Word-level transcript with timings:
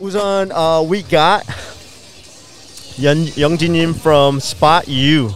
우선 0.00 0.50
uh, 0.52 0.82
we 0.88 1.02
got 1.02 1.42
연, 3.02 3.26
영진님 3.38 3.94
from 3.94 4.38
SPOTU. 4.38 5.30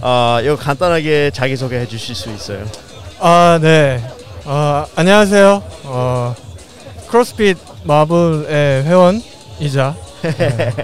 어, 0.00 0.38
이거 0.42 0.56
간단하게 0.56 1.30
자기 1.32 1.56
소개 1.56 1.76
해 1.76 1.86
주실 1.86 2.14
수 2.14 2.30
있어요? 2.30 2.64
아, 3.18 3.58
네. 3.60 4.02
어, 4.44 4.84
안녕하세요. 4.94 5.62
어, 5.84 6.34
크로스핏 7.08 7.56
마블의 7.84 8.84
회원이자 8.84 9.96
네. 10.22 10.74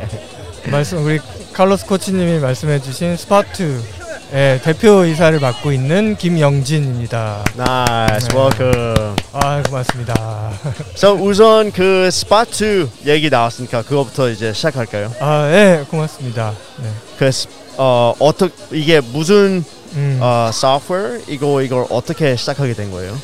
말씀 0.70 1.04
우리 1.04 1.20
칼로스 1.52 1.86
코치님이 1.86 2.38
말씀해주신 2.40 3.16
SPOTU의 3.16 4.60
대표 4.62 5.04
이사를 5.04 5.38
맡고 5.38 5.70
있는 5.70 6.16
김영진입니다. 6.16 7.44
Nice, 7.56 8.28
네. 8.30 8.36
welcome. 8.36 9.14
아, 9.32 9.62
고맙습니다. 9.62 10.50
So 10.98 11.12
우선 11.14 11.70
그 11.70 12.06
Spot 12.08 12.50
2 12.50 12.88
얘기 13.06 13.30
나왔으니까 13.30 13.82
그거부터 13.82 14.28
이제 14.30 14.52
시작할까요? 14.52 15.12
아, 15.20 15.48
네, 15.52 15.84
고맙습니다. 15.88 16.52
네. 16.82 16.88
그 17.16 17.30
스- 17.30 17.46
어, 17.76 18.12
어떻게 18.18 18.76
이게 18.76 19.00
무슨 19.00 19.64
음. 19.94 20.18
어, 20.20 20.50
소프트웨어 20.52 21.20
이거 21.28 21.62
이걸 21.62 21.86
어떻게 21.88 22.34
시작하게 22.34 22.74
된 22.74 22.90
거예요? 22.90 23.16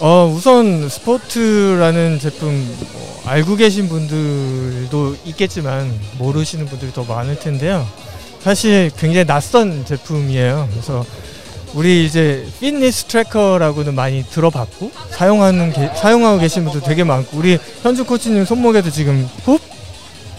어, 0.00 0.28
우선 0.34 0.88
스포트라는 0.88 2.18
제품 2.18 2.48
뭐, 2.92 3.22
알고 3.26 3.54
계신 3.54 3.88
분들도 3.88 5.18
있겠지만 5.26 5.96
모르시는 6.18 6.66
분들이 6.66 6.92
더 6.92 7.04
많을 7.04 7.38
텐데요. 7.38 7.86
사실 8.50 8.92
굉장히 8.96 9.26
낯선 9.26 9.84
제품이에요. 9.84 10.68
그래서 10.70 11.04
우리 11.74 12.04
이제 12.06 12.46
피트니스 12.60 13.06
tracker라고는 13.06 13.92
많이 13.96 14.22
들어봤고 14.22 14.92
사용하는 15.10 15.72
게, 15.72 15.90
사용하고 15.96 16.38
계신 16.38 16.62
분도 16.62 16.80
되게 16.80 17.02
많고 17.02 17.38
우리 17.38 17.58
현주 17.82 18.04
코치님 18.04 18.44
손목에도 18.44 18.88
지금 18.92 19.28
훅 19.44 19.60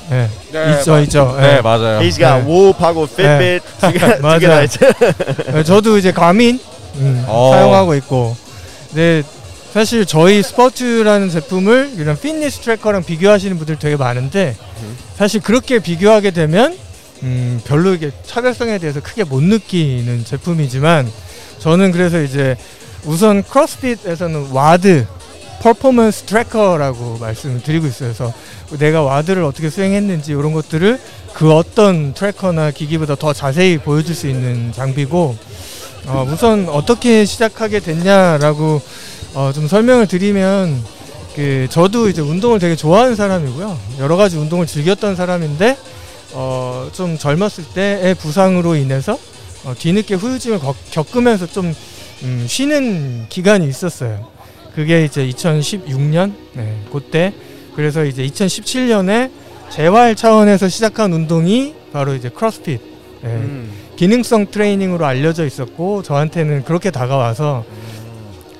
네, 0.09 0.29
있죠 0.77 0.99
있죠. 1.01 1.35
네, 1.37 1.59
맞아요. 1.61 1.99
He's 1.99 2.15
got 2.17 2.45
네. 2.45 2.45
Whoop하고 2.45 3.09
Fitbit 3.11 3.65
두 3.81 3.91
개- 3.91 3.99
두 3.99 4.39
개나 4.39 4.53
맞아요. 4.53 4.63
있죠. 4.63 4.79
네, 5.51 5.63
저도 5.65 5.97
이제 5.97 6.13
Garmin 6.13 6.61
음, 6.95 7.25
어. 7.27 7.51
사용하고 7.53 7.93
있고 7.95 8.37
네 8.93 9.21
사실 9.73 10.05
저희 10.05 10.41
SPOTU라는 10.41 11.29
제품을 11.29 11.95
이런 11.97 12.17
피트니스 12.17 12.59
tracker랑 12.61 13.03
비교하시는 13.03 13.57
분들 13.57 13.79
되게 13.79 13.97
많은데 13.97 14.55
사실 15.17 15.41
그렇게 15.41 15.79
비교하게 15.79 16.31
되면 16.31 16.86
음, 17.23 17.61
별로 17.65 17.93
이게 17.93 18.11
차별성에 18.25 18.77
대해서 18.77 19.01
크게 19.01 19.23
못 19.23 19.41
느끼는 19.43 20.25
제품이지만 20.25 21.11
저는 21.59 21.91
그래서 21.91 22.21
이제 22.21 22.55
우선 23.05 23.43
크로스핏에서는 23.43 24.51
WOD 24.51 25.05
퍼포먼스 25.61 26.23
tracker라고 26.23 27.17
말씀을 27.19 27.63
드리고 27.63 27.87
있어요. 27.87 28.13
그래서 28.13 28.33
내가 28.77 29.01
WOD를 29.01 29.43
어떻게 29.43 29.69
수행했는지 29.69 30.31
이런 30.31 30.53
것들을 30.53 30.99
그 31.33 31.53
어떤 31.53 32.13
tracker나 32.13 32.71
기기보다 32.71 33.15
더 33.15 33.33
자세히 33.33 33.77
보여줄 33.77 34.13
수 34.13 34.27
있는 34.27 34.71
장비고 34.71 35.35
어, 36.07 36.27
우선 36.31 36.69
어떻게 36.69 37.25
시작하게 37.25 37.79
됐냐라고 37.79 38.81
어, 39.33 39.51
좀 39.53 39.67
설명을 39.67 40.07
드리면 40.07 40.83
그 41.35 41.67
저도 41.69 42.09
이제 42.09 42.21
운동을 42.21 42.59
되게 42.59 42.75
좋아하는 42.75 43.15
사람이고요. 43.15 43.77
여러 43.99 44.15
가지 44.15 44.37
운동을 44.37 44.65
즐겼던 44.65 45.15
사람인데 45.15 45.77
어, 46.39 46.87
좀 46.93 47.17
젊었을 47.17 47.63
때의 47.73 48.13
부상으로 48.13 48.75
인해서 48.75 49.17
어, 49.65 49.73
뒤늦게 49.75 50.13
후유증을 50.13 50.59
겪- 50.59 50.75
겪으면서 50.91 51.47
좀 51.47 51.73
음, 52.21 52.45
쉬는 52.47 53.25
기간이 53.27 53.67
있었어요. 53.67 54.27
그게 54.75 55.03
이제 55.03 55.27
2016년 55.27 56.33
네, 56.53 56.79
그때 56.93 57.33
그래서 57.75 58.05
이제 58.05 58.23
2017년에 58.27 59.31
재활 59.71 60.15
차원에서 60.15 60.69
시작한 60.69 61.11
운동이 61.11 61.73
바로 61.91 62.13
이제 62.13 62.29
크로스핏 62.29 62.81
네, 63.23 63.29
음. 63.29 63.71
기능성 63.95 64.51
트레이닝으로 64.51 65.07
알려져 65.07 65.43
있었고 65.43 66.03
저한테는 66.03 66.65
그렇게 66.65 66.91
다가와서 66.91 67.65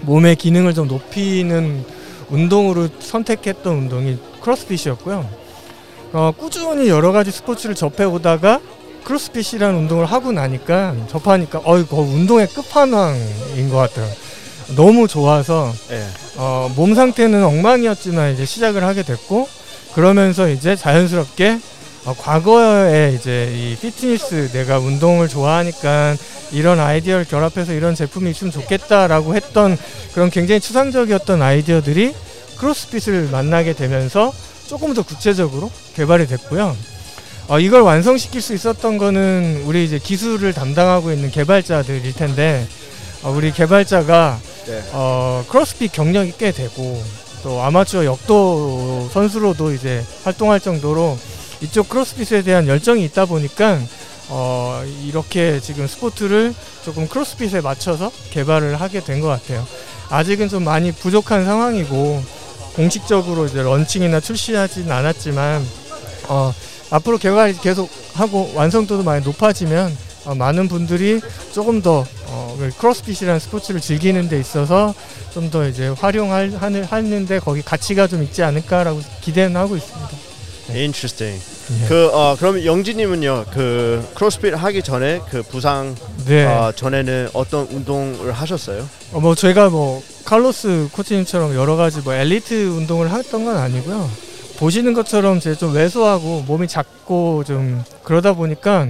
몸의 0.02 0.36
기능을 0.36 0.74
좀 0.74 0.88
높이는 0.88 1.86
운동으로 2.32 2.88
선택했던 3.00 3.72
운동이 3.72 4.18
크로스핏이었고요. 4.42 5.30
어, 6.14 6.32
꾸준히 6.38 6.88
여러 6.88 7.12
가지 7.12 7.32
스포츠를 7.32 7.76
접해 7.76 8.04
오다가 8.04 8.60
크로스핏이라는 9.04 9.78
운동을 9.80 10.06
하고 10.06 10.32
나니까 10.32 10.96
접하니까 11.10 11.62
어이 11.64 11.86
그 11.86 11.96
운동의 11.96 12.48
끝판왕인 12.48 13.70
것 13.70 13.78
같아요. 13.78 14.08
너무 14.76 15.08
좋아서 15.08 15.72
예. 15.92 16.04
어, 16.36 16.70
몸 16.76 16.94
상태는 16.94 17.44
엉망이었지만 17.44 18.34
이제 18.34 18.46
시작을 18.46 18.84
하게 18.84 19.04
됐고 19.04 19.48
그러면서 19.94 20.50
이제 20.50 20.76
자연스럽게 20.76 21.60
어, 22.06 22.16
과거에 22.18 23.14
이제 23.18 23.54
이 23.54 23.76
피트니스 23.76 24.52
내가 24.52 24.80
운동을 24.80 25.28
좋아하니까 25.28 26.16
이런 26.52 26.80
아이디어를 26.80 27.26
결합해서 27.26 27.74
이런 27.74 27.96
제품이 27.96 28.30
있으면 28.32 28.52
좋겠다라고 28.52 29.36
했던 29.36 29.78
그런 30.14 30.30
굉장히 30.30 30.60
추상적이었던 30.60 31.42
아이디어들이 31.42 32.14
크로스핏을 32.58 33.30
만나게 33.32 33.74
되면서 33.74 34.34
조금 34.68 34.94
더 34.94 35.02
구체적으로 35.02 35.72
개발이 35.96 36.28
됐고요. 36.28 36.76
어, 37.48 37.60
이걸 37.60 37.82
완성시킬 37.82 38.42
수 38.42 38.54
있었던 38.54 38.98
거는 38.98 39.64
우리 39.66 39.86
이제 39.86 40.00
기술을 40.00 40.54
담당하고 40.54 41.12
있는 41.12 41.32
개발자들일 41.32 42.14
텐데 42.14 42.68
어, 43.24 43.32
우리 43.32 43.52
개발자가 43.54 44.40
네. 44.66 44.84
어, 44.92 45.46
크로스핏 45.48 45.94
경력이 45.94 46.34
꽤 46.38 46.52
되고 46.52 47.02
또 47.44 47.62
아마추어 47.62 48.04
역도 48.04 49.10
선수로도 49.14 49.72
이제 49.74 50.04
활동할 50.26 50.60
정도로 50.60 51.18
이쪽 51.62 51.88
크로스핏에 51.88 52.42
대한 52.42 52.68
열정이 52.68 53.04
있다 53.06 53.26
보니까 53.26 53.80
어, 54.30 54.84
이렇게 55.06 55.62
지금 55.62 55.88
스포츠를 55.88 56.54
조금 56.84 57.08
크로스핏에 57.08 57.62
맞춰서 57.62 58.12
개발을 58.32 58.82
하게 58.82 59.00
된 59.02 59.22
것 59.22 59.28
같아요. 59.28 59.66
아직은 60.10 60.50
좀 60.50 60.66
많이 60.66 60.92
부족한 60.92 61.46
상황이고 61.46 62.24
공식적으로 62.78 63.46
이제 63.48 63.62
런칭이나 63.62 64.20
출시하진 64.22 64.90
않았지만 64.90 65.66
어, 66.30 66.54
앞으로 66.92 67.18
개발이 67.18 67.58
계속 67.62 67.90
하고 68.14 68.52
완성도도 68.56 69.04
많이 69.04 69.26
높아지면 69.26 69.98
어, 70.26 70.36
많은 70.36 70.68
분들이 70.68 71.20
조금 71.54 71.82
더 71.82 72.06
어, 72.28 72.56
그 72.60 72.70
크로스핏이라는 72.78 73.40
스포츠를 73.40 73.82
즐기는 73.82 74.30
데 74.30 74.40
있어서 74.40 74.94
좀 75.34 75.50
더 75.52 75.68
이제 75.68 75.88
활용할 75.90 76.52
하는 76.60 76.84
하는데 76.84 77.40
거기 77.40 77.62
가치가 77.62 78.08
좀 78.08 78.24
있지 78.24 78.42
않을까라고 78.44 79.02
기대는 79.22 79.56
하고 79.56 79.76
있습니다. 79.78 80.10
Interesting. 80.70 81.57
예. 81.70 81.88
그 81.88 82.10
어, 82.14 82.36
그럼 82.38 82.64
영진님은요 82.64 83.46
그 83.52 84.08
크로스핏 84.16 84.54
하기 84.56 84.82
전에 84.84 85.22
그 85.30 85.44
부상 85.44 85.96
네. 86.26 86.46
어, 86.46 86.72
전에는 86.74 87.30
어떤 87.34 87.68
운동을 87.68 88.32
하셨어요? 88.32 88.88
어, 89.14 89.20
뭐 89.20 89.36
제가 89.36 89.70
뭐 89.70 90.02
칼로스 90.26 90.90
코치님처럼 90.94 91.56
여러 91.56 91.76
가지 91.76 92.00
뭐 92.02 92.14
엘리트 92.14 92.54
운동을 92.70 93.10
했던 93.10 93.46
건 93.46 93.58
아니고요. 93.58 94.10
보시는 94.58 94.94
것처럼 94.94 95.40
제가 95.40 95.56
좀 95.56 95.76
왜소하고 95.76 96.44
몸이 96.48 96.68
작고 96.68 97.44
좀 97.46 97.84
그러다 98.04 98.34
보니까 98.34 98.88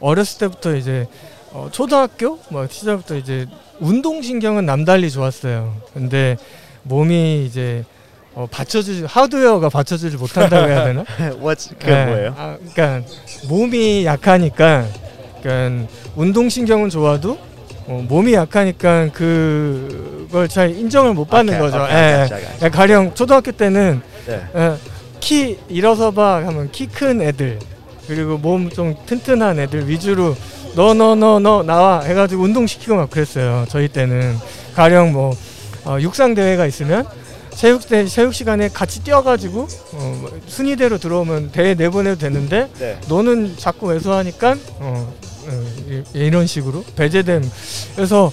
어렸을 0.00 0.38
때부터 0.38 0.76
이제 0.76 1.06
어, 1.52 1.68
초등학교 1.70 2.38
뭐 2.48 2.66
시절부터 2.68 3.16
이제 3.16 3.46
운동 3.80 4.22
신경은 4.22 4.66
남달리 4.66 5.10
좋았어요. 5.10 5.74
근데 5.94 6.36
몸이 6.84 7.44
이제 7.46 7.84
어, 8.34 8.46
받쳐주지 8.50 9.04
하드웨어가 9.08 9.68
받쳐주지 9.68 10.16
못한다고 10.16 10.68
해야 10.68 10.84
되나? 10.84 11.04
What's 11.42 11.70
그 11.78 11.86
네. 11.86 12.06
뭐예요? 12.06 12.34
아, 12.38 12.56
그러니까 12.74 13.08
몸이 13.48 14.04
약하니까 14.04 14.86
그러니까 15.42 15.88
운동 16.14 16.48
신경은 16.48 16.90
좋아도 16.90 17.38
어, 17.86 18.04
몸이 18.08 18.34
약하니까 18.34 19.08
그걸 19.12 20.48
잘 20.48 20.70
인정을 20.70 21.14
못 21.14 21.28
받는 21.28 21.54
오케이, 21.54 21.70
거죠. 21.70 21.86
예. 21.92 22.28
예, 22.62 22.68
가령 22.68 23.14
초등학교 23.14 23.50
때는 23.50 24.00
네. 24.26 24.40
예, 24.54 24.74
키 25.18 25.58
일어서 25.68 26.10
봐 26.12 26.36
하면 26.46 26.70
키 26.70 26.86
큰 26.86 27.20
애들 27.20 27.58
그리고 28.06 28.38
몸 28.38 28.70
좀 28.70 28.94
튼튼한 29.06 29.58
애들 29.58 29.88
위주로 29.88 30.36
너 30.76 30.94
너 30.94 31.14
너 31.16 31.40
너 31.40 31.62
나와 31.64 32.00
해가지고 32.02 32.42
운동 32.44 32.66
시키고 32.66 32.94
막 32.94 33.10
그랬어요. 33.10 33.64
저희 33.68 33.88
때는 33.88 34.36
가령 34.74 35.12
뭐 35.12 35.34
어, 35.84 35.96
육상 36.00 36.34
대회가 36.34 36.66
있으면 36.66 37.04
체육 37.60 37.86
대 37.86 38.06
체육 38.06 38.32
시간에 38.32 38.70
같이 38.70 39.04
뛰어가지고 39.04 39.68
어, 39.92 40.18
뭐 40.22 40.40
순위대로 40.46 40.96
들어오면 40.96 41.50
대회 41.52 41.74
내보내도 41.74 42.18
되는데 42.18 42.70
네. 42.78 42.98
너는 43.06 43.58
자꾸 43.58 43.88
왜소하니까 43.88 44.56
어, 44.78 45.12
어, 45.46 45.64
이- 45.90 46.02
이런 46.14 46.46
식으로 46.46 46.82
배제됨. 46.96 47.44
그래서 47.94 48.32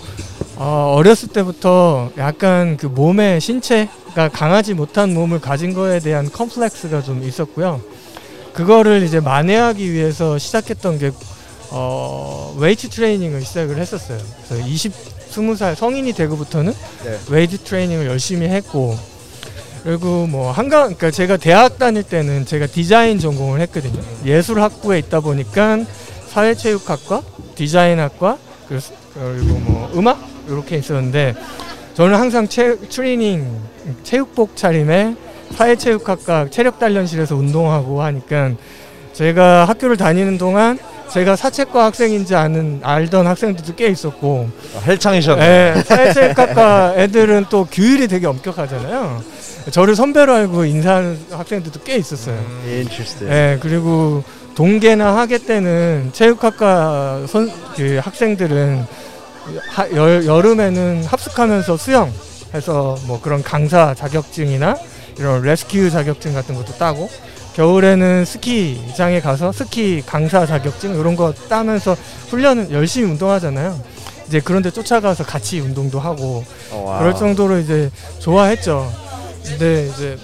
어, 0.56 0.94
어렸을 0.96 1.28
때부터 1.28 2.10
약간 2.18 2.78
그 2.78 2.86
몸의 2.86 3.42
신체가 3.42 4.30
강하지 4.32 4.74
못한 4.74 5.14
몸을 5.14 5.42
가진 5.42 5.74
거에 5.74 6.00
대한 6.00 6.32
컴플렉스가 6.32 7.02
좀 7.02 7.22
있었고요. 7.22 7.82
그거를 8.54 9.04
이제 9.04 9.20
만회하기 9.20 9.92
위해서 9.92 10.38
시작했던 10.38 11.00
게 11.00 11.12
어, 11.72 12.56
웨이트 12.58 12.88
트레이닝을 12.88 13.42
시작을 13.42 13.78
했었어요. 13.78 14.20
그래서 14.48 14.66
20, 14.66 14.94
20살 15.32 15.76
성인이 15.76 16.14
되고부터는 16.14 16.74
네. 17.04 17.20
웨이트 17.30 17.58
트레이닝을 17.58 18.06
열심히 18.06 18.48
했고 18.48 18.98
그리고 19.84 20.28
뭐 20.28 20.52
한강 20.52 20.84
그러니까 20.84 21.12
제가 21.12 21.38
대학 21.38 21.80
다닐 21.80 22.04
때는 22.04 22.46
제가 22.46 22.68
디자인 22.68 23.20
전공을 23.20 23.62
했거든요. 23.62 24.00
예술 24.26 24.62
학부에 24.62 25.00
있다 25.00 25.20
보니까 25.20 25.80
사회체육학과, 26.30 27.22
디자인학과 27.56 28.38
그리고 28.68 29.60
뭐 29.60 29.92
음악 29.96 30.20
이렇게 30.48 30.78
있었는데 30.78 31.36
저는 31.96 32.18
항상 32.18 32.48
체, 32.48 32.78
트레이닝 32.78 33.48
체육복 34.04 34.56
차림에 34.56 35.16
사회체육학과 35.56 36.50
체력 36.52 36.80
단련실에서 36.80 37.36
운동하고 37.36 38.04
하니까 38.04 38.52
제가 39.14 39.66
학교를 39.66 39.98
다니는 39.98 40.38
동안 40.38 40.78
제가 41.10 41.36
사채과 41.38 41.86
학생인지 41.86 42.36
아는 42.36 42.82
알던 42.84 43.26
학생들도 43.26 43.76
꽤 43.76 43.88
있었고 43.88 44.50
헬창이셨네. 44.86 45.44
예, 45.44 45.82
사회체육학과 45.84 46.96
애들은 46.98 47.46
또 47.50 47.66
규율이 47.66 48.08
되게 48.08 48.28
엄격하잖아요. 48.28 49.37
저를 49.72 49.96
선배로 49.96 50.34
알고 50.34 50.66
인사하는 50.66 51.20
학생들도 51.32 51.82
꽤 51.84 51.98
있었어요. 51.98 52.38
Interesting. 52.66 53.28
예, 53.30 53.60
그리고 53.62 54.24
동계나 54.56 55.18
하계 55.18 55.38
때는 55.40 56.12
체육학과 56.14 57.26
선, 57.28 57.52
그 57.76 58.00
학생들은 58.02 58.86
하, 59.70 59.90
여, 59.92 60.26
여름에는 60.26 61.04
합숙하면서 61.06 61.78
수영 61.78 62.12
해서 62.54 62.98
뭐 63.08 63.22
그런 63.22 63.44
강사 63.44 63.94
자격증이나 63.94 64.78
이런 65.18 65.42
레스큐 65.42 65.90
자격증 65.90 66.34
같은 66.34 66.56
것도 66.56 66.74
따고 66.78 67.10
겨울에는 67.56 68.24
스키장에 68.24 69.20
가서 69.20 69.52
스키 69.52 70.02
강사 70.06 70.46
자격증 70.46 70.98
이런 71.00 71.16
거 71.16 71.34
따면서 71.50 71.96
훈련은 72.30 72.72
열심히 72.72 73.10
운동하잖아요. 73.12 73.80
이제 74.28 74.42
그런데 74.44 74.70
쫓아가서 74.70 75.24
같이 75.24 75.60
운동도 75.60 76.00
하고 76.00 76.44
Oh, 76.72 76.86
wow. 76.86 77.00
그럴 77.00 77.16
정도로 77.16 77.60
이제 77.60 77.90
좋아했죠. 78.20 78.92
근데 79.48 79.88
이제 79.88 80.18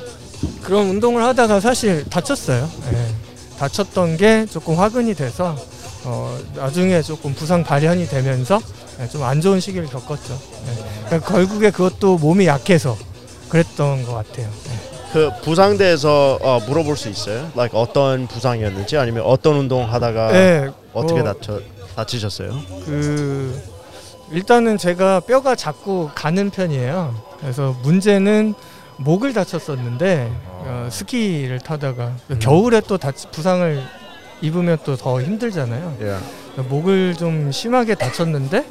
그런 0.62 0.90
운동을 0.90 1.24
하다가 1.24 1.60
사실 1.60 2.04
다쳤어요. 2.10 2.70
예. 2.92 3.58
다쳤던 3.58 4.18
게 4.18 4.46
조금 4.46 4.76
화근이 4.76 5.14
돼서 5.14 5.56
어, 6.06 6.38
나중에 6.56 7.02
조금 7.02 7.34
부상 7.34 7.64
발현이 7.64 8.08
되면서 8.08 8.60
예, 9.00 9.08
좀안 9.08 9.42
좋은 9.42 9.60
시기를 9.60 9.88
겪었죠. 9.88 10.34
예. 10.34 11.06
그러니까 11.06 11.32
결국에 11.32 11.72
그것도 11.72 12.18
몸이 12.18 12.46
약해서 12.46 12.98
그랬던 13.50 14.06
것 14.06 14.14
같아요. 14.14 14.48
예. 14.48 14.94
그 15.14 15.30
부상대에서 15.44 16.40
어, 16.42 16.60
물어볼 16.68 16.98
수 16.98 17.08
있어요? 17.08 17.52
Like 17.56 17.80
어떤 17.80 18.28
부상이었는지 18.28 18.98
아니면 18.98 19.24
어떤 19.26 19.56
운동 19.58 19.92
하다가 19.92 20.36
예, 20.36 20.70
어떻게 20.92 21.22
뭐, 21.22 21.34
다쳐 21.34 21.62
다치셨어요? 21.96 22.60
그 22.86 23.62
일단은 24.32 24.78
제가 24.80 25.20
뼈가 25.22 25.56
자꾸 25.56 26.10
가는 26.16 26.50
편이에요. 26.50 27.14
그래서 27.40 27.76
문제는 27.84 28.56
목을 29.04 29.34
다쳤었는데 29.34 30.32
어, 30.46 30.88
스키를 30.92 31.60
타다가 31.60 32.14
음. 32.32 32.40
겨울에 32.40 32.82
또 32.82 32.98
다치, 32.98 33.28
부상을 33.32 33.82
입으면 34.42 34.78
또 34.84 34.96
더 34.96 35.22
힘들잖아요. 35.22 35.98
Yeah. 36.00 36.24
목을 36.70 37.16
좀 37.16 37.52
심하게 37.52 37.96
다쳤는데 37.96 38.66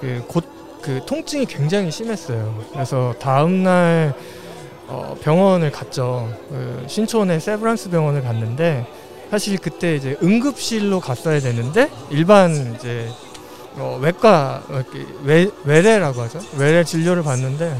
그곧 0.00 0.44
그 0.82 1.00
통증이 1.06 1.46
굉장히 1.46 1.90
심했어요. 1.90 2.64
그래서 2.72 3.14
다음 3.20 3.62
날 3.62 4.14
어, 4.88 5.16
병원을 5.22 5.70
갔죠. 5.70 6.28
그 6.48 6.84
신촌의 6.88 7.40
세브란스 7.40 7.90
병원을 7.90 8.22
갔는데 8.22 8.86
사실 9.30 9.56
그때 9.58 9.96
이제 9.96 10.16
응급실로 10.22 11.00
갔어야 11.00 11.40
되는데 11.40 11.88
일반 12.10 12.74
이제 12.74 13.08
어, 13.76 13.98
외과 14.02 14.62
어, 14.68 14.74
이렇게 14.74 15.06
외, 15.22 15.48
외래라고 15.64 16.20
하죠. 16.22 16.40
외래 16.58 16.84
진료를 16.84 17.22
받는데 17.22 17.74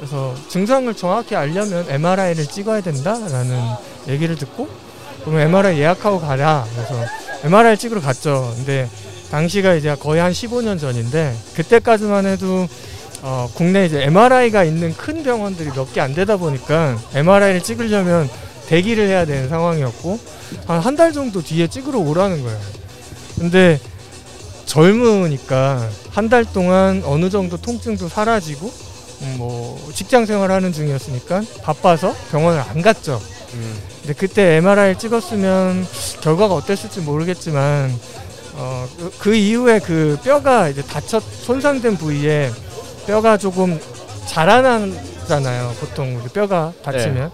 그래서 0.00 0.34
증상을 0.48 0.92
정확히 0.94 1.36
알려면 1.36 1.84
MRI를 1.88 2.46
찍어야 2.46 2.80
된다라는 2.80 3.60
얘기를 4.08 4.34
듣고 4.34 4.66
그러면 5.24 5.42
MRI 5.48 5.78
예약하고 5.78 6.18
가라. 6.18 6.66
그래서 6.74 6.94
MRI 7.44 7.76
찍으러 7.76 8.00
갔죠. 8.00 8.50
근데 8.56 8.88
당시가 9.30 9.74
이제 9.74 9.94
거의 9.94 10.22
한 10.22 10.32
15년 10.32 10.80
전인데 10.80 11.36
그때까지만 11.54 12.24
해도 12.26 12.66
어, 13.22 13.50
국내 13.54 13.84
이제 13.84 14.02
MRI가 14.04 14.64
있는 14.64 14.96
큰 14.96 15.22
병원들이 15.22 15.70
몇 15.74 15.92
개 15.92 16.00
안 16.00 16.14
되다 16.14 16.38
보니까 16.38 16.98
MRI를 17.14 17.62
찍으려면 17.62 18.30
대기를 18.68 19.06
해야 19.06 19.26
되는 19.26 19.50
상황이었고 19.50 20.18
한 20.66 20.80
한 20.80 20.96
달 20.96 21.12
정도 21.12 21.42
뒤에 21.42 21.66
찍으러 21.68 21.98
오라는 21.98 22.42
거예요. 22.42 22.58
근데 23.38 23.78
젊으니까 24.64 25.86
한 26.10 26.30
달 26.30 26.44
동안 26.46 27.02
어느 27.04 27.28
정도 27.28 27.58
통증도 27.58 28.08
사라지고 28.08 28.66
음, 28.66 28.89
뭐 29.36 29.90
직장 29.94 30.26
생활하는 30.26 30.72
중이었으니까 30.72 31.42
바빠서 31.62 32.14
병원을 32.30 32.60
안 32.60 32.82
갔죠. 32.82 33.20
음. 33.54 33.78
근데 34.00 34.14
그때 34.14 34.56
MRI 34.56 34.98
찍었으면 34.98 35.86
결과가 36.20 36.54
어땠을지 36.54 37.00
모르겠지만 37.00 37.92
어, 38.54 38.86
그, 38.96 39.12
그 39.18 39.34
이후에 39.34 39.78
그 39.78 40.18
뼈가 40.24 40.68
이제 40.68 40.82
다쳤 40.82 41.22
손상된 41.22 41.96
부위에 41.96 42.50
뼈가 43.06 43.36
조금 43.36 43.78
자라나잖아요. 44.26 45.74
보통 45.80 46.16
우리 46.16 46.28
뼈가 46.28 46.72
다치면 46.82 47.30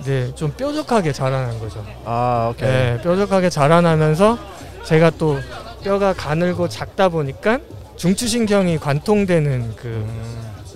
이제 0.00 0.32
좀 0.34 0.52
뾰족하게 0.52 1.12
자라난 1.12 1.58
거죠. 1.58 1.84
아, 2.04 2.50
오케이. 2.52 2.68
네, 2.68 3.00
뾰족하게 3.02 3.50
자라나면서 3.50 4.38
제가 4.84 5.10
또 5.10 5.38
뼈가 5.84 6.12
가늘고 6.12 6.68
작다 6.68 7.08
보니까 7.08 7.58
중추신경이 7.96 8.78
관통되는 8.78 9.74
그 9.76 10.06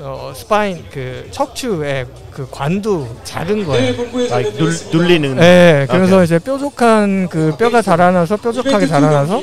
어, 0.00 0.32
spine 0.34 0.84
그 0.90 1.28
척추의 1.30 2.06
그 2.30 2.48
관도 2.50 3.06
작은 3.24 3.64
거예요. 3.64 3.94
Like 4.14 4.58
눌, 4.58 4.72
눌리는 4.92 5.36
네, 5.36 5.86
그래서 5.88 6.24
이제 6.24 6.38
뾰족한 6.38 7.28
그 7.28 7.56
뼈가 7.56 7.80
자라나서 7.80 8.36
뾰족하게 8.36 8.86
자라나서 8.86 9.40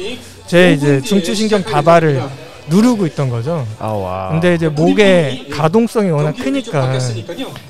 제 0.47 0.73
이제 0.73 0.99
중추신경 1.01 1.63
다발을 1.63 2.21
누르고 2.69 3.05
있던 3.07 3.29
거죠. 3.29 3.65
아, 3.79 3.87
와. 3.87 4.29
근데 4.31 4.55
이제 4.55 4.67
목의 4.67 5.49
가동성이 5.49 6.09
워낙 6.09 6.33
크니까 6.33 6.97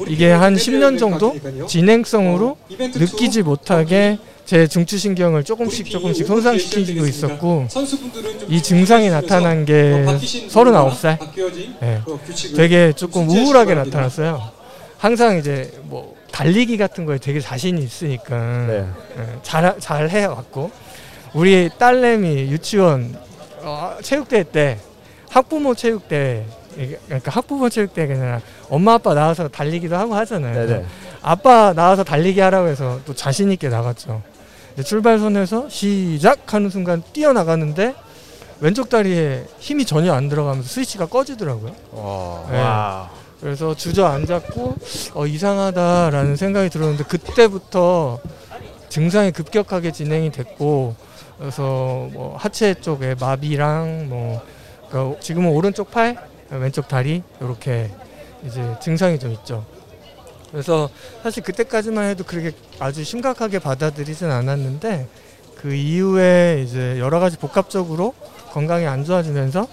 이게 0.07 0.31
한 0.31 0.56
10년 0.56 0.98
정도 1.00 1.36
진행성으로 1.68 2.57
느끼지 2.69 3.44
못하게 3.44 4.18
제 4.51 4.68
중추신경을 4.68 5.45
조금씩 5.45 5.89
조금씩 5.89 6.27
손상시키고 6.27 7.06
있었고 7.06 7.68
이 8.50 8.62
증상이 8.62 9.09
나타난 9.09 9.63
게 9.63 10.03
39살 10.03 11.18
예, 11.81 12.01
되게 12.57 12.92
조금 12.92 13.30
우울하게 13.30 13.75
나타났어요. 13.75 14.42
항상 14.98 15.38
이제 15.38 15.72
뭐 15.84 16.17
달리기 16.34 16.75
같은 16.75 17.05
거에 17.05 17.17
되게 17.17 17.39
자신이 17.39 17.81
있으니까 17.81 18.65
네. 18.67 18.86
예, 19.20 19.39
잘, 19.41 19.74
잘 19.79 20.10
해왔고 20.10 20.70
우리 21.34 21.70
딸내미 21.77 22.51
유치원 22.51 23.15
어, 23.62 23.96
체육대회 24.01 24.43
때 24.43 24.79
학부모 25.29 25.75
체육대회 25.75 26.46
그러니까 27.08 27.31
학부모 27.31 27.70
체육대회가 27.70 28.15
아니라 28.15 28.41
엄마 28.67 28.96
아빠 28.96 29.13
나와서 29.13 29.48
달리기도 29.48 29.96
하고 29.96 30.13
하잖아요. 30.15 30.67
네네. 30.67 30.86
아빠 31.22 31.72
나와서 31.72 32.03
달리기 32.03 32.41
하라고 32.41 32.67
해서 32.67 33.00
또 33.05 33.15
자신 33.15 33.50
있게 33.50 33.70
나갔죠. 33.70 34.22
이제 34.74 34.84
출발선에서 34.84 35.70
시작 35.70 36.54
하는 36.54 36.70
순간 36.70 37.04
뛰어나가는데 37.13 37.96
왼쪽 38.60 38.90
다리에 38.90 39.46
힘이 39.60 39.86
전혀 39.86 40.13
안 40.13 40.30
들어가면서 40.30 40.70
스위치가 40.70 41.08
꺼지더라고요. 41.08 41.75
와. 41.92 43.10
네. 43.12 43.22
그래서 43.42 43.74
주저앉았고 43.74 44.75
어, 45.16 45.25
이상하다라는 45.25 46.36
생각이 46.36 46.70
들었는데 46.70 47.04
그때부터 47.06 48.20
증상이 48.90 49.32
급격하게 49.32 49.92
진행이 49.92 50.32
됐고 50.32 50.96
그래서 51.40 52.08
뭐 52.13 52.36
하체 52.38 52.75
쪽에 52.75 53.16
마비랑 53.20 54.10
뭐 54.10 54.42
그러니까 54.90 55.20
지금은 55.22 55.50
오른쪽 55.50 55.90
팔, 55.90 56.18
왼쪽 56.51 56.88
다리 56.88 57.24
이렇게 57.40 57.90
이제 58.46 58.75
증상이 58.80 59.18
좀 59.18 59.32
있죠. 59.32 59.66
그래서 60.51 60.89
사실 61.24 61.43
그때까지만 61.43 62.10
해도 62.10 62.24
그렇게 62.24 62.51
아주 62.79 63.03
심각하게 63.03 63.60
받아들이진 63.60 64.29
않았는데 64.29 65.08
그 65.55 65.74
이후에 65.74 66.63
이제 66.65 67.00
여러 67.00 67.20
가지 67.20 67.38
복합적으로 67.38 68.13
건강이 68.51 68.86
안 68.86 69.05
좋아지면서 69.05 69.67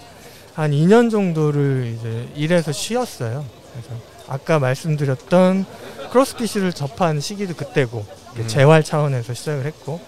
한 0.55 0.71
2년 0.71 1.11
정도를 1.11 1.95
이제 1.97 2.29
일해서 2.35 2.73
쉬었어요. 2.73 3.45
그래서 3.73 4.03
아까 4.29 4.59
말씀드렸던 4.59 5.67
크로스핏을 6.11 6.73
접한 6.73 7.21
시기도 7.21 7.55
그때고 7.55 8.05
음. 8.37 8.47
재활 8.47 8.85
차원에서 8.85 9.35
시작을 9.35 9.65
했고 9.65 10.01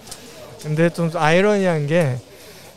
근데 0.61 0.89
좀 0.89 1.09
아이러니한 1.13 1.87
게 1.87 2.17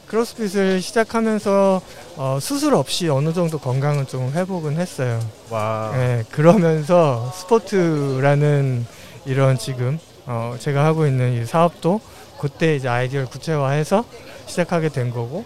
크로스핏을 0.07 0.81
시작하면서 0.81 1.81
어, 2.17 2.39
수술 2.41 2.75
없이 2.75 3.09
어느 3.09 3.33
정도 3.33 3.59
건강은 3.59 4.07
좀 4.07 4.31
회복은 4.33 4.77
했어요. 4.77 5.21
와. 5.51 5.93
네, 5.95 6.25
그러면서 6.31 7.33
스포츠라는 7.35 8.87
이런 9.27 9.59
지금 9.59 9.99
어, 10.27 10.57
제가 10.59 10.85
하고 10.85 11.07
있는 11.07 11.41
이 11.41 11.45
사업도 11.45 12.01
그때 12.39 12.77
이제 12.77 12.89
아이디어를 12.89 13.29
구체화해서 13.29 14.05
시작하게 14.47 14.91
된 14.91 15.11
거고 15.11 15.45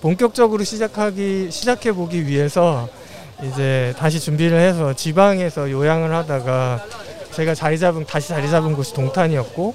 본격적으로 0.00 0.64
시작하기 0.64 1.50
시작해 1.50 1.92
보기 1.92 2.26
위해서 2.26 2.88
이제 3.42 3.94
다시 3.98 4.20
준비를 4.20 4.58
해서 4.58 4.94
지방에서 4.94 5.70
요양을 5.70 6.12
하다가 6.14 6.84
제가 7.32 7.54
자리 7.54 7.78
잡은 7.78 8.04
다시 8.04 8.28
자리 8.28 8.50
잡은 8.50 8.74
곳이 8.74 8.94
동탄이었고 8.94 9.74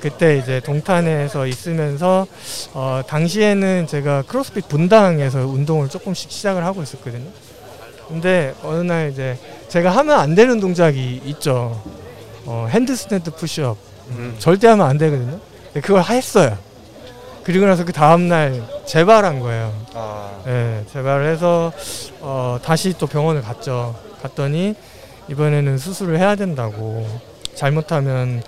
그때 0.00 0.38
이제 0.38 0.60
동탄에서 0.60 1.46
있으면서 1.46 2.26
어, 2.72 3.02
당시에는 3.06 3.86
제가 3.86 4.22
크로스핏 4.22 4.68
분당에서 4.68 5.40
운동을 5.40 5.88
조금씩 5.88 6.30
시작을 6.30 6.64
하고 6.64 6.82
있었거든요. 6.82 7.28
근데 8.08 8.54
어느 8.64 8.80
날 8.80 9.10
이제 9.10 9.38
제가 9.68 9.90
하면 9.90 10.18
안 10.18 10.34
되는 10.34 10.58
동작이 10.58 11.20
있죠. 11.26 11.80
어, 12.46 12.66
핸드스탠드 12.70 13.30
푸시업 13.30 13.76
음. 14.10 14.34
절대 14.38 14.66
하면 14.68 14.86
안 14.86 14.98
되거든요. 14.98 15.38
근데 15.66 15.80
그걸 15.80 16.02
했어요. 16.02 16.58
그리고 17.44 17.66
나서 17.66 17.84
그 17.84 17.92
다음 17.92 18.28
날 18.28 18.62
재발한 18.86 19.40
거예요. 19.40 19.72
아, 19.94 20.30
예, 20.46 20.84
재발을 20.92 21.26
해서 21.26 21.72
어, 22.20 22.58
다시 22.62 22.94
또 22.98 23.06
병원을 23.06 23.42
갔죠. 23.42 23.94
갔더니 24.22 24.74
이번에는 25.28 25.78
수술을 25.78 26.18
해야 26.18 26.34
된다고. 26.36 27.06
잘못하면 27.54 28.42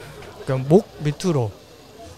그러니까 0.44 0.68
목 0.68 0.88
밑으로 1.00 1.50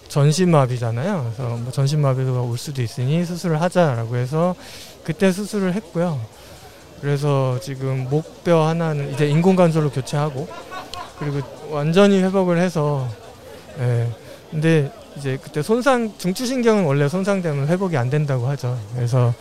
전신마비잖아요. 0.07 1.31
그래서 1.35 1.55
뭐 1.57 1.71
전신마비가 1.71 2.41
올 2.41 2.57
수도 2.57 2.81
있으니 2.81 3.25
수술을 3.25 3.61
하자라고 3.61 4.15
해서 4.17 4.55
그때 5.03 5.31
수술을 5.31 5.73
했고요. 5.73 6.19
그래서 7.01 7.59
지금 7.61 8.07
목뼈 8.09 8.65
하나는 8.67 9.13
이제 9.13 9.27
인공관절로 9.27 9.91
교체하고 9.91 10.47
그리고 11.19 11.41
완전히 11.69 12.21
회복을 12.21 12.57
해서 12.57 13.07
예. 13.79 14.09
근데 14.51 14.91
이제 15.17 15.37
그때 15.41 15.61
손상 15.61 16.13
중추신경은 16.17 16.85
원래 16.85 17.07
손상되면 17.09 17.67
회복이 17.67 17.97
안 17.97 18.09
된다고 18.09 18.47
하죠. 18.47 18.77
그래서 18.95 19.33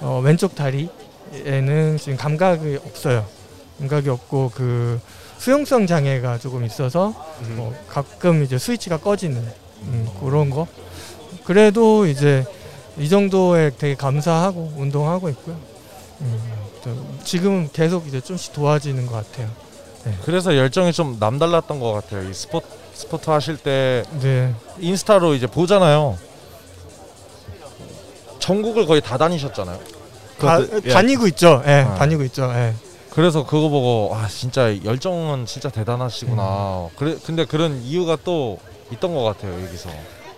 어, 0.00 0.20
왼쪽 0.22 0.54
다리에는 0.54 1.96
지금 1.98 2.16
감각이 2.16 2.78
없어요. 2.84 3.24
감각이 3.78 4.08
없고 4.08 4.52
그 4.54 5.00
수용성 5.38 5.86
장애가 5.86 6.38
조금 6.38 6.64
있어서 6.64 7.14
음. 7.42 7.56
뭐 7.56 7.74
가끔 7.88 8.44
이제 8.44 8.58
스위치가 8.58 8.96
꺼지는 8.96 9.42
음, 9.82 10.08
그런 10.20 10.50
거. 10.50 10.66
그래도 11.44 12.06
이제 12.06 12.44
이 12.98 13.08
정도에 13.08 13.70
되게 13.78 13.94
감사하고 13.94 14.74
운동하고 14.76 15.28
있고요. 15.30 15.56
음, 16.20 16.40
또 16.82 17.24
지금은 17.24 17.70
계속 17.72 18.06
이제 18.08 18.20
좀씩 18.20 18.52
도와지는 18.52 19.06
것 19.06 19.14
같아요. 19.14 19.48
그래서 20.24 20.56
열정이 20.56 20.92
좀 20.92 21.16
남달랐던 21.18 21.80
것 21.80 21.92
같아요. 21.92 22.28
이 22.28 22.32
스포 22.32 22.62
스포츠 22.94 23.30
하실 23.30 23.56
때 23.56 24.02
네, 24.20 24.54
인스타로 24.78 25.34
이제 25.34 25.46
보잖아요. 25.46 26.18
전국을 28.38 28.86
거의 28.86 29.00
다 29.00 29.18
다니셨잖아요. 29.18 29.78
다, 30.38 30.60
예. 30.84 30.88
다니고 30.88 31.26
있죠. 31.28 31.62
예, 31.66 31.84
아. 31.86 31.94
다니고 31.96 32.24
있죠. 32.24 32.50
예. 32.54 32.74
그래서 33.10 33.44
그거 33.44 33.68
보고 33.68 34.14
아 34.14 34.28
진짜 34.28 34.74
열정은 34.84 35.46
진짜 35.46 35.68
대단하시구나. 35.70 36.88
그래 36.96 37.16
근데 37.24 37.44
그런 37.44 37.82
이유가 37.82 38.16
또 38.22 38.58
있던 38.92 39.14
것 39.14 39.22
같아요 39.24 39.60
여기서. 39.64 39.90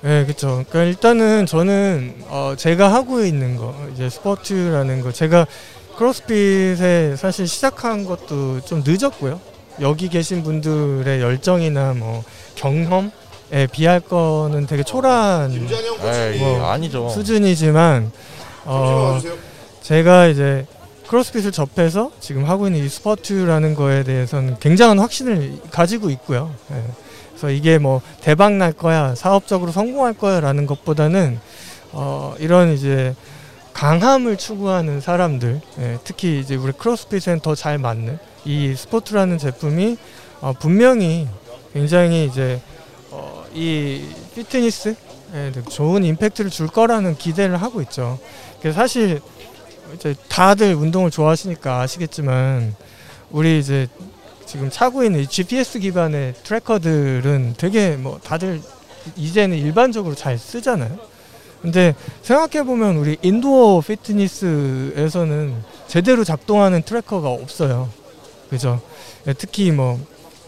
네, 0.02 0.24
그렇죠. 0.24 0.64
그러니까 0.68 0.84
일단은 0.84 1.44
저는 1.46 2.24
어, 2.28 2.54
제가 2.56 2.92
하고 2.92 3.22
있는 3.24 3.56
거 3.56 3.74
이제 3.92 4.08
스포츠라는 4.08 5.02
거 5.02 5.12
제가 5.12 5.46
크로스핏에 5.96 7.16
사실 7.16 7.46
시작한 7.46 8.06
것도 8.06 8.62
좀 8.62 8.82
늦었고요. 8.86 9.38
여기 9.82 10.08
계신 10.08 10.42
분들의 10.42 11.20
열정이나 11.20 11.94
뭐 11.94 12.24
경험에 12.54 13.66
비할 13.70 14.00
거는 14.00 14.66
되게 14.66 14.82
초라한 14.82 15.52
에이 15.52 16.38
뭐, 16.38 16.64
아니죠. 16.64 17.10
수준이지만 17.10 18.10
어, 18.64 19.20
제가 19.82 20.28
이제 20.28 20.66
크로스핏을 21.10 21.50
접해서 21.50 22.12
지금 22.20 22.44
하고 22.44 22.68
있는 22.68 22.84
이 22.84 22.88
스포츠라는 22.88 23.74
거에 23.74 24.04
대해서는 24.04 24.58
굉장한 24.60 25.00
확신을 25.00 25.60
가지고 25.72 26.08
있고요. 26.10 26.54
예. 26.70 26.84
그래서 27.30 27.50
이게 27.50 27.78
뭐 27.78 28.00
대박 28.20 28.52
날 28.52 28.72
거야, 28.72 29.16
사업적으로 29.16 29.72
성공할 29.72 30.14
거야라는 30.14 30.66
것보다는 30.66 31.40
어, 31.90 32.36
이런 32.38 32.72
이제 32.72 33.16
강함을 33.72 34.36
추구하는 34.36 35.00
사람들, 35.00 35.60
예, 35.80 35.98
특히 36.04 36.38
이제 36.38 36.54
우리 36.54 36.70
크로스핏엔 36.70 37.40
더 37.40 37.56
잘 37.56 37.78
맞는 37.78 38.20
이 38.44 38.74
스포츠라는 38.76 39.38
제품이 39.38 39.96
어, 40.40 40.52
분명히 40.60 41.26
굉장히 41.72 42.26
이제 42.26 42.60
어, 43.10 43.44
이 43.52 44.04
피트니스 44.36 44.94
에 45.34 45.52
좋은 45.70 46.04
임팩트를 46.04 46.50
줄 46.50 46.66
거라는 46.68 47.16
기대를 47.16 47.56
하고 47.56 47.80
있죠. 47.82 48.18
사실 48.74 49.20
이제 49.94 50.14
다들 50.28 50.74
운동을 50.74 51.10
좋아하시니까 51.10 51.80
아시겠지만 51.80 52.74
우리 53.30 53.58
이제 53.58 53.88
지금 54.46 54.70
차고 54.70 55.04
있는 55.04 55.20
이 55.20 55.26
GPS 55.26 55.78
기반의 55.78 56.34
tracker들은 56.42 57.54
되게 57.56 57.96
뭐 57.96 58.18
다들 58.22 58.60
이제는 59.16 59.56
일반적으로 59.56 60.14
잘 60.14 60.38
쓰잖아요. 60.38 60.98
근데 61.62 61.94
생각해 62.22 62.64
보면 62.64 62.96
우리 62.96 63.18
indoor 63.22 63.80
피트니스에서는 63.80 65.54
제대로 65.86 66.24
작동하는 66.24 66.82
tracker가 66.82 67.28
없어요. 67.28 67.90
그죠? 68.48 68.80
예, 69.26 69.32
특히 69.32 69.70
뭐 69.70 69.98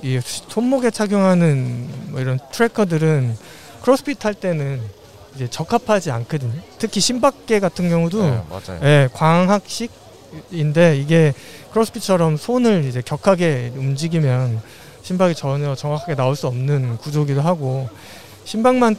이 0.03 0.19
손목에 0.25 0.91
착용하는 0.91 1.89
뭐 2.11 2.21
이런 2.21 2.39
트래커들은 2.51 3.37
크로스핏 3.83 4.25
할 4.25 4.35
때는 4.35 4.81
이제 5.35 5.49
적합하지 5.49 6.11
않거든요. 6.11 6.53
특히 6.79 7.01
심박계 7.01 7.61
같은 7.61 7.89
경우도 7.89 8.23
네, 8.23 8.43
맞아요. 8.51 8.81
예, 8.83 9.09
광학식인데 9.13 10.99
이게 10.99 11.33
크로스핏처럼 11.73 12.37
손을 12.37 12.85
이제 12.85 13.03
격하게 13.03 13.73
움직이면 13.77 14.61
심박이 15.03 15.35
전혀 15.35 15.75
정확하게 15.75 16.15
나올 16.15 16.37
수 16.37 16.47
없는 16.47 16.99
구조기도 16.99 17.41
하고 17.41 17.89
심박만 18.45 18.97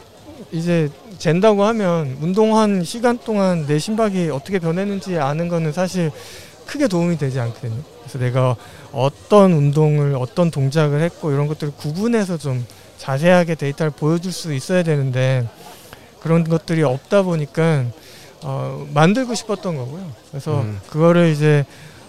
이제 0.52 0.90
잰다고 1.18 1.64
하면 1.64 2.18
운동한 2.20 2.84
시간 2.84 3.18
동안 3.18 3.66
내 3.66 3.78
심박이 3.78 4.30
어떻게 4.30 4.58
변했는지 4.58 5.18
아는 5.18 5.48
거는 5.48 5.72
사실 5.72 6.10
크게 6.66 6.88
도움이 6.88 7.18
되지 7.18 7.38
않거든요. 7.40 7.82
그래서 8.00 8.18
내가 8.18 8.56
어떤 8.92 9.52
운동을 9.52 10.16
어떤 10.16 10.50
동작을 10.50 11.00
했고 11.00 11.30
이런 11.30 11.46
것들을 11.46 11.74
구분해서 11.76 12.38
좀 12.38 12.66
자세하게 12.98 13.54
데이터를 13.54 13.90
보여줄 13.92 14.32
수 14.32 14.52
있어야 14.54 14.82
되는데 14.82 15.46
그런 16.24 16.42
것들이 16.42 16.82
없다 16.82 17.22
보니까 17.22 17.84
어, 18.42 18.86
만들고 18.94 19.34
싶었던 19.34 19.76
거고요. 19.76 20.10
그래서 20.30 20.62
음. 20.62 20.80
그거를 20.88 21.28
이제 21.28 21.66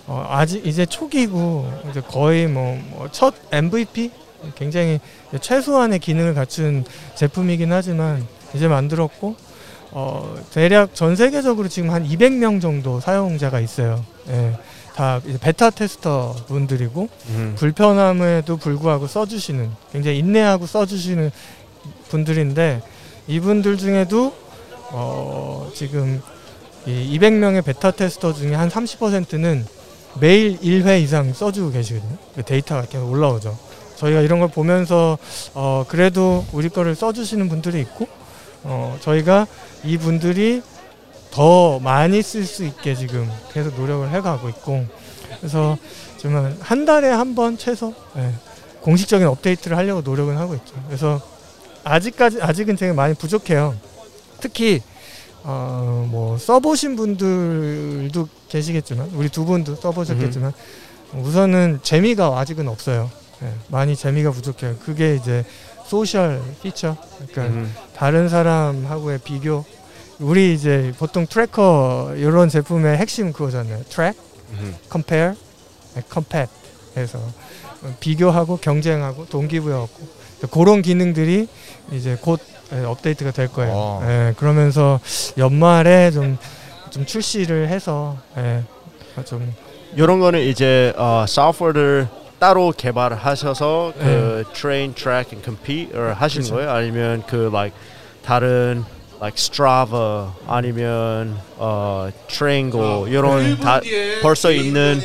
어, 0.07 0.25
아직 0.29 0.65
이제 0.65 0.85
초기고 0.85 1.69
이제 1.91 2.01
거의 2.01 2.47
뭐 2.47 2.79
첫 3.11 3.33
MVP 3.51 4.11
굉장히 4.55 4.99
최소한의 5.41 5.99
기능을 5.99 6.33
갖춘 6.33 6.85
제품이긴 7.15 7.73
하지만 7.73 8.25
이제 8.53 8.67
만들었고 8.69 9.35
어, 9.91 10.35
대략 10.53 10.95
전 10.95 11.15
세계적으로 11.17 11.67
지금 11.67 11.89
한 11.89 12.07
200명 12.07 12.61
정도 12.61 12.99
사용자가 13.01 13.59
있어요. 13.59 14.03
예. 14.29 14.57
다 14.95 15.19
베타 15.41 15.69
테스터 15.71 16.35
분들이고 16.47 17.09
음. 17.29 17.55
불편함에도 17.57 18.55
불구하고 18.55 19.07
써주시는 19.07 19.69
굉장히 19.91 20.19
인내하고 20.19 20.67
써주시는 20.67 21.31
분들인데 22.07 22.81
이분들 23.27 23.77
중에도 23.77 24.33
어, 24.91 25.69
지금 25.73 26.21
이 26.85 27.17
200명의 27.17 27.63
베타 27.63 27.91
테스터 27.91 28.33
중에 28.33 28.53
한 28.53 28.69
30%는 28.69 29.65
매일 30.19 30.57
1회 30.59 31.01
이상 31.01 31.33
써주고 31.33 31.71
계시거든요. 31.71 32.17
그 32.35 32.43
데이터가 32.43 32.83
계속 32.83 33.09
올라오죠. 33.11 33.57
저희가 33.97 34.21
이런 34.21 34.39
걸 34.39 34.49
보면서 34.49 35.17
어, 35.53 35.85
그래도 35.87 36.45
우리 36.53 36.69
거를 36.69 36.95
써주시는 36.95 37.49
분들이 37.49 37.81
있고 37.81 38.07
어, 38.63 38.97
저희가 39.01 39.47
이 39.83 39.97
분들이 39.97 40.61
더 41.31 41.79
많이 41.79 42.21
쓸 42.21 42.45
수 42.45 42.63
있게 42.63 42.95
지금 42.95 43.29
계속 43.51 43.75
노력을 43.75 44.09
해가고 44.09 44.47
있고 44.49 44.85
그래서 45.39 45.77
지금 46.17 46.55
한 46.61 46.85
달에 46.85 47.09
한 47.09 47.35
번 47.35 47.57
최소 47.57 47.93
예, 48.17 48.31
공식적인 48.81 49.27
업데이트를 49.27 49.75
하려고 49.75 50.01
노력은 50.01 50.37
하고 50.37 50.55
있죠. 50.55 50.73
그래서 50.87 51.19
아직까지 51.85 52.41
아직은 52.41 52.75
되게 52.75 52.91
많이 52.91 53.13
부족해요. 53.13 53.75
특히 54.41 54.81
어, 55.43 56.07
뭐 56.09 56.37
써보신 56.37 56.95
분들도 56.95 58.27
계시겠지만 58.49 59.11
우리 59.13 59.29
두 59.29 59.45
분도 59.45 59.75
써보셨겠지만 59.75 60.51
우선은 61.13 61.79
재미가 61.83 62.39
아직은 62.39 62.67
없어요. 62.67 63.09
예, 63.43 63.53
많이 63.67 63.95
재미가 63.95 64.31
부족해요. 64.31 64.75
그게 64.83 65.15
이제 65.15 65.45
social 65.85 66.41
feature, 66.63 66.97
그러니까 67.31 67.55
음. 67.55 67.73
다른 67.95 68.27
사람하고의 68.27 69.19
비교. 69.23 69.63
우리 70.19 70.53
이제 70.53 70.93
보통 70.97 71.27
tracker 71.27 72.15
이런 72.17 72.49
제품의 72.49 72.97
핵심 72.97 73.31
그거잖아요. 73.31 73.83
트랙, 73.89 74.15
음. 74.53 74.75
compare, 74.89 75.35
네, 75.93 76.01
compete 76.11 76.47
해서 76.97 77.19
비교하고 77.99 78.57
경쟁하고 78.57 79.25
동기부여하고 79.27 80.14
그런 80.51 80.81
기능들이 80.81 81.47
이제 81.91 82.17
곧 82.19 82.39
예, 82.73 82.83
업데이트가 82.83 83.31
될 83.31 83.47
거예요. 83.47 83.71
어. 83.73 84.01
예, 84.03 84.33
그러면서 84.37 84.99
연말에 85.37 86.11
좀, 86.11 86.37
좀 86.89 87.05
출시를 87.05 87.67
해서 87.67 88.17
예, 88.37 88.63
좀 89.25 89.53
이런 89.95 90.19
거는 90.19 90.39
이제 90.41 90.93
어, 90.97 91.25
소프트웨어를 91.27 92.07
따로 92.39 92.73
개발을 92.75 93.17
하셔서 93.17 93.93
그 93.97 94.03
네. 94.03 94.53
train, 94.53 94.93
track, 94.93 95.31
and 95.31 95.43
compete를 95.43 96.13
하시는 96.15 96.43
그쵸. 96.43 96.55
거예요? 96.55 96.71
아니면 96.71 97.23
그 97.27 97.49
like 97.53 97.77
다른 98.23 98.83
like 99.19 99.35
Strava 99.37 100.27
아니면 100.47 101.37
어 101.57 102.09
Triangle 102.27 103.09
이런 103.11 103.57
다 103.59 103.79
벌써 104.21 104.51
있는 104.51 105.01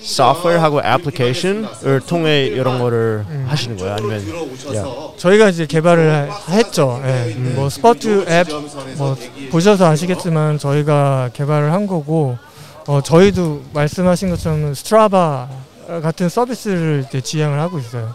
소프트웨어하고 0.00 0.80
애플리케이션을 0.80 2.00
통해 2.06 2.46
이런 2.46 2.78
거를 2.78 3.24
음. 3.28 3.46
하시는 3.48 3.76
거예요? 3.76 3.94
아니면 3.94 4.24
저희가 5.16 5.48
이제 5.48 5.66
개발을 5.66 6.30
하- 6.30 6.52
했죠. 6.52 7.00
예. 7.04 7.34
뭐 7.54 7.68
스포츠 7.70 8.24
앱 8.28 8.48
뭐 8.96 9.16
보셔서 9.50 9.86
아시겠지만 9.86 10.58
저희가 10.58 11.30
개발을 11.32 11.72
한 11.72 11.86
거고 11.86 12.36
어, 12.88 13.00
저희도 13.00 13.62
말씀하신 13.72 14.30
것처럼 14.30 14.74
Strava 14.74 15.48
같은 16.02 16.28
서비스를 16.28 17.04
이제 17.08 17.20
지향을 17.20 17.60
하고 17.60 17.78
있어요. 17.78 18.14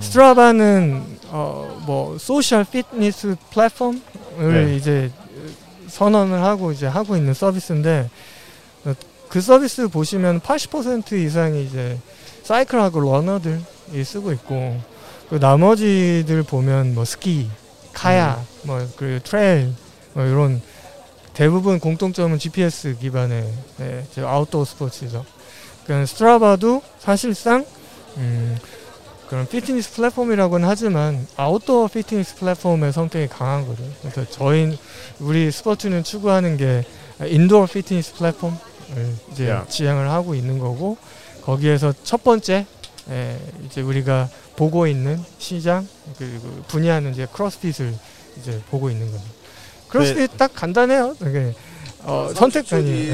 Strava는 0.00 1.02
어, 1.28 1.82
뭐 1.86 2.16
social 2.18 2.64
피트니스 2.64 3.36
플랫폼을 3.54 4.00
네. 4.38 4.76
이제 4.76 5.10
선언을 5.88 6.42
하고 6.42 6.72
이제 6.72 6.86
하고 6.86 7.16
있는 7.16 7.34
서비스인데 7.34 8.10
어, 8.84 8.94
그 9.28 9.40
서비스 9.40 9.88
보시면 9.88 10.40
80% 10.40 11.12
이상이 11.12 11.64
이제 11.64 11.98
사이클하고 12.42 13.00
러너들이 13.00 14.04
쓰고 14.04 14.32
있고 14.32 14.80
그 15.28 15.36
나머지들 15.36 16.42
보면 16.42 16.94
뭐 16.94 17.04
스키, 17.04 17.48
카약, 17.92 18.44
뭐 18.64 18.86
그리고 18.96 19.22
trail 19.22 19.72
뭐 20.12 20.24
이런 20.24 20.60
대부분 21.34 21.78
공통점은 21.78 22.38
GPS 22.38 22.98
기반의 22.98 23.50
네, 23.78 24.04
아웃도어 24.18 24.64
스포츠죠. 24.64 25.24
그러니까 25.84 26.06
Strava도 26.06 26.82
사실상 26.98 27.64
음, 28.18 28.58
그런 29.32 29.48
피트니스 29.48 29.94
플랫폼이라고는 29.94 30.68
하지만 30.68 31.26
아웃도어 31.38 31.88
피트니스 31.88 32.36
플랫폼의 32.36 32.92
성격이 32.92 33.28
강한 33.28 33.66
거죠. 33.66 33.82
그래서 34.02 34.26
저희 34.28 34.78
우리 35.20 35.50
SPOTU는 35.50 36.04
추구하는 36.04 36.58
게 36.58 36.84
indoor 37.24 37.64
피트니스 37.64 38.12
플랫폼을 38.16 38.54
이제 39.32 39.44
Yeah. 39.48 39.70
지향을 39.70 40.10
하고 40.10 40.34
있는 40.34 40.58
거고 40.58 40.98
거기에서 41.46 41.94
첫 42.04 42.22
번째 42.22 42.66
예, 43.08 43.38
이제 43.64 43.80
우리가 43.80 44.28
보고 44.56 44.86
있는 44.86 45.18
시장 45.38 45.88
그리고 46.18 46.48
분야는 46.68 47.12
이제 47.12 47.26
크로스핏을 47.32 47.94
이제 48.38 48.60
보고 48.70 48.90
있는 48.90 49.10
거죠. 49.10 49.24
크로스핏 49.88 50.36
딱 50.36 50.52
간단해요. 50.54 51.16
되게 51.18 51.54
어, 52.00 52.28
선택한 52.34 52.86
이유. 52.86 53.10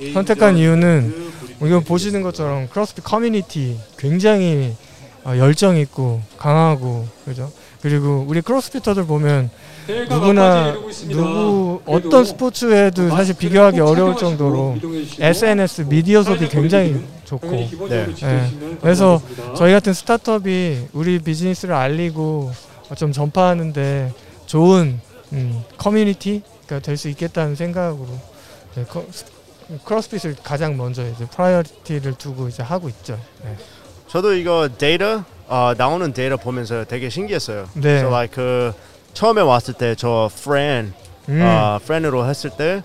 예. 0.00 0.12
선택한 0.12 0.58
이유는 0.58 1.32
이거 1.60 1.80
보시는 1.80 2.22
것처럼 2.22 2.68
크로스핏 2.68 3.02
커뮤니티 3.02 3.80
굉장히 3.98 4.76
어, 4.78 4.83
열정 5.26 5.76
있고 5.78 6.20
강하고 6.38 7.06
그죠. 7.24 7.50
그리고 7.80 8.24
우리 8.28 8.40
CrossFitter들 8.40 9.04
보면 9.06 9.50
누구나 10.08 10.72
누구 11.08 11.80
어떤 11.84 12.24
스포츠에도 12.24 13.10
사실 13.10 13.34
비교하기 13.36 13.80
어려울 13.80 14.16
정도로 14.16 14.76
SNS 15.18 15.82
미디어 15.88 16.22
소비 16.22 16.48
굉장히 16.48 17.04
좋고 17.24 17.50
네. 17.88 18.06
네. 18.14 18.50
그래서 18.80 19.20
저희 19.56 19.72
같은 19.72 19.92
스타트업이 19.92 20.88
우리 20.92 21.18
비즈니스를 21.18 21.74
알리고 21.74 22.52
좀 22.96 23.12
전파하는데 23.12 24.12
좋은 24.46 25.00
음, 25.32 25.64
커뮤니티가 25.78 26.78
될 26.80 26.96
수 26.96 27.08
있겠다는 27.08 27.54
생각으로 27.56 28.06
네, 28.76 28.84
크로스핏을 29.84 30.36
가장 30.42 30.76
먼저 30.76 31.06
이제 31.08 31.26
priority를 31.26 32.14
두고 32.14 32.48
이제 32.48 32.62
하고 32.62 32.88
있죠. 32.88 33.18
네. 33.42 33.56
저도 34.14 34.34
이거 34.34 34.68
데이터 34.78 35.24
어, 35.48 35.72
나오는 35.76 36.12
데이터 36.12 36.36
보면서 36.36 36.84
되게 36.84 37.10
신기했어요. 37.10 37.64
네. 37.74 37.80
그래서 37.80 38.06
like 38.06 38.32
그 38.32 38.72
처음에 39.12 39.42
왔을 39.42 39.74
때 39.74 40.06
저 40.06 40.30
Fran 40.40 40.94
음. 41.28 41.42
어, 41.42 41.80
프렌으로 41.84 42.24
했을 42.24 42.50
때 42.50 42.84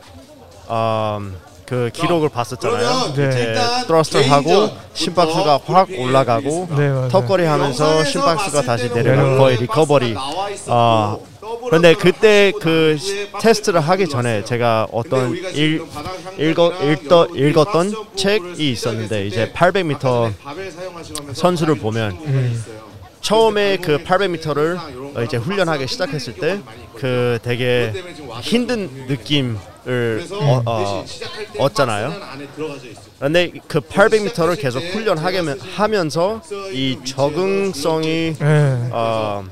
음, 0.72 1.36
그 1.68 1.92
기록을 1.94 2.30
봤었잖아요. 2.30 3.14
네. 3.14 3.28
이제 3.30 3.40
일단 3.42 3.86
트러스트 3.86 4.18
하고 4.28 4.44
개인전부터 4.44 4.82
심박수가 4.94 5.60
확 5.68 5.90
올라가고 5.96 6.68
네. 6.76 7.10
턱걸이 7.10 7.46
하면서 7.46 8.04
심박수가 8.04 8.64
다시 8.64 8.90
오늘 8.92 9.38
거의 9.38 9.58
리커버리. 9.58 10.10
있었고, 10.10 10.72
어, 10.72 11.20
앞으로 11.70 11.94
그때 11.94 12.52
그 12.60 12.98
테스트를 13.42 13.80
하기. 13.80 14.08
전에 14.10 14.44
제가 14.44 14.88
근데 14.88 14.88
어떤 14.92 15.36
일, 15.36 15.84
읽어, 16.40 16.74
읽더, 16.82 17.28
읽었던 17.28 17.94
책이 18.16 18.72
있었는데 18.72 19.28
이제 19.28 19.52
때 19.54 19.54
800m 19.54 19.96
아까 19.96 20.32
전에 20.32 20.34
바벨 20.44 20.72
사용하시면서 20.72 21.34
선수를 21.34 21.76
보면 21.76 22.12
음. 22.26 22.64
처음에 23.22 23.78
그 23.78 23.98
그래서 23.98 24.04
800m를 24.04 24.56
이런 24.92 25.18
어, 25.18 25.24
이제 25.24 25.38
훈련하기 25.38 25.88
시작했을 25.88 26.36
때. 26.36 26.60
그 27.00 27.40
되게 27.42 27.94
힘든 28.42 28.90
좀 28.94 29.08
느낌을 29.08 29.58
어, 30.32 30.62
어, 30.66 31.06
얻잖아요. 31.60 32.14
근데 33.20 33.52
그 33.68 33.80
800m를 33.80 34.60
계속 34.60 34.80
훈련하면서 34.80 36.42
이 36.74 36.98
적응성이 37.06 38.36
네. 38.38 38.90
어, 38.92 39.46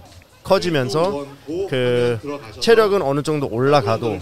커지면서 0.44 1.26
그 1.70 2.20
체력은 2.60 3.02
어느 3.02 3.22
정도 3.24 3.48
올라가도 3.48 4.20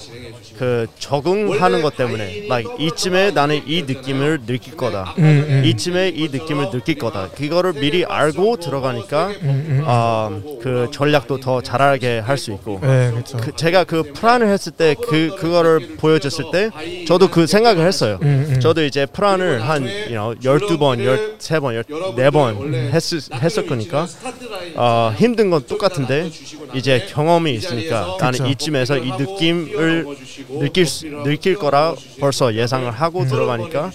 그 0.57 0.88
적응하는 0.99 1.81
것 1.81 1.97
때문에 1.97 2.45
like 2.45 2.71
이쯤에 2.79 3.31
나는 3.31 3.61
이 3.65 3.83
느낌을 3.83 4.45
느낄 4.45 4.77
거다. 4.77 5.15
음, 5.17 5.23
음. 5.49 5.61
이쯤에 5.65 6.09
이 6.09 6.29
느낌을 6.29 6.69
느낄 6.71 6.95
거다. 6.95 7.29
그거를 7.29 7.73
미리 7.73 8.05
알고 8.05 8.57
들어가니까 8.57 9.27
음, 9.27 9.65
음. 9.69 9.83
어, 9.85 10.41
그 10.61 10.89
전략도 10.91 11.39
더 11.39 11.61
잘하게 11.61 12.19
할 12.19 12.35
수 12.38 12.51
있고. 12.51 12.79
네, 12.81 13.11
그렇죠. 13.11 13.38
그 13.38 13.55
제가 13.55 13.85
그 13.85 14.11
Fran을 14.13 14.47
했을 14.49 14.73
때 14.73 14.93
그 15.07 15.35
그거를 15.38 15.95
보여줬을 15.97 16.45
때 16.51 16.69
저도 17.07 17.29
그 17.29 17.47
생각을 17.47 17.88
했어요. 17.88 18.19
음, 18.21 18.45
음. 18.49 18.59
저도 18.59 18.83
이제 18.83 19.05
Fran을 19.05 19.61
한 19.67 19.83
you 19.83 20.09
know, 20.09 20.35
12번, 20.35 20.99
13번, 21.39 21.81
14번 21.83 22.73
했, 22.73 22.93
했을 23.41 23.65
거니까 23.67 24.05
어, 24.75 25.13
힘든 25.15 25.49
건 25.49 25.65
똑같은데 25.65 26.29
이제 26.73 27.05
경험이 27.15 27.54
있으니까 27.56 28.17
나는. 28.19 28.45
이쯤에서 28.47 28.97
이 28.97 29.12
느낌을 29.17 30.06
느낄 30.60 30.86
수- 30.86 31.06
느낄 31.23 31.56
거라 31.56 31.95
벌써 32.19 32.54
예상을 32.54 32.89
하고 32.91 33.25
들어가니까 33.25 33.91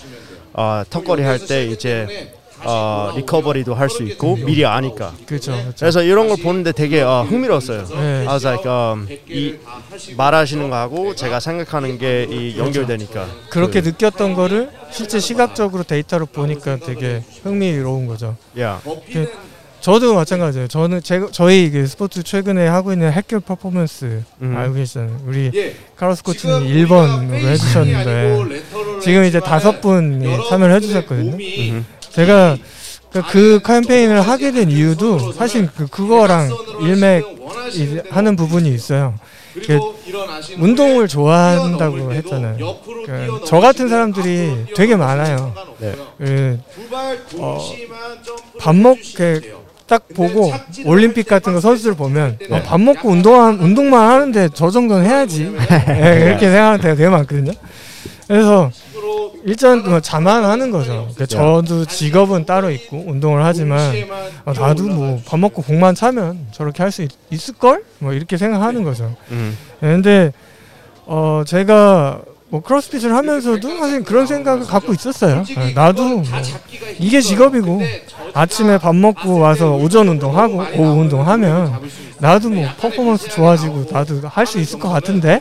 어, 0.55 0.83
턱걸이 0.89 1.23
할 1.23 1.39
때 1.47 1.67
이제 1.67 2.33
어, 2.63 3.13
recovery도 3.17 3.75
할 3.75 3.89
수 3.89 4.03
있고 4.05 4.37
미리 4.37 4.65
아니까 4.67 5.13
그렇죠. 5.27 5.53
그렇죠. 5.53 5.73
그래서 5.79 6.03
이런 6.03 6.29
걸 6.29 6.37
보는데 6.39 6.73
되게 6.73 7.01
어, 7.03 7.25
흥미로웠어요. 7.29 7.87
네. 7.89 8.27
I 8.27 8.27
was 8.29 8.47
like, 8.47 8.71
um, 8.71 9.07
이 9.29 9.55
말하시는 10.17 10.69
거하고 10.69 11.15
제가 11.15 11.41
생각하는 11.41 11.99
게 11.99 12.27
이 12.31 12.59
연결되니까 12.59 13.27
그렇게 13.51 13.81
느꼈던 13.81 14.35
거를 14.35 14.71
실제 14.91 15.21
시각적으로 15.21 15.85
데이터로 15.85 16.27
보니까 16.27 16.77
되게 16.79 17.23
흥미로운 17.45 18.07
거죠. 18.07 18.37
야, 18.59 18.81
저도 19.81 20.15
마찬가지예요. 20.15 20.69
저는 20.69 21.03
제, 21.03 21.21
저희 21.33 21.71
그 21.71 21.87
스포츠 21.87 22.23
최근에 22.23 22.67
하고 22.67 22.93
있는 22.93 23.11
핵결 23.13 23.41
퍼포먼스 23.41 24.23
음. 24.43 24.55
알고 24.57 24.75
계시잖아요. 24.75 25.21
우리 25.27 25.51
예. 25.55 25.75
카로스 25.97 26.23
코치님 26.23 26.67
1번으로 26.87 27.33
해주셨는데 27.33 29.01
지금 29.01 29.25
이제 29.25 29.41
다섯 29.41 29.81
분이 29.81 30.49
참여를 30.49 30.75
해주셨거든요. 30.77 31.33
음. 31.37 31.87
제가 32.11 32.59
그, 33.11 33.23
그 33.31 33.61
캠페인을 33.65 34.21
하게 34.21 34.53
된 34.53 34.71
이유도 34.71 35.33
사실 35.33 35.69
그 35.75 35.87
그거랑 35.87 36.51
일맥 36.83 37.25
이- 37.75 38.01
하는 38.11 38.37
부분이 38.37 38.69
있어요. 38.75 39.15
운동을 40.59 41.09
좋아한다고 41.09 42.13
했잖아요. 42.13 42.57
그, 43.07 43.41
저 43.47 43.59
같은 43.61 43.89
사람들이 43.89 44.67
되게 44.77 44.95
많아요. 44.95 45.55
네. 45.79 45.95
그, 46.19 46.59
어, 47.39 47.59
밥 48.61 48.77
먹, 48.77 48.97
그, 49.17 49.41
딱 49.91 50.07
보고 50.15 50.53
올림픽 50.87 51.27
같은 51.27 51.53
거 51.53 51.61
선수들 51.61 51.95
보면 51.95 52.39
네. 52.39 52.57
어, 52.57 52.63
밥 52.63 52.81
먹고 52.81 53.09
운동한 53.09 53.59
운동만 53.59 54.09
하는데 54.09 54.49
저 54.55 54.71
정도는 54.71 55.05
해야지 55.05 55.53
예, 55.89 56.27
이렇게 56.29 56.47
생각하는 56.47 56.81
때가 56.81 56.95
되게 56.95 57.09
많거든요. 57.09 57.51
그래서 58.29 58.71
일단 59.45 59.83
뭐 59.83 59.99
자만하는 59.99 60.71
거죠. 60.71 61.09
그러니까 61.15 61.27
저도 61.27 61.87
직업은 61.87 62.45
따로 62.47 62.71
있고 62.71 63.03
운동을 63.05 63.45
하지만 63.45 63.81
어, 64.45 64.53
나도 64.53 64.85
뭐 64.85 65.21
밥 65.27 65.41
먹고 65.41 65.61
공만 65.63 65.97
차면 65.97 66.47
저렇게 66.53 66.85
할 66.85 66.93
수 66.93 67.09
있을 67.31 67.55
걸? 67.55 67.83
뭐 67.99 68.13
이렇게 68.13 68.37
생각하는 68.37 68.85
거죠. 68.85 69.17
음. 69.33 69.59
근데 69.81 70.33
어 71.07 71.43
제가 71.45 72.21
뭐 72.51 72.61
크로스핏을 72.61 73.15
하면서도 73.15 73.79
사실 73.79 74.03
그런 74.03 74.27
생각을 74.27 74.67
갖고 74.67 74.93
있었어요. 74.93 75.45
어, 75.57 75.71
나도 75.75 76.03
뭐 76.05 76.25
이게 76.99 77.21
직업이고 77.21 77.81
아침에 78.35 78.77
밥 78.79 78.95
먹고 78.95 79.39
와서 79.39 79.77
오전 79.77 80.09
운동하고 80.09 80.57
오후 80.77 81.01
운동하면 81.01 81.81
나도 82.19 82.49
뭐 82.51 82.67
퍼포먼스 82.81 83.29
좋아지고 83.29 83.87
나도 83.91 84.21
할 84.29 84.47
수 84.47 84.59
있을 84.59 84.79
것 84.81 84.89
같은데 84.89 85.41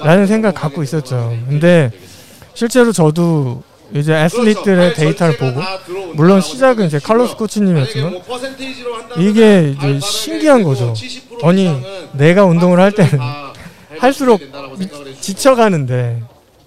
라는 0.00 0.26
생각 0.26 0.54
갖고 0.56 0.82
있었죠. 0.82 1.32
근데 1.48 1.92
실제로 2.54 2.90
저도 2.92 3.62
이제 3.94 4.12
애슬리트의 4.14 4.94
데이터를 4.94 5.36
보고 5.36 5.60
물론 6.14 6.40
시작은 6.40 6.86
이제 6.86 6.98
칼로스 6.98 7.36
코치님이었지만 7.36 8.20
이게 9.16 9.74
이제 9.78 10.00
신기한 10.00 10.64
거죠. 10.64 10.92
아니 11.44 11.70
내가 12.14 12.44
운동을 12.44 12.80
할 12.80 12.90
때는 12.92 13.18
할수록 14.00 14.40
지쳐가는데 15.20 16.20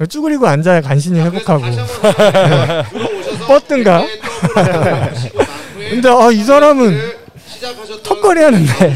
쭈그리고 0.07 0.47
앉아야 0.47 0.81
간신히 0.81 1.19
회복하고 1.19 1.63
뻗든가. 3.47 4.05
근데 5.89 6.09
아, 6.09 6.29
이 6.31 6.37
사람은 6.43 6.99
턱걸이 8.03 8.41
하는데 8.41 8.95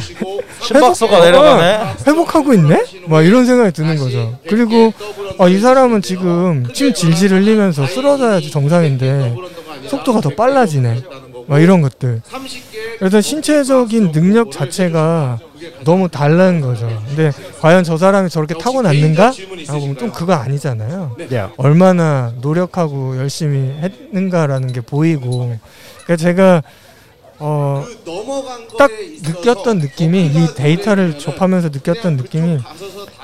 심박수가 0.61 1.19
내려가네. 1.25 1.79
회복하고 2.07 2.53
있네? 2.53 2.83
막 3.07 3.21
이런 3.23 3.45
생각이 3.45 3.71
드는 3.71 3.97
거죠. 3.97 4.37
그리고 4.49 4.93
아, 5.37 5.47
이 5.47 5.59
사람은 5.59 6.01
지금 6.01 6.65
침 6.73 6.93
질질 6.93 7.31
흘리면서 7.31 7.85
쓰러져야지 7.85 8.49
정상인데 8.51 9.35
속도가 9.87 10.21
더 10.21 10.29
빨라지네. 10.29 11.03
막 11.47 11.60
이런 11.60 11.81
것들. 11.81 12.21
그래서 12.99 13.21
신체적인 13.21 14.12
능력 14.12 14.51
자체가 14.51 15.39
너무 15.84 16.10
다른 16.10 16.62
거죠. 16.62 16.88
근데 17.08 17.31
과연 17.60 17.84
저 17.84 17.97
사람이 17.97 18.29
저렇게 18.29 18.55
타고났는가? 18.55 19.34
라고 19.67 19.79
보면 19.81 19.97
좀 19.97 20.12
그거 20.12 20.34
아니잖아요. 20.34 21.15
Yeah. 21.17 21.53
얼마나 21.58 22.34
노력하고 22.41 23.17
열심히 23.17 23.71
했는가라는 23.81 24.71
게 24.73 24.81
보이고. 24.81 25.58
그러니까 26.03 26.15
제가 26.15 26.63
어, 27.38 27.84
딱 28.77 28.89
느꼈던 28.91 29.79
느낌이 29.79 30.25
이 30.27 30.55
데이터를 30.55 31.19
접하면서 31.19 31.69
느꼈던 31.69 32.15
느낌이 32.15 32.60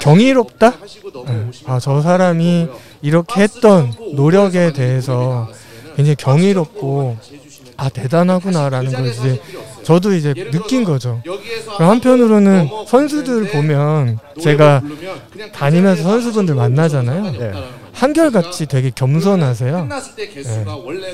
경이롭다? 0.02 0.74
아, 1.66 1.80
저 1.80 2.02
사람이 2.02 2.68
이렇게 3.02 3.42
했던 3.42 3.94
노력에 4.14 4.74
대해서 4.74 5.48
굉장히 5.96 6.16
경이롭고 6.16 7.18
아 7.78 7.90
대단하구나라는 7.90 8.92
걸 8.92 9.08
이제 9.08 9.42
저도 9.84 10.14
이제 10.14 10.34
느낀 10.34 10.84
거죠. 10.84 11.22
한편으로는 11.78 12.70
선수들 12.88 13.50
보면 13.50 14.20
제가 14.42 14.82
다니면서 15.54 16.04
선수분들 16.04 16.56
만나잖아요. 16.56 17.32
네. 17.32 17.52
한결같이 17.94 18.66
되게 18.68 18.90
겸손하세요. 18.94 19.90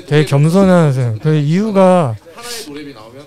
되게 0.06 0.24
겸손하세요. 0.24 1.16
그 1.22 1.34
이유가 1.34 2.14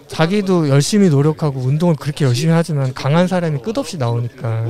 자기도 0.07 0.69
열심히 0.69 1.09
노력하고 1.09 1.59
운동을 1.59 1.95
그렇게 1.95 2.25
열심히 2.25 2.53
하지만 2.53 2.93
강한 2.93 3.27
사람이 3.27 3.61
끝없이 3.61 3.97
나오니까. 3.97 4.65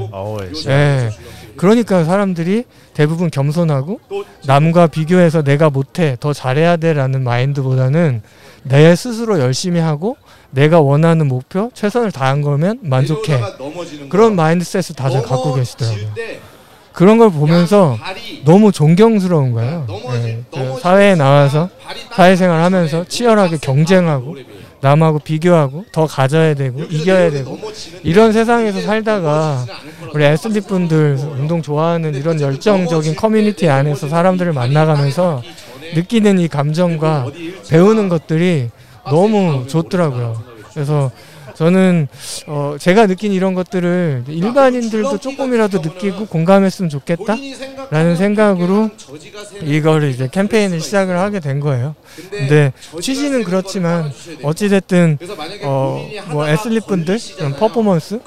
예. 0.67 1.09
그러니까 1.57 2.03
사람들이 2.03 2.63
대부분 2.93 3.29
겸손하고 3.29 3.99
남과 4.45 4.87
비교해서 4.87 5.43
내가 5.43 5.69
못해 5.69 6.15
더 6.19 6.33
잘해야 6.33 6.77
돼라는 6.77 7.23
마인드보다는 7.23 8.21
내 8.63 8.95
스스로 8.95 9.39
열심히 9.39 9.79
하고 9.79 10.17
내가 10.51 10.81
원하는 10.81 11.27
목표 11.27 11.71
최선을 11.73 12.11
다한 12.11 12.41
거면 12.41 12.79
만족해 12.81 13.39
그런 14.09 14.35
mindset을 14.35 14.95
다들 14.95 15.21
갖고 15.23 15.53
계시더라고요. 15.55 16.07
그런 16.93 17.17
걸 17.17 17.31
보면서 17.31 17.97
너무 18.43 18.71
존경스러운 18.71 19.53
거예요. 19.53 19.87
예. 20.13 20.43
그 20.51 20.77
사회에 20.81 21.15
나와서 21.15 21.69
사회생활 22.13 22.61
하면서 22.61 23.05
치열하게 23.05 23.57
경쟁하고 23.57 24.35
남하고 24.81 25.19
비교하고 25.19 25.85
더 25.91 26.05
가져야 26.05 26.53
되고 26.53 26.81
이겨야 26.81 27.29
되고 27.31 27.57
이런 28.03 28.33
세상에서 28.33 28.81
살다가 28.81 29.65
우리 30.13 30.25
애슬릿 30.25 30.67
분들 30.67 31.17
운동 31.37 31.61
좋아하는 31.61 32.13
이런 32.15 32.41
열정적인 32.41 33.15
커뮤니티 33.15 33.69
안에서 33.69 34.09
사람들을 34.09 34.51
만나가면서 34.51 35.41
느끼는 35.95 36.39
이 36.39 36.47
감정과 36.47 37.31
배우는 37.69 38.09
것들이 38.09 38.69
너무 39.05 39.65
좋더라고요. 39.67 40.43
그래서 40.73 41.11
저는 41.55 42.07
어 42.47 42.75
제가 42.79 43.07
느낀 43.07 43.33
이런 43.33 43.53
것들을 43.53 44.23
일반인들도 44.27 45.17
조금이라도 45.19 45.79
느끼고 45.79 46.25
공감했으면 46.27 46.89
좋겠다라는 46.89 48.15
생각으로 48.15 48.89
이거를 49.61 50.09
이제 50.09 50.27
캠페인을 50.31 50.79
시작을 50.79 51.17
하게 51.19 51.39
된 51.39 51.59
거예요. 51.59 51.93
근데 52.29 52.73
취지는 52.99 53.43
그렇지만 53.43 54.11
어찌됐든 54.41 55.19
어뭐 55.63 56.47
애슬릿 56.47 56.87
분들 56.87 57.19
그런 57.37 57.55
퍼포먼스 57.55 58.19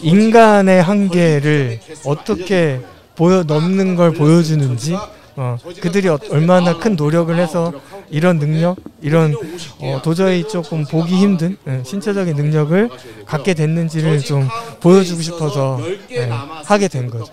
인간의 0.00 0.82
한계를 0.82 1.80
어떻게 2.04 2.80
보여 3.16 3.42
넘는 3.42 3.96
걸 3.96 4.12
보여주는지 4.12 4.96
어, 5.40 5.56
그들이 5.80 6.08
어- 6.08 6.18
얼마나 6.30 6.76
큰 6.78 6.96
노력을 6.96 7.32
해서 7.38 7.72
이런 8.10 8.40
능력, 8.40 8.76
이런 9.00 9.36
어, 9.78 10.00
도저히 10.02 10.42
조금 10.48 10.84
보기 10.84 11.14
힘든 11.14 11.56
예, 11.68 11.80
신체적인 11.84 12.34
능력을 12.34 12.90
갖게 13.24 13.54
됐는지를 13.54 14.18
좀 14.18 14.48
보여주고 14.80 15.22
싶어서 15.22 15.80
예, 16.10 16.28
하게 16.64 16.88
된 16.88 17.08
거죠. 17.08 17.30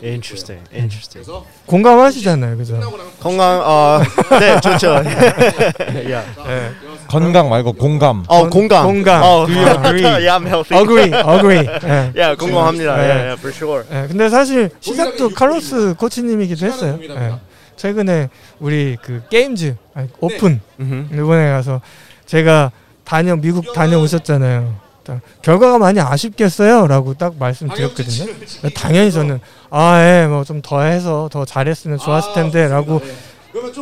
Interesting. 0.00 0.62
Interesting. 0.72 1.28
공감하시잖아요, 1.66 2.56
그죠? 2.56 2.78
건강 3.18 3.60
어, 3.64 4.00
네, 4.38 4.60
좋죠. 4.60 5.02
yeah. 6.06 6.24
예. 7.10 7.18
건강 7.18 7.48
말고 7.48 7.72
공감. 7.74 8.24
어, 8.28 8.48
공감. 8.48 8.84
공감. 8.86 9.22
어, 9.22 9.46
Do 9.46 9.52
you 9.52 9.66
agree? 9.68 10.04
yeah, 10.04 10.36
I'm 10.38 10.46
healthy. 10.46 10.76
Agree, 10.76 11.10
agree. 11.12 11.66
예. 11.84 12.12
yeah, 12.14 12.36
공감합니다. 12.36 12.96
네. 12.96 13.02
Yeah, 13.02 13.20
yeah, 13.20 13.38
for 13.38 13.52
sure. 13.54 13.84
예, 13.92 14.06
근데 14.08 14.28
사실 14.28 14.70
시작도 14.80 15.30
카로스 15.30 15.94
코치님이기도 15.98 16.66
했어요. 16.66 16.98
예. 17.02 17.34
최근에 17.76 18.28
우리 18.60 18.96
그 19.02 19.22
게임즈 19.30 19.74
아니, 19.94 20.08
오픈 20.20 20.60
Mhm. 20.78 21.08
일본에 21.12 21.48
가서 21.50 21.80
제가 22.26 22.70
다녀 23.04 23.36
미국 23.36 23.72
다녀오셨잖아요. 23.72 24.74
딱 25.02 25.20
결과가 25.42 25.78
많이 25.78 25.98
아쉽겠어요?라고 25.98 27.14
딱 27.14 27.34
말씀드렸거든요. 27.38 28.26
당연히 28.74 29.10
저는 29.10 29.40
아예뭐 29.70 30.44
좀 30.44 30.60
더 30.62 30.82
해서 30.82 31.28
더 31.32 31.44
잘했으면 31.46 31.96
좋았을 31.98 32.34
텐데라고 32.34 33.00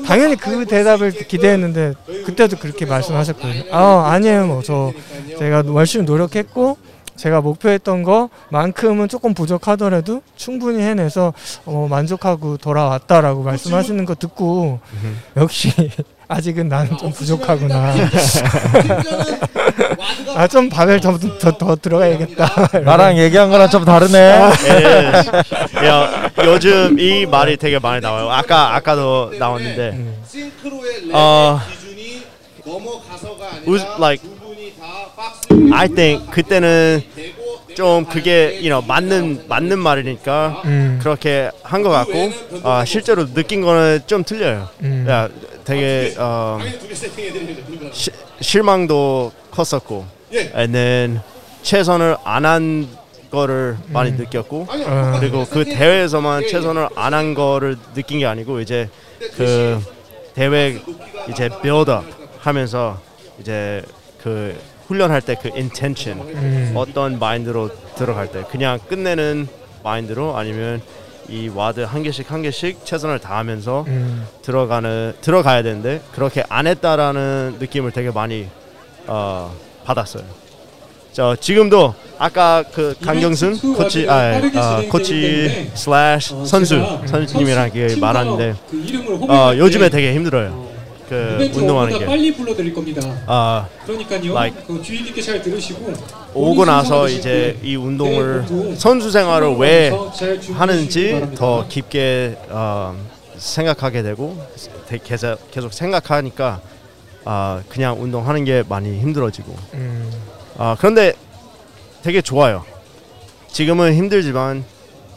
당연히 0.06 0.36
그 0.36 0.64
대답을 0.66 1.12
기대했는데 1.12 1.94
그때도 2.24 2.56
그렇게 2.56 2.86
말씀하셨거든요. 2.86 3.64
아 3.74 4.10
아니에요. 4.12 4.46
뭐 4.46 4.62
저 4.62 4.92
제가 5.38 5.62
열심히 5.74 6.04
노력했고 6.04 6.76
제가 7.16 7.40
목표했던 7.40 8.04
거만큼은 8.04 9.08
조금 9.08 9.34
부족하더라도 9.34 10.22
충분히 10.36 10.82
해내서 10.82 11.32
어, 11.66 11.86
만족하고 11.90 12.56
돌아왔다라고 12.58 13.42
말씀하시는 13.42 14.04
거 14.04 14.14
듣고 14.14 14.78
역시 15.36 15.70
아직은 16.28 16.68
나는 16.68 16.96
좀 16.98 17.10
부족하구나. 17.10 17.94
아 20.34 20.46
좀 20.48 20.68
밥을 20.68 21.00
더, 21.00 21.16
더, 21.18 21.56
더 21.58 21.76
들어가야겠다. 21.76 22.80
나랑 22.84 23.18
얘기한 23.18 23.50
거랑 23.50 23.68
좀 23.70 23.84
다르네. 23.84 24.18
Yes. 24.18 25.30
야, 25.84 26.30
요즘 26.44 26.98
이 26.98 27.26
말이 27.26 27.56
되게 27.56 27.78
많이 27.78 28.00
나와요. 28.00 28.30
아까 28.30 28.74
아까도 28.74 29.32
나왔는데. 29.38 29.90
음. 29.94 30.22
어, 31.12 31.60
was 33.66 33.84
like 33.98 34.22
I 35.72 35.88
think 35.88 36.30
그때는 36.30 37.02
좀 37.74 38.04
그게 38.06 38.58
you 38.60 38.68
know, 38.68 38.84
맞는 38.86 39.44
맞는 39.48 39.78
말이니까 39.78 40.62
음, 40.64 40.98
그렇게 41.02 41.50
한 41.62 41.82
것 41.82 41.90
같고 41.90 42.30
아, 42.64 42.84
실제로 42.84 43.32
느낀 43.32 43.60
거는 43.62 44.00
좀 44.06 44.24
틀려요. 44.24 44.68
음. 44.82 45.06
야, 45.08 45.28
되게 45.64 46.14
어. 46.18 46.58
시, 47.92 48.10
실망도 48.40 49.32
컸었고, 49.62 50.04
예. 50.34 50.52
and 50.54 50.72
then 50.72 51.20
최선을 51.62 52.16
안 52.24 52.44
한 52.46 52.88
거를 53.30 53.76
많이 53.88 54.10
음. 54.12 54.16
느꼈고, 54.16 54.66
아니요. 54.70 54.86
어. 54.88 55.16
그리고 55.20 55.44
그 55.44 55.64
대회에서만 55.64 56.46
최선을 56.48 56.88
안 56.94 57.12
한 57.14 57.34
거를 57.34 57.76
느낀 57.94 58.20
게 58.20 58.26
아니고 58.26 58.60
이제 58.60 58.88
그 59.36 59.80
대회 60.34 60.80
이제 61.28 61.48
build 61.60 61.92
up 61.92 62.04
하면서 62.38 62.98
이제 63.40 63.82
그 64.22 64.56
훈련할 64.86 65.20
때 65.22 65.34
그 65.34 65.48
intention 65.52 66.20
음. 66.20 66.72
어떤 66.76 67.18
마인드로 67.18 67.70
들어갈 67.96 68.30
때 68.32 68.44
그냥 68.50 68.78
끝내는 68.88 69.48
마인드로 69.82 70.36
아니면 70.36 70.80
이 71.28 71.48
WOD 71.54 71.80
한 71.80 72.02
개씩 72.02 72.30
한 72.32 72.40
개씩 72.40 72.86
최선을 72.86 73.18
다하면서 73.18 73.84
음, 73.88 74.26
들어가는 74.40 75.14
들어가야 75.20 75.62
되는데 75.62 76.00
그렇게 76.12 76.42
안 76.48 76.66
했다라는 76.66 77.56
느낌을 77.60 77.90
되게 77.92 78.10
많이 78.10 78.48
어, 79.08 79.52
받았어요. 79.84 80.22
저 81.12 81.34
지금도 81.34 81.94
아까 82.18 82.62
그 82.72 82.94
강경순 83.02 83.74
코치 83.74 84.08
아, 84.08 84.40
아 84.54 84.82
코치 84.88 85.70
slash 85.74 86.28
선수 86.46 86.80
선수님이랑 87.06 87.70
그 87.72 87.96
말하는데 87.98 88.54
어, 89.28 89.52
요즘에 89.56 89.88
되게 89.88 90.14
힘들어요. 90.14 90.68
그 91.08 91.50
운동하는 91.54 91.98
게. 91.98 92.04
빨리 92.04 92.32
불러드릴 92.34 92.74
겁니다. 92.74 93.00
아 93.26 93.66
그러니까요. 93.86 94.30
like 94.32 94.62
그 94.66 94.82
주의 94.82 95.02
깊게 95.02 95.22
잘 95.22 95.40
들으시고 95.42 95.92
오고 96.34 96.66
나서 96.66 97.08
이제 97.08 97.58
이 97.62 97.76
운동을 97.76 98.44
선수 98.76 99.10
생활을 99.10 99.56
왜 99.56 99.90
하는지 100.52 101.26
더 101.34 101.66
깊게 101.66 102.36
어, 102.50 102.94
생각하게 103.38 104.02
되고 104.02 104.38
되- 104.86 104.98
계속 105.02 105.50
계속 105.50 105.72
생각하니까 105.72 106.60
아 107.30 107.60
그냥 107.68 108.00
운동하는 108.02 108.44
게 108.44 108.64
많이 108.66 108.98
힘들어지고 109.00 109.54
음, 109.74 110.10
아 110.56 110.74
그런데 110.78 111.12
되게 112.02 112.22
좋아요. 112.22 112.64
지금은 113.48 113.92
힘들지만 113.94 114.64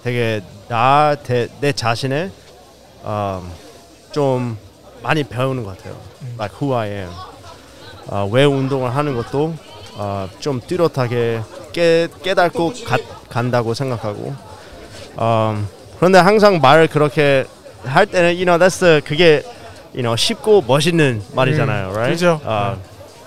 되게 0.04 0.42
나 0.68 1.16
내 1.62 1.72
자신의 1.72 2.32
아, 3.04 3.42
좀 4.12 4.58
많이 5.02 5.24
배우는 5.24 5.64
것 5.64 5.78
같아요. 5.78 5.96
Like 6.38 6.58
who 6.62 6.76
I 6.76 6.90
am. 6.90 7.10
아, 8.10 8.28
왜 8.30 8.44
운동을 8.44 8.94
하는 8.94 9.16
것도 9.16 9.54
아, 9.98 10.28
좀 10.40 10.60
뚜렷하게 10.60 11.42
깨, 11.72 12.10
깨닫고 12.24 12.74
가, 12.86 12.98
간다고 13.30 13.74
생각하고. 13.74 14.36
음, 15.20 15.68
그런데 15.98 16.20
항상 16.20 16.60
말 16.60 16.88
그렇게 16.88 17.46
할 17.86 18.06
때는 18.06 18.32
you 18.32 18.44
know 18.44 18.58
that's 18.58 18.80
the, 18.82 19.00
그게 19.02 19.44
you 19.94 20.02
know 20.02 20.16
쉽고 20.16 20.64
멋있는 20.68 21.22
말이잖아요, 21.34 21.88
음, 21.90 21.94
right? 21.96 22.14
그죠. 22.14 22.40
아, 22.46 22.78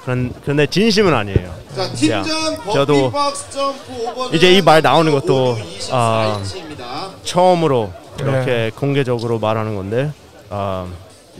그런 0.05 0.33
그런데 0.43 0.67
진심은 0.67 1.13
아니에요. 1.15 1.55
자 1.75 1.91
팀전 1.93 2.25
저도 2.73 3.11
버피박스 3.11 3.51
점프 3.51 3.93
오버는 4.11 4.35
이제 4.37 4.53
이 4.57 4.63
말 4.63 4.81
나오는 4.83 5.11
것도, 5.13 5.57
아, 5.91 6.41
24인치입니다. 6.43 6.85
처음으로 7.25 7.93
이렇게 8.19 8.45
네. 8.47 8.71
공개적으로 8.75 9.39
말하는 9.39 9.75
건데, 9.75 10.13
아, 10.51 10.87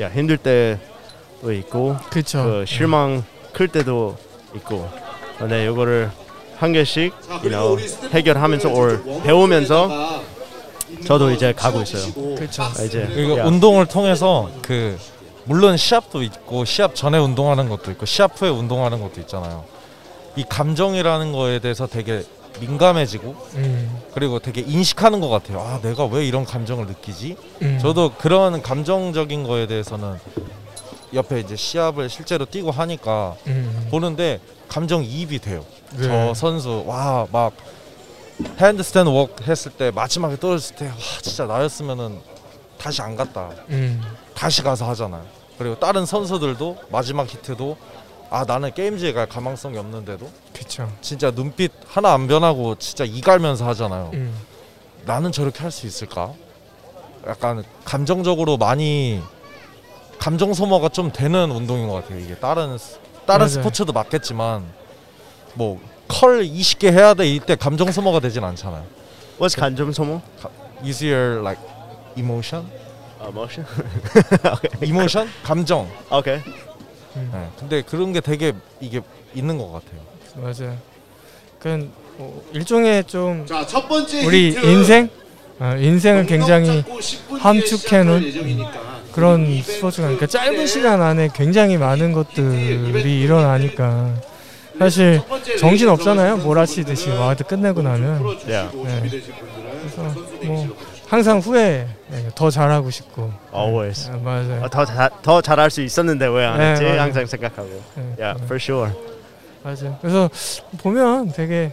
야 0.01 0.09
힘들 0.11 0.37
때도 0.37 1.53
있고 1.53 1.97
그쵸. 2.11 2.43
그 2.43 2.65
실망 2.67 3.23
클 3.53 3.69
때도 3.69 4.17
있고, 4.57 4.89
근데 5.39 5.65
이거를 5.67 6.11
한 6.57 6.73
개씩 6.73 7.13
자, 7.29 7.35
you 7.43 7.51
know, 7.51 7.77
해결하면서 8.13 8.69
올 8.71 9.03
배우면서 9.23 10.21
저도 11.05 11.27
거 11.27 11.33
이제 11.33 11.53
가고 11.53 11.83
있어요. 11.83 12.13
박스를 12.37 12.87
이제 12.87 13.37
야. 13.39 13.45
운동을 13.45 13.87
통해서 13.87 14.49
그 14.63 14.97
물론 15.47 15.77
시합도 15.77 16.23
있고 16.23 16.65
시합 16.65 16.95
전에 16.95 17.19
운동하는 17.19 17.69
것도 17.69 17.91
있고 17.93 18.07
시합 18.07 18.41
후에 18.41 18.49
운동하는 18.49 19.01
것도 19.01 19.21
있잖아요. 19.23 19.65
이 20.37 20.45
감정이라는 20.49 21.33
거에 21.33 21.59
대해서 21.59 21.87
되게 21.87 22.25
민감해지고 22.61 23.37
음, 23.57 24.01
그리고 24.15 24.39
되게 24.39 24.61
인식하는 24.63 25.21
것 25.21 25.29
같아요. 25.29 25.61
아 25.61 25.81
내가 25.83 26.07
왜 26.07 26.25
이런 26.27 26.45
감정을 26.45 26.87
느끼지? 26.87 27.37
음. 27.63 27.79
저도 27.81 28.13
그런 28.17 28.63
감정적인 28.63 29.45
거에 29.45 29.67
대해서는 29.67 30.19
옆에 31.13 31.41
이제 31.41 31.57
시합을 31.57 32.09
실제로 32.09 32.45
뛰고 32.47 32.71
하니까 32.71 33.35
음, 33.47 33.89
보는데 33.91 34.41
감정 34.69 35.05
이입이 35.05 35.41
돼요. 35.41 35.65
네. 35.93 36.09
저 36.09 36.35
선수 36.35 36.85
와 36.87 37.27
막 37.31 37.53
핸드스탠드 38.59 39.09
웍 39.11 39.37
했을 39.47 39.71
때 39.73 39.91
마지막에 39.93 40.37
떨어졌을 40.37 40.75
때 40.77 40.87
와 40.87 40.93
진짜 41.23 41.45
나였으면은 41.47 42.19
다시 42.79 43.03
안 43.03 43.15
갔다. 43.15 43.51
음, 44.35 44.39
다시 44.39 44.63
가서 44.63 44.89
하잖아요. 44.91 45.25
그리고 45.59 45.79
다른 45.79 46.05
선수들도 46.07 46.79
마지막 46.91 47.29
히트도 47.33 47.77
아 48.31 48.45
나는 48.45 48.73
게임즈에 48.75 49.13
갈 49.13 49.29
가망성이 49.29 49.79
없는데도 49.79 50.29
그쵸. 50.53 50.91
진짜 51.01 51.31
눈빛 51.31 51.71
하나 51.87 52.13
안 52.13 52.27
변하고 52.27 52.75
진짜 52.77 53.05
이갈면서 53.05 53.67
하잖아요. 53.69 54.11
음, 54.15 54.35
나는 55.07 55.31
저렇게 55.31 55.61
할 55.61 55.71
수 55.71 55.87
있을까? 55.87 56.33
약간 57.27 57.63
감정적으로 57.85 58.57
많이 58.57 59.23
감정 60.19 60.53
소모가 60.55 60.89
좀 60.89 61.13
되는 61.13 61.51
운동인 61.51 61.89
것 61.89 61.95
같아요. 62.03 62.19
이게 62.21 62.35
다른 62.37 62.77
스- 62.79 62.99
다른 63.27 63.47
맞아요. 63.47 63.49
스포츠도 63.49 63.93
맞겠지만 63.93 64.65
뭐 65.55 65.79
컬 66.07 66.43
20개 66.45 66.93
해야 66.93 67.15
돼 67.15 67.27
이때 67.27 67.57
감정 67.57 67.91
소모가 67.91 68.21
되진 68.21 68.45
않잖아요. 68.45 68.85
What's 69.41 69.59
감정 69.59 69.91
소모? 69.91 70.21
Easier 70.85 71.41
like 71.41 71.61
emotion, 72.17 72.67
Emotion. 73.29 73.67
emotion, 74.83 75.29
감정. 75.43 75.89
Okay. 76.11 76.43
네. 77.15 77.49
근데 77.59 77.83
그런 77.83 78.13
게 78.13 78.21
되게 78.21 78.53
이게 78.81 79.01
있는 79.35 79.57
것 79.59 79.71
같아요. 79.73 80.01
맞아요. 80.37 80.77
그건 81.59 81.91
뭐 82.17 82.45
일종의 82.53 83.05
좀 83.05 83.47
자, 83.47 83.65
첫 83.67 83.89
번째 83.89 84.25
우리 84.27 84.51
heat. 84.51 84.67
인생, 84.67 85.09
아, 85.59 85.77
인생을 85.77 86.27
굉장히 86.27 86.83
잡고 86.83 86.99
10분 86.99 87.29
뒤에 87.29 87.39
함축해 87.41 88.03
놓은 88.05 88.21
시작할 88.21 88.25
예정이니까. 88.25 88.95
그런 89.13 89.63
스포츠가 89.63 90.09
그러니까 90.09 90.27
짧은 90.27 90.57
때 90.57 90.67
시간 90.67 91.01
안에 91.01 91.29
굉장히 91.33 91.77
많은 91.79 92.13
것들이 92.13 93.21
일어나니까 93.21 94.13
사실 94.77 95.23
정신 95.61 95.89
없잖아요. 95.89 96.39
몰아치듯이 96.39 97.11
WOD 97.11 97.45
끝내고 97.45 97.83
나면. 97.83 98.19
준비되신 98.19 99.35
분들은 99.35 99.79
그래서 99.81 100.03
뭐. 100.43 100.77
항상 101.15 101.39
후회 101.39 101.87
네, 102.09 102.29
더 102.35 102.51
잘하고 102.51 102.91
싶고 102.91 103.31
Always. 103.55 104.11
아, 104.11 104.17
맞아요. 104.17 104.65
어, 104.65 104.69
더, 104.69 104.85
자, 104.85 105.09
더 105.23 105.41
잘할 105.41 105.71
수 105.71 105.81
있었는데 105.81 106.27
왜안 106.27 106.59
네, 106.59 106.73
했지? 106.73 106.83
맞아요. 106.83 107.01
항상 107.03 107.25
생각하고. 107.25 107.69
네, 107.95 108.03
Yeah, 108.19 108.41
네, 108.41 108.45
for 108.45 108.57
sure. 108.57 108.91
맞아요. 109.63 109.97
그래서 110.01 110.29
보면 110.79 111.31
되게 111.31 111.73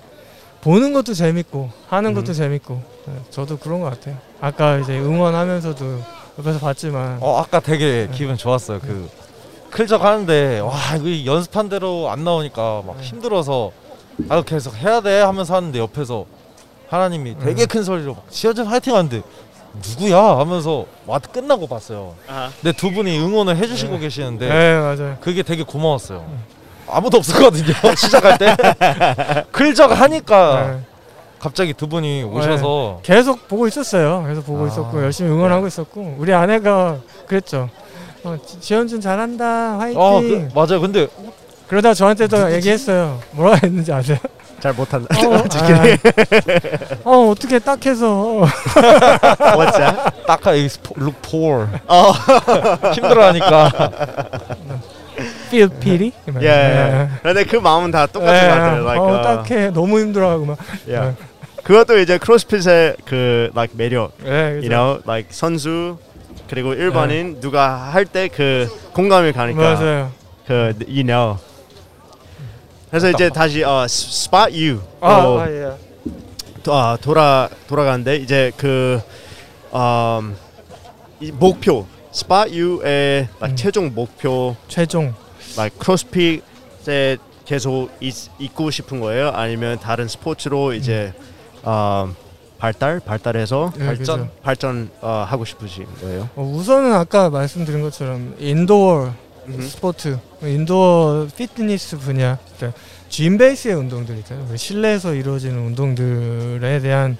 보는 0.61 0.93
것도 0.93 1.15
재밌고 1.15 1.71
하는 1.89 2.13
것도 2.13 2.31
음. 2.31 2.33
재밌고 2.33 2.81
네, 3.07 3.13
저도 3.31 3.57
그런 3.57 3.79
것 3.81 3.89
같아요. 3.89 4.15
아까 4.39 4.77
이제 4.77 4.99
응원하면서도 4.99 6.01
옆에서 6.37 6.59
봤지만 6.59 7.17
어 7.19 7.39
아까 7.39 7.59
되게 7.59 8.07
기분 8.13 8.37
좋았어요. 8.37 8.79
그 8.79 9.09
클적 9.71 10.03
하는데 10.03 10.59
와 10.59 10.75
이거 11.03 11.33
연습한 11.33 11.67
대로 11.67 12.11
안 12.11 12.23
나오니까 12.23 12.83
막 12.85 13.01
힘들어서 13.01 13.71
아 14.29 14.43
계속 14.43 14.75
해야 14.75 15.01
돼 15.01 15.21
하면서 15.21 15.55
하는데 15.55 15.79
옆에서 15.79 16.27
하나님이 16.95 17.37
되게 17.39 17.65
큰 17.65 17.83
소리로 17.83 18.15
막 18.15 18.25
시어준 18.29 18.65
화이팅 18.67 18.93
하는데 18.93 19.21
누구야 19.97 20.21
하면서 20.39 20.85
와드 21.07 21.29
끝나고 21.29 21.65
봤어요. 21.67 22.13
근데 22.61 22.73
두 22.75 22.91
분이 22.91 23.17
응원을 23.17 23.55
해주시고 23.55 23.97
계시는데 23.99 24.49
네 24.49 24.77
맞아요. 24.77 25.17
그게 25.21 25.41
되게 25.41 25.63
고마웠어요. 25.63 26.25
아무도 26.89 27.17
없었거든요 27.19 27.73
시작할 27.95 28.37
때 28.37 28.53
클적 29.53 29.97
하니까 30.01 30.71
네. 30.71 30.79
갑자기 31.39 31.73
두 31.73 31.87
분이 31.87 32.23
오셔서 32.23 32.99
계속 33.03 33.47
보고 33.47 33.65
있었어요. 33.69 34.25
계속 34.27 34.45
보고 34.45 34.65
아. 34.65 34.67
있었고 34.67 35.01
열심히 35.01 35.31
응원하고 35.31 35.67
있었고 35.67 36.15
우리 36.19 36.33
아내가 36.33 36.97
그랬죠. 37.25 37.69
어, 38.25 38.35
지- 38.45 38.59
지현준 38.59 38.99
잘한다 38.99 39.79
화이팅. 39.79 40.01
아 40.01 40.19
그, 40.19 40.49
맞아요. 40.53 40.81
근데 40.81 41.07
그러다 41.71 41.93
저한테도 41.93 42.51
얘기했어요. 42.55 43.17
뭐라 43.31 43.55
했는지 43.63 43.93
아세요? 43.93 44.17
잘 44.59 44.73
못한다. 44.73 45.07
어, 45.25 45.35
아, 45.35 45.45
어 47.05 47.29
어떻게 47.29 47.59
딱 47.59 47.83
해서 47.85 48.41
What's 48.75 49.77
that? 49.77 50.25
딱하 50.27 50.53
이 50.53 50.67
look 50.97 51.15
poor 51.21 51.69
어. 51.87 52.11
힘들어하니까 52.93 53.71
feel 55.47 55.69
pity. 55.79 56.11
예. 56.41 56.45
예. 56.45 57.09
근데 57.23 57.45
그 57.45 57.55
마음은 57.55 57.91
다 57.91 58.05
똑같은 58.05 58.49
것 58.49 58.53
같아요. 58.53 58.83
Like, 58.83 59.01
어 59.07 59.21
딱해 59.21 59.69
너무 59.71 59.97
힘들어하고 60.01 60.45
막. 60.45 60.57
yeah. 60.85 61.15
그것도 61.63 61.99
이제 61.99 62.17
크로스핏의 62.17 62.97
그 63.05 63.49
like 63.55 63.77
매력. 63.77 64.11
예, 64.25 64.57
You 64.59 64.67
know, 64.67 64.99
like 65.07 65.29
선수 65.31 65.97
그리고 66.49 66.73
일반인 66.73 67.39
누가 67.39 67.77
할 67.93 68.03
때 68.05 68.27
그 68.27 68.67
공감이 68.91 69.31
가니까 69.31 69.61
맞아요. 69.61 70.11
그 70.45 70.73
you 70.85 71.03
know. 71.05 71.37
그래서 72.91 73.09
이제 73.09 73.29
다시 73.29 73.63
어 73.63 73.85
spot 73.85 74.51
you. 74.53 74.81
아, 74.99 75.13
어, 75.25 75.39
아 75.39 75.49
예. 75.49 75.71
도- 76.61 76.73
아, 76.75 76.97
돌아 76.99 77.49
돌아가는데 77.67 78.17
이제 78.17 78.51
그 78.57 79.01
음, 79.73 80.35
이 81.21 81.31
목표 81.31 81.85
spot 82.13 82.51
you의 82.59 83.29
like 83.39 83.49
음. 83.51 83.55
최종 83.55 83.93
목표 83.95 84.55
최종. 84.67 85.13
like 85.57 85.79
크로스핏에 85.79 87.17
계속 87.45 87.89
있, 88.01 88.13
있고 88.39 88.69
싶은 88.69 88.99
거예요? 88.99 89.29
아니면 89.29 89.79
다른 89.79 90.07
스포츠로 90.09 90.73
이제 90.73 91.13
음, 91.65 92.13
발달 92.57 92.99
발달해서 92.99 93.71
예, 93.79 93.85
발전? 93.85 94.19
그죠. 94.19 94.29
발전 94.43 94.89
어, 94.99 95.25
하고 95.27 95.45
싶으신 95.45 95.85
거예요? 96.01 96.29
어, 96.35 96.41
우선은 96.43 96.93
아까 96.93 97.29
말씀드린 97.29 97.81
것처럼 97.81 98.35
indoor 98.37 99.13
스포츠, 99.61 100.17
indoor 100.43 101.27
피트니스 101.35 101.97
분야, 101.97 102.37
그러니까 102.57 102.79
gym 103.09 103.37
base의 103.37 103.75
운동들 103.75 104.17
있잖아요. 104.19 104.47
그 104.49 104.57
실내에서 104.57 105.13
이루어지는 105.13 105.57
운동들에 105.67 106.79
대한 106.79 107.17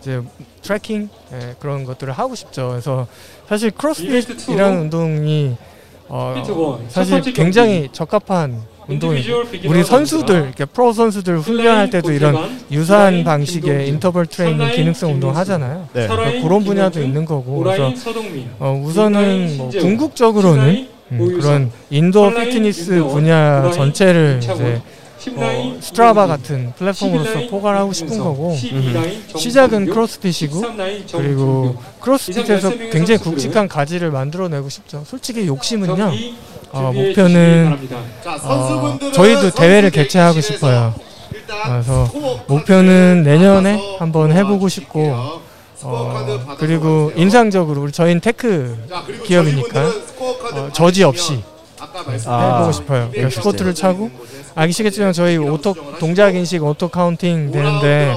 이제 0.00 0.22
tracking 0.62 1.08
예, 1.32 1.54
그런 1.58 1.84
것들을 1.84 2.12
하고 2.12 2.34
싶죠. 2.34 2.68
그래서 2.68 3.06
사실 3.48 3.70
크로스핏이라는 3.72 4.90
투. 4.90 4.98
운동이 4.98 5.56
어, 6.08 6.86
사실 6.88 7.20
굉장히 7.32 7.88
적합한 7.90 8.62
beginner 8.88 9.14
우리 9.66 9.84
선수들, 9.84 10.42
이렇게 10.42 10.64
프로 10.64 10.92
선수들 10.92 11.38
훈련할 11.40 11.90
때도 11.90 12.12
이런 12.12 12.60
유사한 12.70 13.24
방식의 13.24 13.88
인터벌 13.88 14.26
트레이닝, 14.26 14.70
기능성 14.72 15.12
운동 15.14 15.34
하잖아요. 15.36 15.88
네. 15.92 16.06
서라인 16.06 16.42
그런 16.42 16.64
분야도 16.64 17.00
있는 17.00 17.24
거고. 17.24 17.58
그래서 17.58 17.92
어, 18.58 18.82
우선은 18.84 19.56
뭐 19.56 19.70
궁극적으로는 19.70 20.88
음, 21.12 21.20
오유성, 21.20 21.40
그런 21.40 21.72
인도어 21.90 22.30
피트니스 22.30 23.02
분야 23.04 23.70
전체를 23.70 24.40
이제 24.42 24.80
어, 25.36 25.76
스트라바 25.80 26.26
같은 26.26 26.72
플랫폼으로서 26.76 27.46
포괄하고 27.48 27.92
싶은 27.92 28.18
거고 28.18 28.56
시작은 29.36 29.86
크로스핏이고 29.86 30.62
그리고 31.12 31.76
크로스핏에서 32.00 32.70
굉장히 32.90 33.18
굵직한 33.18 33.68
가지를 33.68 34.10
만들어내고 34.10 34.68
싶죠. 34.68 35.04
솔직히 35.06 35.46
욕심은요. 35.46 36.12
어, 36.72 36.90
목표는 36.92 37.78
자, 38.24 38.36
어, 38.42 38.98
저희도 39.12 39.50
대회를 39.50 39.90
개최하고 39.90 40.40
싶어요. 40.40 40.94
그래서 41.66 42.10
목표는 42.48 43.22
내년에 43.22 43.78
한번 43.98 44.32
해보고. 44.32 44.68
스코 44.68 45.40
어 45.84 46.24
어, 46.48 46.56
그리고 46.58 47.08
가세요. 47.08 47.22
인상적으로 47.22 47.82
우리 47.82 47.92
저희는 47.92 48.20
tech 48.20 48.76
자, 48.88 49.02
그리고 49.06 49.24
기업이니까 49.24 49.68
저희분들은 49.72 50.06
스코어 50.06 50.38
카드 50.38 50.58
어, 50.58 50.70
저지 50.72 51.02
없이 51.04 51.42
아, 52.26 52.54
해보고 52.56 52.72
싶어요. 52.72 53.08
그러니까 53.10 53.30
SPOTU를 53.30 53.74
차고 53.74 54.10
아시겠지만 54.54 55.12
저희 55.12 55.36
auto 55.36 55.74
동작 55.98 56.34
인식 56.34 56.62
auto 56.62 56.88
counting 56.88 57.50
되는데 57.50 58.16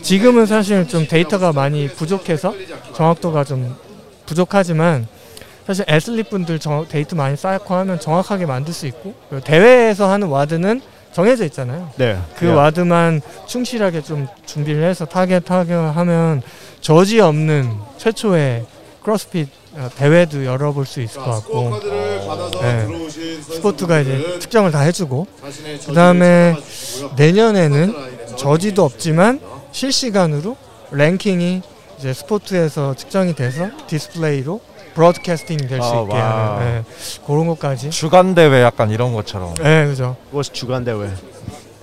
지금은 0.00 0.46
사실 0.46 0.86
좀 0.88 1.06
데이터가 1.06 1.52
많이 1.52 1.88
부족해서 1.88 2.54
정확도가 2.94 3.44
좀 3.44 3.76
부족하지만 4.26 5.06
사실 5.66 5.84
애슬릿 5.88 6.30
분들 6.30 6.58
정- 6.58 6.86
데이터 6.88 7.14
많이 7.14 7.36
쌓고 7.36 7.74
하면 7.74 8.00
정확하게 8.00 8.46
만들 8.46 8.72
수 8.74 8.86
있고 8.86 9.14
대회에서 9.44 10.10
하는 10.10 10.28
WOD는 10.28 10.80
정해져 11.12 11.44
있잖아요. 11.44 11.90
네. 11.96 12.18
그 12.38 12.46
예. 12.46 12.50
WOD만 12.50 13.20
충실하게 13.46 14.00
좀 14.02 14.26
준비를 14.46 14.82
해서 14.82 15.04
target 15.04 15.40
target 15.40 15.72
하면 15.74 16.42
저지 16.82 17.20
없는 17.20 17.72
최초의 17.96 18.66
크로스핏 19.02 19.48
어, 19.74 19.88
대회도 19.96 20.44
열어볼 20.44 20.84
수 20.84 21.00
있을 21.00 21.22
것 21.22 21.30
같고 21.30 21.80
네. 22.60 22.86
SPOTU가 23.40 24.00
이제 24.00 24.38
측정을 24.40 24.70
다 24.70 24.80
해주고 24.80 25.26
그 25.86 25.94
다음에 25.94 26.52
찾아가 26.54 26.66
주시고요. 26.68 27.12
내년에는 27.16 27.94
저지도 28.36 28.84
없지만 28.84 29.40
실시간으로 29.70 30.56
랭킹이 30.90 31.62
이제 31.98 32.12
SPOTU에서 32.12 32.94
측정이 32.94 33.34
돼서 33.34 33.70
디스플레이로 33.86 34.60
broadcasting 34.94 35.56
될수 35.68 35.86
아, 35.86 36.02
있게. 36.02 36.14
하는 36.14 36.66
예, 36.66 36.84
그런 37.26 37.46
것까지. 37.46 37.88
주간 37.90 38.34
대회 38.34 38.60
약간 38.62 38.90
이런 38.90 39.14
것처럼 39.14 39.54
예, 39.64 39.86
그죠. 39.88 40.16
What's 40.34 40.52
주간 40.52 40.84
대회? 40.84 41.08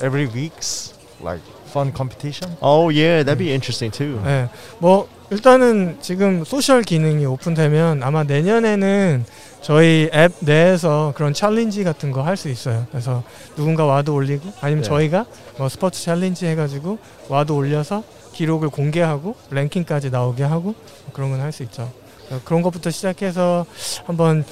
every 0.04 0.28
weeks 0.32 0.94
like 1.24 1.42
fun 1.70 1.94
competition. 1.96 2.56
Oh 2.62 2.90
yeah, 2.92 3.24
that'd 3.24 3.38
be 3.38 3.50
interesting 3.50 3.92
too. 3.96 4.20
예, 4.26 4.50
뭐 4.80 5.08
일단은 5.30 5.98
지금 6.02 6.44
social 6.44 6.82
기능이 6.82 7.26
오픈되면 7.26 8.02
아마 8.04 8.24
내년에는 8.24 9.26
저희 9.62 10.10
앱 10.14 10.32
내에서 10.40 11.14
그런 11.16 11.34
challenge 11.34 11.84
같은 11.84 12.12
거 12.12 12.24
할 12.24 12.36
수 12.38 12.50
있어요. 12.50 12.88
그래서 12.92 13.24
누군가 13.56 13.86
WOD 13.86 14.16
올리고 14.16 14.52
아니면 14.62 14.84
네. 14.84 14.90
저희가 14.90 15.26
뭐 15.58 15.70
SPOTU 15.70 16.02
challenge 16.02 16.48
해가지고 16.48 16.98
WOD 17.28 17.56
올려서 17.56 18.04
기록을 18.34 18.70
공개하고 18.70 19.36
랭킹까지 19.52 20.10
나오게 20.12 20.44
하고 20.44 20.74
그런 21.14 21.30
건 21.30 21.42
할 21.42 21.52
수 21.52 21.64
있죠. 21.64 21.92
어, 22.32 22.40
그런 22.46 22.62
것부터 22.62 22.90
시작해서 22.90 23.66
한번 24.06 24.46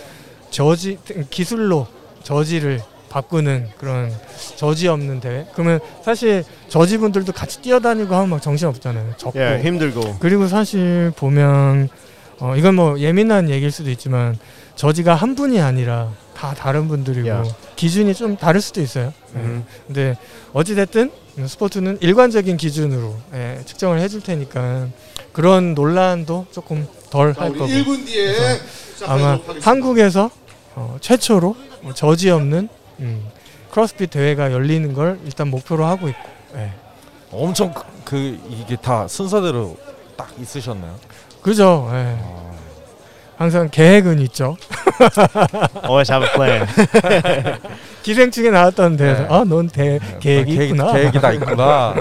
저지 0.51 0.97
기술로 1.29 1.87
저지를 2.23 2.81
바꾸는 3.21 3.69
그런 3.79 4.13
저지 4.55 4.87
없는 4.87 5.19
대회. 5.19 5.45
그러면 5.53 5.79
사실 6.03 6.43
저지 6.69 6.99
분들도 6.99 7.31
같이 7.33 7.61
뛰어다니고 7.61 8.13
하면 8.13 8.29
막 8.29 8.41
정신 8.41 8.67
없잖아요. 8.67 9.13
적고. 9.17 9.39
예, 9.39 9.59
힘들고. 9.63 10.17
그리고 10.19 10.47
사실 10.47 11.11
보면 11.15 11.89
어 12.39 12.55
이건 12.55 12.75
뭐 12.75 12.99
예민한 12.99 13.49
얘기일 13.49 13.71
수도 13.71 13.89
있지만 13.89 14.37
저지가 14.75 15.15
한 15.15 15.33
분이 15.33 15.59
아니라 15.59 16.11
다 16.35 16.53
다른 16.53 16.87
분들이고 16.87 17.27
야. 17.27 17.43
기준이 17.75 18.13
좀 18.13 18.37
다를 18.37 18.61
수도 18.61 18.81
있어요. 18.81 19.11
예. 19.35 19.39
음. 19.39 19.65
근데 19.87 20.15
어찌 20.53 20.75
됐든 20.75 21.09
스포츠는 21.47 21.97
일관적인 22.01 22.57
기준으로 22.57 23.15
예, 23.33 23.61
측정을 23.65 23.99
해줄 23.99 24.21
테니까 24.21 24.89
그런 25.33 25.73
논란도 25.73 26.45
조금 26.51 26.87
덜 27.09 27.33
자, 27.33 27.41
할 27.41 27.53
거고 27.53 27.65
1분 27.65 28.05
뒤에 28.05 28.35
아마. 29.07 29.39
한국에서 29.61 30.29
어, 30.75 30.97
최초로 31.01 31.55
뭐 31.81 31.93
저지 31.95 32.29
없는 32.29 32.69
음, 32.99 33.27
크로스핏 33.71 34.09
대회가 34.09 34.51
열리는 34.51 34.93
걸 34.93 35.19
일단 35.25 35.49
목표로 35.49 35.85
하고 35.85 36.07
있고 36.09 36.19
예. 36.55 36.71
엄청 37.31 37.73
그, 37.73 37.83
그 38.05 38.39
이게 38.49 38.75
다 38.75 39.07
순서대로 39.07 39.77
딱 40.15 40.29
있으셨나요? 40.39 40.95
그죠. 41.41 41.89
예. 41.93 42.17
아, 42.19 42.47
항상 43.37 43.69
계획은 43.69 44.19
있죠. 44.21 44.57
Always 45.83 46.11
have 46.11 46.27
a 46.27 46.33
plan. 46.33 46.67
기생충에 48.03 48.49
나왔던 48.49 48.97
데서 48.97 49.21
네. 49.23 49.27
아넌 49.29 49.67
대 49.69 49.99
계획이 50.19 50.55
계획- 50.55 50.69
있구나. 50.71 50.93
계획이 50.93 51.19
다 51.21 51.31
있구나. 51.33 51.93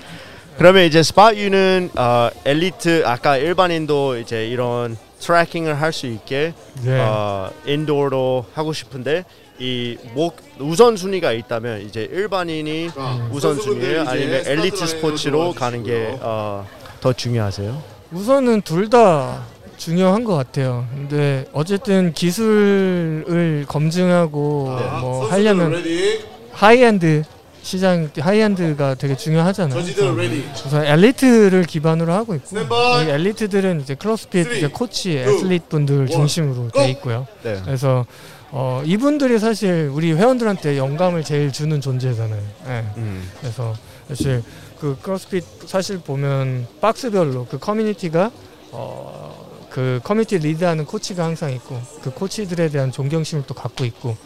그러면 0.56 0.84
이제 0.84 1.02
SPOTU는 1.02 1.90
어, 1.96 2.28
엘리트 2.44 3.02
아까 3.06 3.36
일반인도 3.36 4.18
이제 4.18 4.46
이런 4.46 4.96
tracking을 5.18 5.80
할 5.80 5.92
수 5.92 6.06
있게 6.06 6.54
네. 6.82 6.98
어, 7.00 7.50
indoor로 7.66 8.46
하고 8.54 8.72
싶은데 8.72 9.24
이 9.60 9.96
목 10.14 10.36
우선 10.58 10.96
순위가 10.96 11.32
있다면 11.32 11.82
이제 11.82 12.08
일반인이 12.10 12.90
자, 12.94 13.28
우선 13.30 13.58
이제 13.58 14.02
아니면 14.06 14.42
엘리트 14.46 14.86
스포츠로 14.86 15.52
가는 15.52 15.82
게 15.82 15.90
주시고요. 16.06 16.18
어, 16.22 16.66
더 17.00 17.12
중요하세요? 17.12 17.82
우선은 18.12 18.62
둘 18.62 18.88
다 18.90 19.42
중요한 19.76 20.24
것 20.24 20.34
같아요. 20.34 20.86
근데 20.94 21.46
어쨌든 21.52 22.12
기술을 22.12 23.64
검증하고 23.68 24.76
자, 24.78 24.98
뭐 25.00 25.26
하려면 25.30 25.72
ready, 25.72 26.24
하이엔드 26.52 27.22
시장 27.62 28.10
high-end가 28.18 28.94
되게 28.94 29.16
중요하잖아요. 29.16 29.78
judge들 29.78 30.14
그래서 30.14 30.34
ready. 30.34 30.48
우선 30.66 30.84
엘리트를 30.84 31.64
기반으로 31.64 32.12
하고 32.12 32.34
있고. 32.34 32.58
이 32.58 33.10
엘리트들은 33.10 33.80
이제 33.82 33.94
크로스핏 33.94 34.46
three, 34.46 34.58
이제 34.58 34.66
코치, 34.68 35.22
two, 35.24 35.30
애슬릿 35.30 35.68
분들 35.68 35.98
one, 35.98 36.06
중심으로 36.08 36.68
go! 36.68 36.70
돼 36.70 36.90
있고요. 36.90 37.26
네. 37.42 37.60
그래서 37.64 38.06
어, 38.50 38.82
이분들이 38.84 39.38
사실 39.38 39.90
우리 39.92 40.12
회원들한테 40.12 40.76
영감을 40.76 41.22
제일 41.22 41.52
주는 41.52 41.80
존재잖아요. 41.80 42.42
예. 42.68 42.84
음. 42.96 43.30
그래서 43.40 43.74
사실 44.08 44.42
그 44.80 44.96
크로스핏 45.02 45.44
사실 45.66 45.98
보면 45.98 46.66
박스별로 46.80 47.46
그 47.48 47.58
커뮤니티가 47.58 48.30
어, 48.72 49.50
그 49.70 50.00
커뮤니티 50.02 50.38
리드하는 50.38 50.84
코치가 50.84 51.24
항상 51.24 51.52
있고 51.52 51.80
그 52.02 52.10
코치들에 52.10 52.70
대한 52.70 52.90
존경심을 52.90 53.44
또 53.46 53.54
갖고 53.54 53.84
있고 53.84 54.16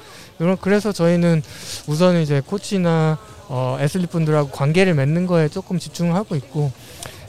그래서 0.60 0.92
저희는 0.92 1.42
우선 1.86 2.20
이제 2.20 2.42
코치나 2.44 3.18
어, 3.48 3.76
애슬릿 3.80 4.10
분들하고 4.10 4.50
관계를 4.50 4.94
맺는 4.94 5.26
거에 5.26 5.48
조금 5.48 5.78
집중을 5.78 6.14
하고 6.14 6.34
있고 6.34 6.72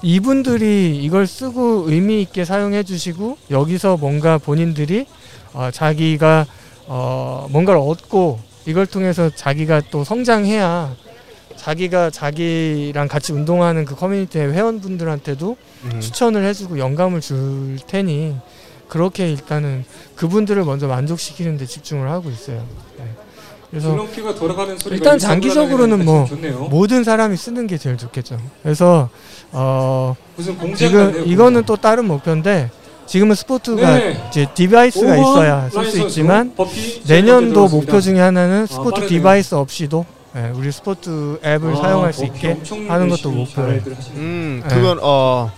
이분들이 0.01 0.99
이걸 1.03 1.27
쓰고 1.27 1.89
의미 1.89 2.21
있게 2.21 2.45
사용해 2.45 2.83
주시고 2.83 3.37
여기서 3.51 3.97
뭔가 3.97 4.37
본인들이 4.37 5.07
어, 5.53 5.69
자기가 5.71 6.45
어, 6.87 7.47
뭔가를 7.49 7.79
얻고 7.81 8.39
이걸 8.65 8.85
통해서 8.85 9.29
자기가 9.29 9.81
또 9.91 10.03
성장해야 10.03 10.95
자기가 11.55 12.09
자기랑 12.09 13.07
같이 13.07 13.33
운동하는 13.33 13.85
그 13.85 13.95
커뮤니티의 13.95 14.53
회원분들한테도 14.53 15.57
음. 15.85 16.01
추천을 16.01 16.45
해주고 16.45 16.79
영감을 16.79 17.21
줄 17.21 17.77
테니 17.87 18.35
그렇게 18.87 19.31
일단은 19.31 19.85
그분들을 20.15 20.63
먼저 20.63 20.87
만족시키는 20.87 21.57
데 21.57 21.65
집중을 21.65 22.09
하고 22.09 22.29
있어요. 22.29 22.63
네. 22.97 23.05
그래서 23.69 23.89
줄넘기가 23.89 24.35
돌아가는 24.35 24.77
소리가 24.77 24.95
일단 24.95 25.19
장기적으로는 25.19 26.05
뭐게 26.05 26.29
좋네요. 26.29 26.59
모든 26.69 27.03
사람이 27.03 27.35
쓰는 27.35 27.67
게 27.67 27.77
제일 27.77 27.97
좋겠죠. 27.97 28.37
그래서 28.63 29.09
어 29.51 30.15
무슨 30.35 30.57
공장 30.57 30.75
지금 30.75 31.23
이거는 31.25 31.63
또 31.63 31.75
다른 31.75 32.05
목표인데 32.05 32.69
지금은 33.05 33.35
SPOTU가 33.35 33.97
네. 33.97 34.23
이제 34.29 34.47
device가 34.53 35.15
있어야 35.17 35.69
쓸 35.69 35.85
수 35.85 35.99
있지만 36.01 36.55
내년도 37.07 37.67
목표 37.67 38.01
중에 38.01 38.19
하나는 38.19 38.65
SPOTU 38.65 38.91
빠르네요. 38.91 39.09
device 39.09 39.55
없이도 39.55 40.05
예, 40.37 40.51
우리 40.53 40.71
SPOTU 40.71 41.39
앱을 41.45 41.73
아, 41.73 41.75
사용할 41.75 42.13
수 42.13 42.25
있게 42.25 42.57
하는 42.87 43.07
것도 43.09 43.31
목표예요. 43.31 43.81
음, 44.15 44.61
네. 44.67 44.75
그건 44.75 44.99
어 45.01 45.49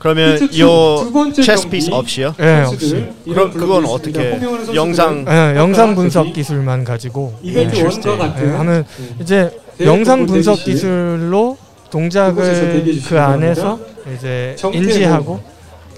그러면 0.00 0.38
두요 0.48 1.12
번째 1.12 1.42
체스 1.42 1.62
경기 1.64 1.76
피스 1.76 1.90
없이요? 1.92 2.34
예, 2.40 2.64
없이. 2.66 3.06
그럼 3.24 3.52
그건 3.52 3.84
어떻게 3.84 4.40
영상 4.74 5.26
예, 5.28 5.54
영상 5.56 5.94
분석 5.94 6.32
기술만 6.32 6.84
가지고 6.84 7.34
이벤트 7.42 7.76
예, 7.76 7.82
원과 7.82 8.16
같은 8.16 8.48
예, 8.48 8.56
하면 8.56 8.84
네. 8.96 9.14
이제 9.20 9.50
영상 9.80 10.20
볼 10.20 10.26
분석. 10.26 10.64
기술로 10.64 11.58
동작을 11.90 13.00
그 13.06 13.20
안에서 13.20 13.76
바랍니다. 13.76 14.14
이제 14.16 14.56
인지하고 14.72 15.40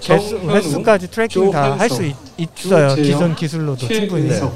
개수, 0.01 0.37
횟수까지 0.49 1.09
트래킹 1.09 1.49
다 1.51 1.75
할 1.77 1.89
수 1.89 2.03
있어요. 2.37 2.95
기존 2.95 3.35
기술로도 3.35 3.87
충분히. 3.87 4.27
최은석, 4.27 4.53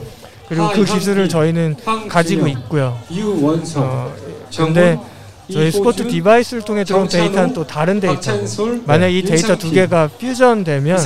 그리고 0.49 0.69
그 0.73 0.83
기술을 0.83 1.29
저희는 1.29 1.77
가지고 2.09 2.47
있고요. 2.49 2.97
유원석, 3.09 3.81
어, 3.81 4.13
근데 4.57 4.99
저희 5.51 5.71
SPOTU 5.71 6.05
device를 6.07 6.63
통해 6.63 6.83
들어온 6.83 7.07
데이터는 7.07 7.53
또 7.53 7.65
다른 7.65 7.99
데이터고 7.99 8.21
박찬솔, 8.39 8.81
만약 8.85 9.07
이 9.07 9.21
데이터 9.23 9.55
두 9.55 9.71
개가 9.71 10.09
퓨전되면 10.19 10.97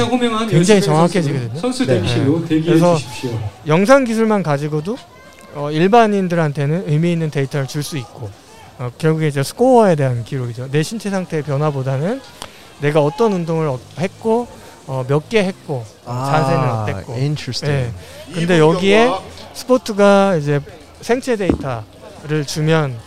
굉장히 0.49 0.81
정확해지거든요. 0.81 1.59
선수 1.59 1.85
네. 1.85 1.95
대기실로 1.97 2.45
대기해 2.45 2.65
그래서 2.65 2.95
주십시오. 2.97 3.39
영상 3.67 4.03
기술만 4.03 4.41
가지고도 4.41 4.97
어, 5.53 5.69
일반인들한테는 5.69 6.85
의미 6.87 7.11
있는 7.11 7.29
데이터를 7.29 7.67
줄 7.67 7.83
수 7.83 7.97
있고 7.97 8.29
어, 8.79 8.89
결국에 8.97 9.27
이제 9.27 9.43
스코어에 9.43 9.95
대한 9.95 10.23
기록이죠. 10.23 10.69
내 10.71 10.81
신체 10.81 11.09
상태의 11.11 11.43
변화보다는 11.43 12.19
내가 12.79 13.01
어떤 13.01 13.33
운동을 13.33 13.67
어- 13.67 13.79
했고 13.99 14.47
어, 14.87 15.05
몇 15.07 15.29
개 15.29 15.43
했고 15.43 15.85
자세는 16.05 16.69
어땠고. 16.71 17.13
interesting. 17.13 17.93
예. 18.29 18.33
근데 18.33 18.57
여기에 18.57 19.11
SPOTU가 19.53 20.35
이제 20.37 20.59
생체 21.01 21.35
데이터를 21.35 22.45
주면 22.47 22.97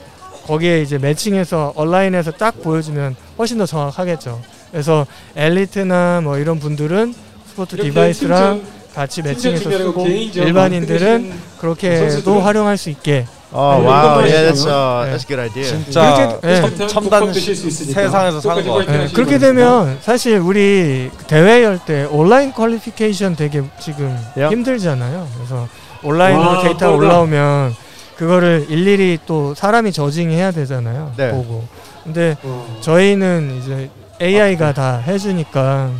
거기에 0.46 0.82
이제 0.82 0.98
매칭해서 0.98 1.72
온라인에서 1.76 2.32
딱 2.32 2.62
보여주면 2.62 3.16
훨씬 3.38 3.58
더 3.58 3.66
정확하겠죠. 3.66 4.40
그래서 4.70 5.06
엘리트나 5.36 6.20
뭐 6.22 6.38
이런 6.38 6.58
분들은 6.60 7.14
이렇게 7.56 7.82
device랑 7.82 8.62
같이 8.94 9.22
매칭해서 9.22 9.70
쓰고 9.70 10.06
일반인들은 10.06 11.32
그렇게도 11.58 11.96
선수들은 12.10 12.40
활용할 12.40 12.76
수 12.76 12.90
있게 12.90 13.26
Oh 13.56 13.86
wow, 13.86 13.86
이것도 13.86 14.20
yeah, 14.26 14.50
있어요. 14.50 14.50
that's 14.50 14.66
uh, 14.66 15.06
네. 15.06 15.14
that's 15.14 15.22
a 15.22 15.28
good 15.28 15.40
idea. 15.40 15.64
진짜 15.84 16.38
예. 16.42 16.60
첨- 16.60 16.88
첨단. 16.88 17.32
세상에서 17.32 18.40
사는 18.40 18.66
예, 18.66 18.68
하시기 18.68 19.14
그렇게. 19.14 19.38
되면 19.38 19.96
사실 20.02 20.38
우리 20.38 21.08
대회 21.28 21.62
열 21.62 21.78
때 21.78 22.04
온라인 22.10 22.52
qualification 22.52 23.36
되게 23.36 23.62
지금 23.80 24.06
Yeah. 24.36 24.50
힘들잖아요. 24.56 25.28
그래서 25.36 25.68
온라인으로 26.02 26.44
와, 26.48 26.62
데이터. 26.64 26.90
올라오면 26.96 27.76
그거를 28.16 28.66
일일이 28.68 29.18
또 29.26 29.54
사람이 29.54 29.92
저징해야 29.92 30.50
되잖아요. 30.52 31.12
네. 31.16 31.30
보고. 31.30 31.64
근데 32.04 32.36
어. 32.42 32.78
저희는 32.80 33.60
이제 33.60 33.90
AI가 34.20 34.72
다 34.74 34.98
해주니까 34.98 35.90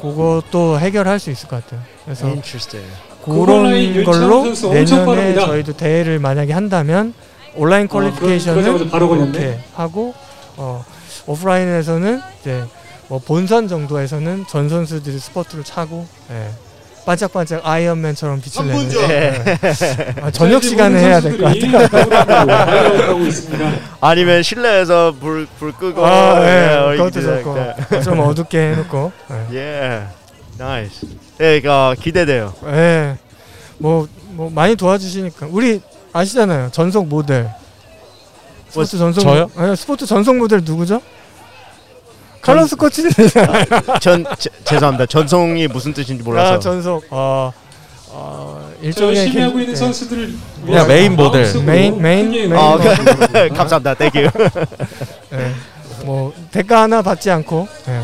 그것도 0.00 0.78
해결할 0.78 1.18
수 1.18 1.30
있을 1.30 1.48
것 1.48 1.64
같아요. 1.64 1.80
그래서 2.04 2.26
그런 3.24 4.04
걸로 4.04 4.44
내년에. 4.44 5.34
저희도 5.46 5.72
대회를 5.76 6.18
만약에 6.18 6.52
한다면 6.52 7.14
온라인 7.54 7.86
어, 7.86 7.88
퀄리피케이션을 7.88 8.62
그러자마자 8.62 8.90
바로. 8.90 9.16
이렇게 9.16 9.58
하고 9.74 10.14
어, 10.56 10.84
오프라인에서는 11.26 12.20
이제 12.40 12.64
뭐 13.08 13.18
본선 13.18 13.68
정도에서는 13.68 14.46
전 14.48 14.68
선수들이 14.68 15.18
스포츠를 15.18 15.64
차고 15.64 16.06
예, 16.30 16.50
반짝반짝 17.08 17.62
아이언맨처럼 17.66 18.42
빛을 18.42 18.66
3분 18.66 18.66
내는 18.66 18.90
전. 18.90 19.10
예. 19.10 19.42
아, 20.20 20.30
저녁 20.30 20.62
시간에 20.62 21.00
해야 21.00 21.20
될 21.22 21.38
것 21.38 21.44
같아요. 21.44 21.88
같아요. 21.88 23.02
하고 23.08 23.20
있습니다. 23.20 23.72
아니면 24.02 24.42
실내에서 24.42 25.14
불 25.18 25.46
불 25.58 25.72
끄고 25.72 26.04
아, 26.04 26.38
예, 26.44 26.76
or 26.76 26.98
you 27.00 27.10
그것도 27.10 27.22
좋고. 27.88 28.02
좀 28.02 28.20
어둡게 28.20 28.58
해놓고 28.72 29.10
예. 29.52 29.56
Yeah, 29.58 30.06
nice. 30.60 31.08
네, 31.38 31.66
어, 31.66 31.94
기대돼요. 31.98 32.52
예. 32.66 33.16
뭐, 33.78 34.06
뭐 34.32 34.50
많이 34.50 34.76
도와주시니까 34.76 35.46
우리 35.50 35.80
아시잖아요 36.12 36.68
전속 36.72 37.06
모델 37.08 37.48
SPOTU 38.68 38.98
전속 38.98 39.22
저요? 39.22 39.48
모- 39.56 39.66
예, 39.70 39.76
SPOTU 39.76 40.04
전속 40.04 40.36
모델 40.36 40.60
누구죠? 40.62 41.00
칼로스 42.48 42.76
코치 42.76 43.02
전 44.00 44.24
제, 44.38 44.48
죄송합니다. 44.64 45.04
전속이 45.04 45.68
무슨 45.68 45.92
뜻인지 45.92 46.22
몰라서. 46.22 46.54
아, 46.54 46.58
전속 46.58 47.04
어, 47.10 47.52
어저 48.10 48.64
일종의 48.80 49.16
열심히 49.16 49.32
긴- 49.34 49.42
하고 49.42 49.58
있는 49.58 49.72
예. 49.72 49.76
선수들을 49.76 50.34
그냥 50.64 50.88
메인 50.88 51.14
모델. 51.14 51.42
main, 51.64 52.00
main, 52.00 52.26
크게 52.26 52.46
메인 52.46 52.56
아. 52.56 52.78
그, 52.78 53.48
감사합니다. 53.54 53.94
Thank 53.94 54.22
you. 54.24 54.30
예. 55.34 55.52
뭐 56.06 56.32
대가 56.50 56.82
하나 56.82 57.02
받지 57.02 57.30
않고 57.30 57.68
예. 57.88 58.00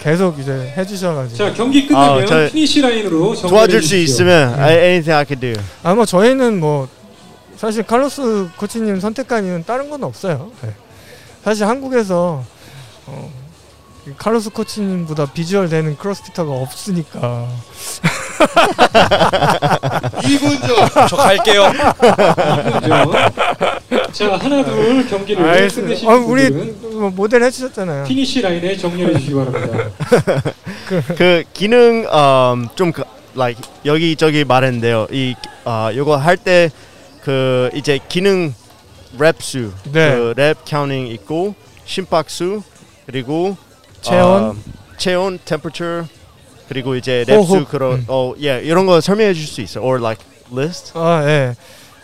계속 0.00 0.38
이제 0.38 0.72
해주셔가지고 0.76 1.36
자 1.36 1.52
경기 1.52 1.86
끝나면 1.88 2.22
아, 2.22 2.26
저- 2.26 2.48
finish 2.52 2.80
line으로 2.82 3.34
도와줄 3.34 3.82
수. 3.82 3.96
있으면 3.96 4.54
I- 4.54 4.76
anything 4.76 5.10
I 5.12 5.24
can 5.26 5.40
do. 5.40 5.54
아마 5.82 5.96
뭐 5.96 6.06
저희는 6.06 6.60
뭐 6.60 6.86
사실 7.56 7.82
칼로스 7.82 8.50
코치님 8.56 9.00
선택까지는 9.00 9.64
다른 9.66 9.90
건 9.90 10.04
없어요. 10.04 10.52
예. 10.64 10.70
사실 11.42 11.66
한국에서 11.66 12.44
어, 13.06 13.30
이 14.10 14.14
칼로스 14.16 14.50
코치님보다 14.50 15.26
비주얼 15.32 15.68
되는 15.68 15.96
CrossFitter가 15.96 16.52
없으니까 16.52 17.48
2분 20.22 20.60
전. 20.66 21.08
저 21.08 21.16
갈게요. 21.16 21.70
그죠? 21.70 23.12
자 24.12 24.36
하나 24.36 24.64
둘 24.64 25.06
경기를 25.08 25.48
알겠습니다. 25.48 26.10
아, 26.10 26.14
우리 26.16 26.50
뭐 26.50 27.10
모델 27.10 27.42
해주셨잖아요. 27.42 28.04
finish 28.04 28.40
line에 28.42 28.76
정리해 28.76 29.12
주시기 29.14 29.34
바랍니다. 29.34 29.90
그 31.16 31.44
기능 31.52 32.06
um, 32.12 32.68
좀 32.74 32.92
그, 32.92 33.02
like 33.36 33.62
여기 33.84 34.16
저기 34.16 34.44
말했는데요. 34.44 35.08
이 35.12 35.34
아, 35.64 35.90
요거 35.94 36.16
할 36.16 36.36
때 36.36 36.70
그 37.22 37.68
이제 37.74 37.98
기능 38.08 38.54
rep 39.18 39.42
수, 39.42 39.72
네. 39.92 40.16
그 40.16 40.36
rep 40.36 40.56
counting 40.68 41.06
있고 41.08 41.54
심박수 41.84 42.62
그리고 43.04 43.56
체온. 44.02 44.42
어, 44.42 44.54
체온, 44.96 45.38
temperature 45.44 46.06
그리고 46.68 46.94
이제 46.96 47.24
호흡. 47.28 47.64
rep 47.64 47.66
수 47.66 47.68
그런 47.68 47.92
음. 47.94 48.04
어, 48.08 48.32
예 48.40 48.60
이런 48.62 48.86
거 48.86 49.00
설명해 49.00 49.34
줄 49.34 49.46
수 49.46 49.60
있어. 49.60 49.80
or 49.80 49.98
like 49.98 50.24
list. 50.52 50.92
아, 50.94 51.22
예. 51.26 51.54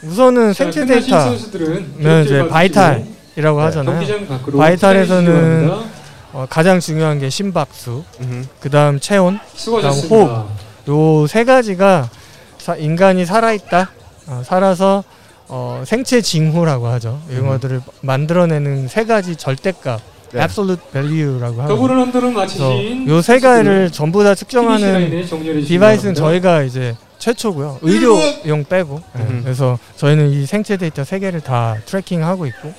우선은 0.03 0.53
자, 0.53 0.65
생체 0.65 0.85
데이터 0.85 1.25
기록실 1.35 2.25
이제 2.25 2.49
vital이라고 2.49 3.59
네. 3.59 3.65
하잖아요. 3.65 4.27
밖으로 4.29 4.59
vital에서는. 4.59 5.97
어, 6.33 6.47
가장 6.51 6.81
중요한 6.81 7.19
게 7.19 7.31
심박수, 7.31 8.05
음. 8.21 8.47
그다음 8.61 9.01
체온, 9.01 9.39
수고하셨습니다. 9.55 10.45
요세 10.87 11.45
가지가 11.45 12.11
사- 12.59 12.77
인간이 12.77 13.25
살아있다, 13.25 13.91
어, 14.27 14.43
살아서 14.45 15.03
어, 15.49 15.83
생체 15.87 16.21
징후라고 16.21 16.89
하죠. 16.89 17.21
용어들을 17.33 17.81
만들어내는 18.03 18.87
세 18.89 19.05
가지 19.07 19.37
절대값, 19.37 20.01
네. 20.37 20.43
absolute 20.43 20.83
value라고 20.93 21.63
하죠. 21.63 21.75
더불어 21.75 21.95
런더를 21.95 22.33
마치신 22.33 23.09
요세 23.09 23.41
가지를 23.41 23.91
전부 23.91 24.23
다 24.23 24.35
측정하는 24.35 25.27
device는 25.67 26.15
저희가 26.15 26.63
이제 26.63 26.95
최초고요. 27.19 27.79
의료용 27.83 28.65
빼고. 28.69 29.01
네, 29.15 29.23
음. 29.23 29.41
그래서 29.43 29.79
저희는 29.97 30.31
이 30.31 30.47
생체 30.47 30.77
데이터 30.77 31.03
세 31.05 31.19
개를 31.19 31.41
다 31.41 31.77
tracking하고 31.87 32.47
있고, 32.47 32.73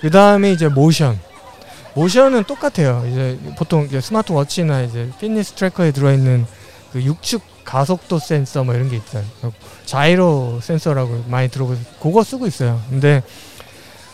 그 0.00 0.10
다음에 0.10 0.52
이제 0.52 0.68
모션. 0.68 1.18
모션은 1.94 2.44
똑같아요. 2.44 3.04
이제 3.10 3.38
보통 3.58 3.84
이제 3.84 4.00
스마트워치나 4.00 4.82
이제 4.82 5.10
fitness 5.18 5.54
tracker에 5.54 5.90
들어있는 5.90 6.46
그 6.92 7.02
육축 7.02 7.42
가속도 7.64 8.18
센서 8.20 8.64
뭐 8.64 8.74
이런 8.74 8.88
게 8.88 8.96
있잖아요. 8.96 9.26
자이로 9.84 10.60
센서라고 10.62 11.24
많이 11.28 11.48
들어보세요. 11.48 11.84
그거 12.00 12.22
쓰고 12.22 12.46
있어요. 12.46 12.80
근데 12.88 13.22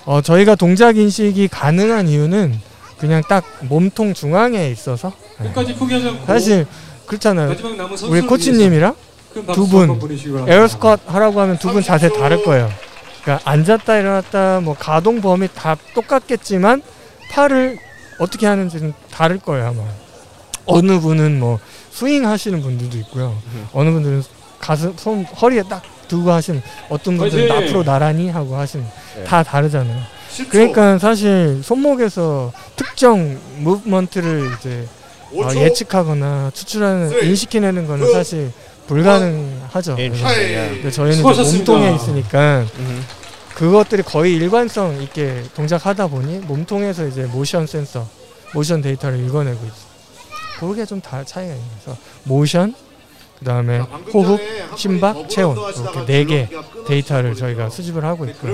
어, 0.06 0.20
저희가 0.22 0.54
동작 0.54 0.96
인식이 0.96 1.48
가능한 1.48 2.08
이유는 2.08 2.58
그냥 2.98 3.22
딱 3.28 3.44
몸통 3.62 4.14
중앙에 4.14 4.70
있어서 4.70 5.12
끝까지 5.38 5.74
포기하지 5.74 6.08
않고 6.08 6.26
사실 6.26 6.66
그렇잖아요. 7.06 7.54
우리 8.08 8.20
코치님이랑 8.22 8.94
큰두 9.34 9.68
분. 9.68 10.00
에어스쿼트 10.48 11.02
하라고 11.06 11.40
하면 11.42 11.58
두 11.58 11.72
분 11.72 11.82
자세 11.82 12.08
다를 12.08 12.42
거예요. 12.42 12.70
그러니까 13.22 13.50
앉았다 13.50 13.96
일어났다 13.98 14.60
뭐 14.60 14.74
가동 14.78 15.20
범위 15.20 15.48
다 15.54 15.76
똑같겠지만 15.94 16.80
팔을 17.30 17.78
어떻게 18.18 18.46
하는지는 18.46 18.94
다를 19.10 19.38
거예요 19.38 19.68
아마. 19.68 19.82
어느 20.64 20.98
분은 20.98 21.38
뭐 21.38 21.58
스윙 21.90 22.26
하시는 22.26 22.60
분들도 22.62 22.96
있고요. 22.98 23.36
어느 23.72 23.90
분들은 23.90 24.22
가슴 24.58 24.94
손 24.96 25.24
허리에 25.24 25.62
딱 25.68 25.82
두고 26.08 26.30
하시는 26.32 26.62
어떤 26.88 27.16
분들은! 27.18 27.50
앞으로 27.50 27.82
나란히 27.84 28.30
하고 28.30 28.56
하시는 28.56 28.86
네. 29.16 29.24
다 29.24 29.42
다르잖아요. 29.42 30.00
10초. 30.36 30.48
그러니까 30.50 30.98
사실 30.98 31.60
손목에서 31.62 32.52
특정 32.76 33.38
movement를 33.58 34.50
이제 34.58 34.86
어, 35.32 35.48
5초. 35.48 35.56
예측하거나 35.56 36.50
추출하는 36.54 37.08
three, 37.08 37.28
인식해내는 37.30 37.86
거는 37.86 38.06
two, 38.06 38.12
사실 38.12 38.52
불가능하죠. 38.86 39.96
그래서 39.96 40.26
Interesting. 40.26 40.74
근데 40.74 40.90
저희는 40.90 41.12
이제 41.12 41.16
수고하셨습니다. 41.18 41.72
몸통에 41.72 41.94
있으니까 41.96 42.64
음. 42.78 43.04
그것들이 43.54 44.02
거의 44.02 44.34
일관성 44.34 45.00
있게 45.02 45.42
동작하다 45.54 46.08
보니 46.08 46.40
몸통에서 46.40 47.06
이제 47.06 47.22
모션 47.24 47.66
센서, 47.66 48.06
모션 48.54 48.82
데이터를 48.82 49.18
읽어내고 49.26 49.58
있어. 49.64 49.86
그게 50.60 50.84
좀 50.86 51.00
다 51.00 51.22
차이가 51.24 51.52
있는 51.54 51.66
그래서 51.82 51.98
모션, 52.24 52.74
그다음에 53.38 53.78
호흡, 54.14 54.40
심박, 54.76 55.28
체온 55.28 55.56
이렇게 55.56 56.04
네 56.06 56.24
개. 56.24 56.48
데이터를 56.86 57.34
저희가 57.34 57.68
수집을 57.68 58.04
하고 58.04 58.18
근데 58.24 58.32
있고요. 58.32 58.52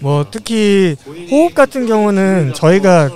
뭐 0.00 0.26
특히 0.30 0.96
호흡 1.30 1.54
같은 1.54 1.86
경우는 1.86 2.52
저희가 2.54 3.10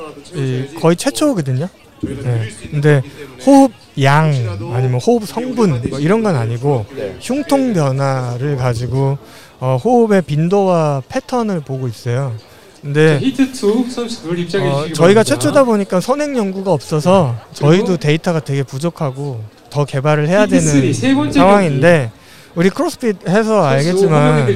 거의 0.80 0.96
최초거든요. 0.96 1.68
네. 2.02 2.48
근데 2.70 3.02
호흡 3.44 3.72
양 4.02 4.26
아니면 4.74 5.00
호흡 5.00 5.26
성분 5.26 5.82
뭐 5.88 5.98
이런 5.98 6.22
건 6.22 6.36
아니고 6.36 6.84
네. 6.94 7.16
흉통 7.20 7.72
변화를 7.72 8.56
가지고 8.56 9.16
어, 9.58 9.78
호흡의 9.82 10.22
빈도와 10.22 11.02
패턴을 11.08 11.60
보고 11.60 11.88
있어요. 11.88 12.34
근데 12.82 13.18
히트 13.20 13.42
2 13.54 13.90
선수들 13.90 14.38
입장해 14.38 14.68
어, 14.68 14.92
저희가. 14.92 15.24
최초다 15.24 15.64
보니까 15.64 16.00
선행 16.00 16.36
연구가 16.36 16.70
없어서 16.72 17.34
저희도 17.54 17.96
데이터가 17.96 18.40
되게 18.40 18.62
부족하고 18.62 19.40
더 19.70 19.84
개발을 19.84 20.28
해야 20.28 20.42
히트 20.44 20.60
3, 20.60 20.80
되는 21.00 21.32
상황인데 21.32 22.12
우리 22.56 22.70
크로스핏 22.70 23.28
해서 23.28 23.64
알겠지만. 23.64 24.48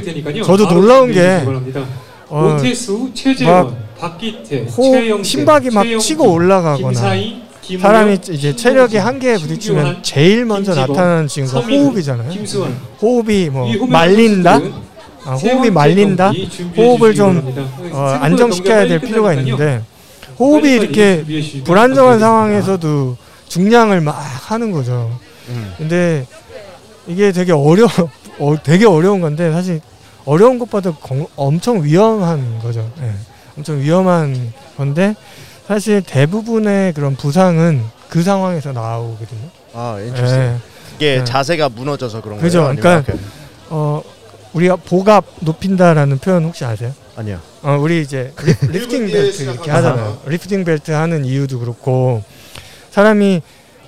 저도 0.44 0.68
놀라운 0.68 1.12
게. 1.12 1.44
어, 2.28 2.56
오태수, 2.56 3.10
최재원, 3.12 3.76
박기태, 3.98 4.66
호 4.76 4.82
최영재, 4.92 5.22
심박이 5.24 5.70
막 5.70 5.82
최영기, 5.82 6.04
치고 6.04 6.32
올라가거나 6.32 6.76
김사희, 6.78 7.42
김우영, 7.60 7.82
사람이 7.82 8.18
이제 8.30 8.54
체력이 8.54 8.96
한계에 8.98 9.36
부딪히면 9.36 10.02
제일 10.04 10.44
먼저 10.44 10.72
김지범, 10.72 10.96
나타나는 10.96 11.26
서민우, 11.28 11.84
호흡이잖아요. 11.86 12.30
김수환 12.30 12.72
호흡이 13.02 13.50
뭐 13.50 13.68
말린다, 13.88 14.60
아, 15.24 15.36
세 15.36 15.50
호흡이 15.50 15.70
말린다, 15.70 16.32
호흡을 16.76 17.16
좀. 17.16 17.52
어, 17.90 18.16
안정시켜야 18.20 18.86
될 18.86 19.00
필요가. 19.00 19.34
있는데 19.34 19.82
호흡이 20.38 20.70
이렇게 20.70 21.24
불안정한 21.64 22.20
감사하겠습니다. 22.20 22.26
상황에서도 22.26 23.16
중량을 23.48 24.00
막 24.02 24.12
하는 24.12 24.70
거죠. 24.70 25.10
음. 25.48 25.74
근데 25.78 26.24
이게 27.06 27.32
되게 27.32 27.52
어려, 27.52 27.86
어, 28.38 28.56
되게 28.62 28.86
어려운 28.86 29.20
건데 29.20 29.50
사실 29.52 29.80
어려운 30.24 30.58
것보다 30.58 30.92
거- 30.92 31.28
엄청 31.36 31.82
위험한 31.82 32.58
거죠. 32.60 32.90
예. 33.02 33.12
엄청 33.56 33.80
위험한 33.80 34.52
건데 34.76 35.14
사실 35.66 36.02
대부분의 36.02 36.92
그런 36.92 37.16
부상은 37.16 37.82
그 38.08 38.22
상황에서 38.22 38.72
나오거든요. 38.72 39.48
아, 39.72 39.94
interesting. 39.98 40.40
예. 40.54 40.58
이게 40.96 41.18
네. 41.18 41.24
자세가 41.24 41.70
무너져서 41.70 42.20
그런 42.20 42.38
그죠. 42.38 42.62
거예요? 42.64 42.76
그러니까. 42.80 43.12
어, 43.70 44.02
우리가 44.52 44.76
복압 44.76 45.24
높인다라는 45.40 46.18
표현 46.18 46.44
혹시 46.44 46.64
아세요? 46.64 46.92
아니요. 47.16 47.38
어, 47.62 47.76
우리 47.80 48.02
이제 48.02 48.32
리, 48.42 48.52
리프팅 48.68 49.06
뒤에 49.06 49.22
벨트 49.22 49.42
이렇게? 49.42 49.70
하잖아요. 49.70 50.18
리프팅 50.26 50.64
벨트 50.64 50.90
하는 50.90 51.24
이유도 51.24 51.60
그렇고 51.60 52.22
사람이 52.90 53.40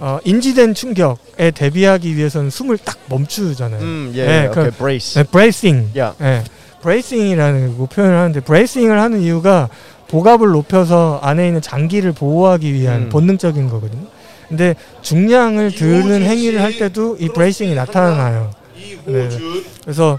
어, 0.05 0.19
인지된 0.25 0.75
충격에 0.75 1.53
대비하기 1.53 2.17
위해서는 2.17 2.51
숨을 2.51 2.77
딱 2.77 2.99
멈추잖아요. 3.07 3.81
음, 3.81 4.13
예, 4.17 4.27
네, 4.27 4.43
예, 4.43 4.49
그- 4.53 4.61
오케이, 4.63 4.71
brace. 4.73 5.23
네, 5.23 5.31
bracing. 5.31 5.91
Yeah. 5.97 6.13
예. 6.21 6.43
bracing이라는 6.83 7.79
그 7.79 7.87
표현을 7.87 8.17
하는데 8.19 8.41
bracing을 8.41 9.01
하는 9.01 9.21
이유가 9.21 9.69
복압을 10.09 10.49
높여서 10.49 11.21
안에 11.23 11.47
있는 11.47 11.61
장기를 11.63 12.11
보호하기 12.15 12.75
위한 12.75 13.03
음. 13.03 13.09
본능적인 13.11 13.69
거거든요. 13.71 14.09
근데 14.49 14.75
중량을 15.03 15.71
드는 15.71 16.23
행위를 16.23 16.61
할 16.61 16.77
때도 16.77 17.17
이 17.21 17.29
bracing이 17.29 17.77
나타나요. 17.77 18.51
이호준 18.77 19.65
그래서 19.85 20.19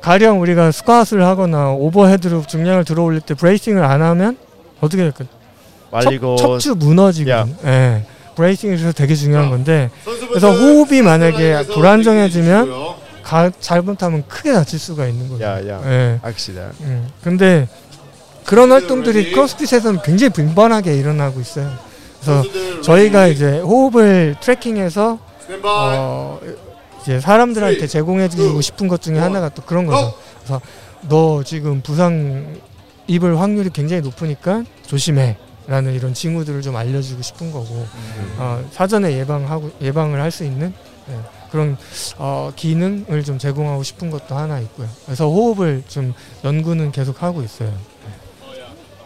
가령 0.00 0.40
우리가 0.40 0.72
스쿼트를 0.72 1.24
하거나 1.24 1.70
overhead로 1.70 2.42
중량을 2.48 2.84
들어 2.84 3.04
올릴 3.04 3.20
때 3.20 3.34
bracing을 3.34 3.84
안 3.84 4.02
하면 4.02 4.36
어떻게 4.80 5.04
될까? 5.04 5.24
말리고 5.92 6.34
척, 6.36 6.46
척추 6.58 6.74
무너지거든요. 6.74 7.54
예. 8.36 8.42
bracing이 8.42 8.76
그래서 8.76 8.92
되게 8.92 9.14
중요한 9.14 9.50
건데 9.50 9.90
그래서 10.28 10.52
호흡이 10.52 11.02
만약에 11.02 11.64
불안정해지면. 11.74 12.96
가, 13.22 13.50
잘못하면 13.58 14.22
크게 14.28 14.52
다칠 14.52 14.78
수가 14.78 15.08
있는 15.08 15.28
거죠. 15.28 15.42
야, 15.42 15.56
야. 15.68 15.80
예. 15.84 16.20
That. 16.22 16.76
음, 16.82 17.08
근데 17.24 17.68
그런 18.44 18.70
활동들이 18.70 19.32
크로스핏에서는 19.32 20.00
굉장히 20.02 20.32
빈번하게 20.32 20.96
일어나고 20.96 21.40
있어요. 21.40 21.72
그래서 22.20 22.44
저희가 22.82 23.26
이제 23.26 23.58
호흡을 23.58 24.36
트래킹해서. 24.40 25.18
어, 25.64 26.40
이제 27.02 27.18
사람들한테 27.18 27.88
제공해주고 27.88 28.60
싶은 28.60 28.86
것 28.86 29.02
중에 29.02 29.18
하나가 29.18 29.48
또 29.48 29.62
그런 29.62 29.86
거죠. 29.86 30.14
그래서 30.38 30.60
너 31.08 31.42
지금 31.42 31.80
부상 31.82 32.56
입을 33.08 33.40
확률이 33.40 33.70
굉장히 33.70 34.02
높으니까 34.02 34.62
조심해 34.86 35.36
라는 35.66 35.94
이런 35.94 36.14
징후들을 36.14 36.62
좀 36.62 36.76
알려주고 36.76 37.22
싶은 37.22 37.50
거고 37.52 37.86
어, 38.38 38.64
사전에 38.70 39.18
예방하고 39.18 39.70
예방을 39.80 40.20
할 40.20 40.30
수 40.30 40.44
있는 40.44 40.72
예, 41.08 41.18
그런 41.50 41.76
어, 42.18 42.52
기능을 42.54 43.24
좀 43.24 43.38
제공하고 43.38 43.82
싶은 43.82 44.10
것도 44.10 44.34
하나 44.36 44.58
있고요. 44.60 44.88
그래서 45.04 45.28
호흡을 45.28 45.82
좀 45.88 46.14
연구는 46.44 46.92
계속 46.92 47.22
하고 47.22 47.42
있어요. 47.42 47.72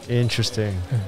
Interesting. 0.09 0.77
네. 0.91 0.99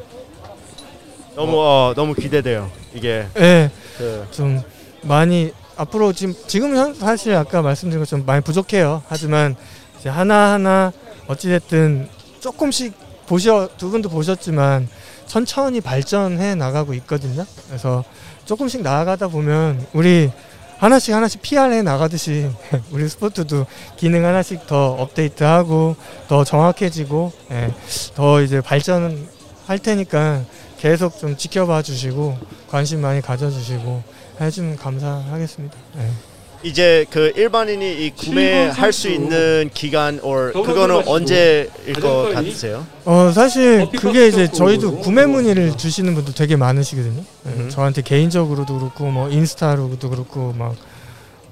너무 1.34 1.52
어, 1.58 1.92
너무 1.96 2.14
기대돼요. 2.14 2.70
이게 2.94 3.26
예, 3.38 3.70
그좀 3.98 4.62
많이 5.02 5.52
앞으로 5.76 6.12
지금 6.12 6.34
지금 6.46 6.76
현 6.76 6.94
사실 6.94 7.34
아까 7.34 7.62
말씀드린 7.62 8.00
것처럼 8.00 8.24
많이 8.26 8.42
부족해요. 8.42 9.02
하지만 9.08 9.56
하나 10.04 10.52
하나 10.52 10.92
어찌 11.26 11.48
됐든 11.48 12.08
조금씩 12.40 12.92
보셔 13.26 13.68
두 13.78 13.90
분도 13.90 14.08
보셨지만 14.10 14.88
천천히 15.32 15.80
발전해 15.80 16.54
나가고 16.54 16.92
있거든요. 16.92 17.46
그래서 17.66 18.04
조금씩 18.44 18.82
나아가다 18.82 19.28
보면 19.28 19.86
우리 19.94 20.30
하나씩 20.76 21.14
하나씩 21.14 21.40
PR해 21.40 21.80
나가듯이 21.80 22.50
우리 22.92 23.08
스포츠도 23.08 23.64
기능 23.96 24.26
하나씩 24.26 24.66
더 24.66 24.92
업데이트하고 24.92 25.96
더 26.28 26.44
정확해지고 26.44 27.32
예, 27.50 27.72
더 28.14 28.42
이제 28.42 28.60
발전할 28.60 29.78
테니까 29.82 30.42
계속 30.76 31.18
좀 31.18 31.34
지켜봐 31.34 31.80
주시고 31.80 32.36
관심 32.68 33.00
많이 33.00 33.22
가져주시고 33.22 34.02
해주면 34.38 34.76
감사하겠습니다. 34.76 35.74
예. 35.96 36.31
이제 36.62 37.04
그 37.10 37.32
일반인이 37.34 38.06
이 38.06 38.10
구매할 38.10 38.92
수 38.92 39.08
있는 39.08 39.68
기간 39.74 40.20
or 40.22 40.52
그거는 40.52 41.02
언제일 41.08 41.68
것 42.00 42.32
같으세요? 42.32 42.86
어 43.04 43.32
사실 43.34 43.88
그게 43.98 44.28
이제 44.28 44.46
저희도. 44.48 44.98
구매 44.98 45.26
문의를 45.26 45.76
주시는 45.76 46.14
분들 46.14 46.34
되게 46.34 46.54
많으시거든요. 46.56 47.22
예, 47.46 47.50
음. 47.50 47.68
저한테 47.68 48.02
개인적으로도 48.02 48.78
그렇고 48.78 49.10
뭐 49.10 49.28
인스타로도 49.28 50.08
그렇고 50.10 50.54
막 50.56 50.76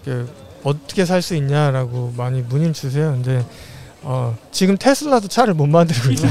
이렇게 0.06 0.30
어떻게 0.62 1.04
살 1.04 1.22
수 1.22 1.34
있냐라고 1.34 2.12
많이 2.16 2.42
문의를 2.42 2.72
주세요. 2.72 3.10
근데 3.10 3.44
어 4.02 4.36
지금 4.52 4.76
테슬라도 4.78 5.26
차를 5.26 5.54
못 5.54 5.66
만들고 5.66 6.10
있어요. 6.12 6.30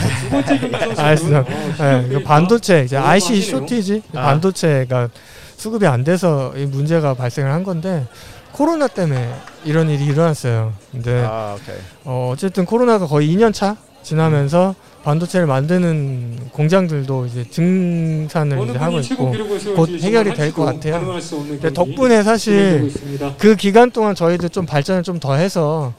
알았어요. 0.98 1.40
어, 1.40 1.84
예, 1.84 2.08
이거 2.10 2.20
반도체 2.24 2.84
이제 2.86 2.96
IC. 2.96 3.42
쇼티지 3.42 4.04
아. 4.16 4.22
반도체가 4.24 5.10
수급이 5.58 5.86
안 5.86 6.06
돼서 6.06 6.54
이 6.56 6.66
문제가 6.66 7.14
발생을 7.14 7.52
한 7.52 7.64
건데 7.66 8.08
코로나 8.52 8.88
때문에 8.88 9.34
이런 9.66 9.90
일이 9.90 10.06
일어났어요. 10.06 10.74
근데 10.92 11.24
아, 11.26 11.56
오케이. 11.60 11.76
어, 12.06 12.30
어쨌든 12.34 12.66
코로나가 12.66 13.06
거의 13.08 13.30
2년 13.36 13.54
차 13.54 13.76
지나면서 14.04 14.76
반도체를 15.04 15.48
만드는 15.48 16.50
공장들도 16.52 17.26
이제 17.28 17.46
증산을 17.50 18.58
이제 18.70 18.78
하고 18.78 19.00
있고 19.00 19.32
곧 19.76 19.90
해결이 20.02 20.34
될것 20.34 20.66
하시고 20.66 20.66
같아요. 20.66 20.94
근데 21.62 21.74
덕분에 21.74 22.24
사실. 22.24 22.92
그 23.38 23.56
기간 23.56 23.92
동안 23.92 24.16
저희도 24.16 24.50
좀 24.50 24.66
발전을 24.66 25.04
좀 25.04 25.20
더 25.20 25.36
해서 25.36 25.94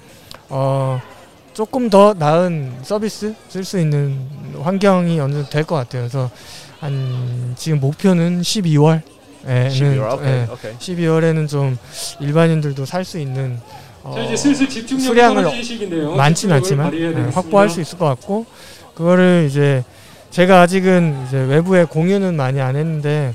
어, 0.48 1.00
조금 1.54 1.88
더 1.90 2.14
나은 2.18 2.72
서비스 2.82 3.34
쓸 3.48 3.64
수 3.64 3.78
있는 3.78 4.18
환경이 4.62 5.18
어느 5.20 5.32
정도 5.34 5.48
될 5.50 5.64
것 5.64 5.76
같아요. 5.76 6.02
그래서 6.02 6.30
한 6.80 7.54
지금 7.56 7.80
목표는 7.80 8.40
12월. 8.42 9.02
에는 9.46 9.70
12월. 9.70 10.14
오케이. 10.14 10.28
예, 10.28 10.46
오케이. 10.52 10.72
12월에는 10.76 11.48
좀 11.48 11.78
일반인들도 12.20 12.84
살 12.84 13.04
수 13.04 13.18
있는 13.18 13.58
어, 14.02 14.12
자 14.14 14.22
이제 14.22 14.36
슬슬 14.36 14.68
집중력 14.68 15.04
수량을 15.04 15.36
떨어지는 15.42 15.64
시기인데요. 15.64 16.14
많진 16.16 16.48
집중력을 16.48 16.56
않지만 16.62 16.84
발휘해야 16.86 17.08
예, 17.10 17.14
되겠습니다. 17.14 17.40
확보할 17.40 17.68
수 17.68 17.80
있을 17.80 17.98
것 17.98 18.06
같고 18.06 18.46
그거를 18.94 19.46
이제 19.48 19.84
제가 20.30 20.60
아직은 20.62 21.24
이제 21.26 21.38
외부에 21.38 21.84
공유는 21.84 22.36
많이 22.36 22.60
안 22.60 22.76
했는데 22.76 23.34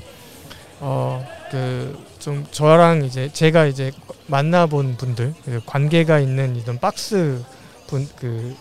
어 0.80 1.24
그 1.50 1.96
좀 2.18 2.44
저랑 2.50 3.04
이제 3.04 3.30
제가 3.32 3.66
이제 3.66 3.92
만나본 4.26 4.96
분들 4.96 5.32
그 5.44 5.60
관계가 5.64 6.18
있는 6.18 6.56
이런 6.56 6.76
박스 6.80 7.40
분 7.86 8.08
그 8.18 8.56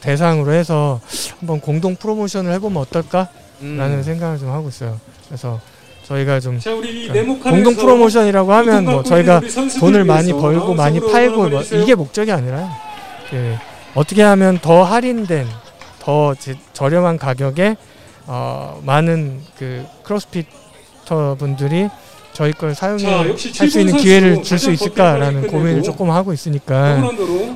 대상으로 0.00 0.52
해서 0.52 1.00
한번 1.38 1.60
공동 1.60 1.94
프로모션을 1.94 2.52
해보면 2.54 2.82
어떨까라는 2.82 3.28
음. 3.60 4.02
생각을 4.02 4.38
좀 4.38 4.50
하고 4.50 4.68
있어요. 4.68 4.98
그래서 5.28 5.60
저희가 6.12 6.40
좀자 6.40 6.74
우리 6.74 7.08
그러니까 7.08 7.50
공동 7.50 7.74
프로모션이라고 7.74 8.52
하면 8.52 8.84
뭐 8.84 9.02
저희가 9.02 9.40
돈을 9.80 10.04
많이 10.04 10.32
벌고 10.32 10.74
많이 10.74 11.00
팔고 11.00 11.48
뭐. 11.48 11.62
이게 11.62 11.94
목적이 11.94 12.32
아니라 12.32 12.68
그 13.30 13.56
어떻게 13.94 14.22
하면 14.22 14.58
더 14.60 14.82
할인된 14.82 15.46
더 16.00 16.34
제- 16.34 16.56
저렴한 16.74 17.16
가격에 17.18 17.76
어, 18.26 18.80
많은 18.84 19.40
그 19.58 19.84
CrossFitter 20.02 21.36
분들이 21.38 21.88
저희 22.34 22.52
걸 22.52 22.74
자, 22.74 22.96
사용할 22.98 23.36
수 23.38 23.80
있는 23.80 23.96
기회를 23.96 24.42
줄 24.42 24.58
수 24.58 24.70
있을까라는 24.70 25.46
고민을 25.48 25.82
조금 25.82 26.10
하고 26.10 26.32
있으니까 26.32 27.02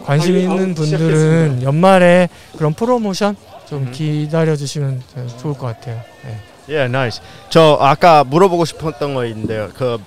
관심 0.04 0.36
있는 0.36 0.74
분들은 0.74 0.86
시작했습니다. 0.86 1.62
연말에 1.66 2.28
그런 2.56 2.72
프로모션 2.74 3.36
좀 3.68 3.82
음. 3.84 3.92
기다려 3.92 4.54
주시면 4.56 5.02
좋을 5.40 5.54
것 5.54 5.66
같아요. 5.66 6.00
네. 6.24 6.38
예, 6.68 6.88
nice. 6.88 7.20
저 7.48 7.78
아까 7.80 8.24
물어보고 8.24 8.64
싶었던 8.64 9.14
거 9.14 9.24
있는데요. 9.26 9.70
그 9.76 9.98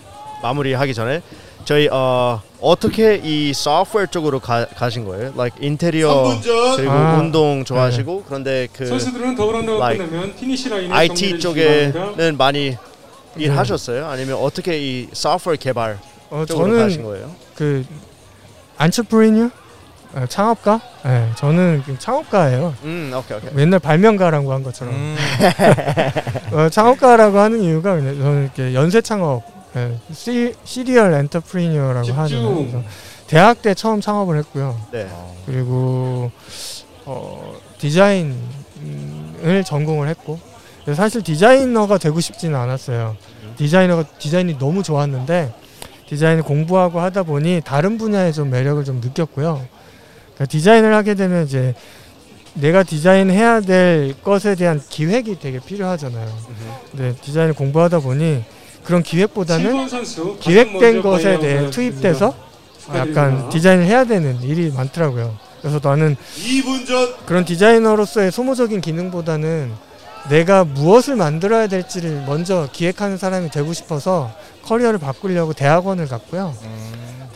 마무리하기 0.43 0.93
전에 0.93 1.21
저희 1.65 1.87
어 1.91 2.41
어떻게 2.61 3.21
이 3.23 3.53
소프트웨어 3.53 4.07
쪽으로 4.07 4.39
가, 4.39 4.65
가신 4.65 5.05
거예요? 5.05 5.31
like 5.37 5.65
인테리어 5.65 6.23
3분 6.23 6.43
전 6.43 6.75
그리고 6.77 6.91
아, 6.91 7.17
운동 7.19 7.63
좋아하시고 7.63 8.23
그런데 8.25 8.67
그 8.73 8.85
선수들은 8.85 9.35
더블라운드가 9.35 9.77
like 9.77 10.05
끝나면 10.05 10.35
피니시 10.35 10.69
라인에 10.69 10.93
IT. 10.93 11.39
쪽에는 11.39 12.37
많이 12.37 12.71
네. 12.71 12.77
일하셨어요? 13.43 14.07
아니면 14.07 14.37
어떻게 14.37 14.79
이 14.79 15.07
소프트웨어 15.13 15.55
개발 15.57 15.99
어, 16.29 16.43
쪽으로 16.47 16.77
가신 16.77 17.03
거예요? 17.03 17.31
그 17.55 17.85
안트프리뉴 18.77 19.45
어, 19.45 19.49
창업가? 20.27 20.81
네, 21.03 21.29
저는 21.35 21.83
그 21.85 21.97
창업가예요. 21.99 22.73
음, 22.83 23.11
오케이 23.15 23.37
오케이. 23.37 23.51
맨날 23.53 23.79
발명가라고 23.79 24.51
한 24.51 24.63
것처럼 24.63 24.93
음. 24.93 25.15
어, 26.53 26.69
창업가라고 26.69 27.37
하는 27.37 27.61
이유가 27.61 27.95
그냥 27.95 28.17
저는 28.17 28.43
이렇게 28.43 28.73
연쇄 28.73 29.01
창업, 29.01 29.43
예, 29.75 29.97
시, 30.11 30.55
serial 30.63 31.13
entrepreneur라고 31.13 32.07
음. 32.11 32.83
대학 33.27 33.61
때 33.61 33.73
처음 33.75 34.01
창업을 34.01 34.37
했고요. 34.39 34.79
네. 34.91 35.07
그리고 35.45 36.31
어, 37.05 37.55
디자인을 37.77 38.33
전공을 39.65 40.07
했고 40.07 40.39
사실 40.95 41.21
디자이너가 41.21 41.99
되고 41.99 42.19
싶지는 42.19 42.57
않았어요. 42.59 43.15
디자이너가 43.57 44.05
디자인이 44.17 44.57
너무 44.57 44.81
좋았는데 44.81 45.53
디자인을 46.07 46.41
공부하고 46.43 46.99
하다 46.99 47.21
보니 47.23 47.61
다른 47.63 47.99
분야에 47.99 48.31
좀 48.31 48.49
매력을 48.49 48.83
좀 48.83 48.99
느꼈고요. 48.99 49.61
그러니까 50.39 50.45
디자인을 50.45 50.93
하게 50.93 51.15
되면 51.15 51.45
이제 51.45 51.75
내가 52.53 52.83
디자인해야 52.83 53.61
될 53.61 54.15
것에 54.23 54.55
대한 54.55 54.81
기획이 54.89 55.39
되게 55.39 55.59
필요하잖아요. 55.59 56.27
근데 56.91 57.15
디자인을 57.21 57.53
공부하다 57.53 57.99
보니 57.99 58.43
그런 58.83 59.03
기획보다는 59.03 59.87
기획된 60.39 61.01
것에 61.01 61.39
대해 61.39 61.69
투입돼서. 61.69 62.33
약간 62.95 63.49
디자인을 63.49 63.85
해야 63.85 64.03
되는 64.03 64.41
일이 64.41 64.71
많더라고요. 64.71 65.35
그래서 65.61 65.79
나는 65.83 66.15
2분 66.37 66.87
전 66.87 67.13
그런 67.27 67.45
디자이너로서의 67.45 68.31
소모적인 68.31 68.81
기능보다는 68.81 69.71
내가 70.29 70.63
무엇을 70.63 71.15
만들어야 71.15 71.67
될지를 71.67 72.23
먼저 72.25 72.67
기획하는 72.71 73.17
사람이 73.17 73.51
되고 73.51 73.73
싶어서 73.73 74.31
커리어를 74.63 74.97
바꾸려고 74.97 75.53
대학원을 75.53 76.07
갔고요. 76.07 76.55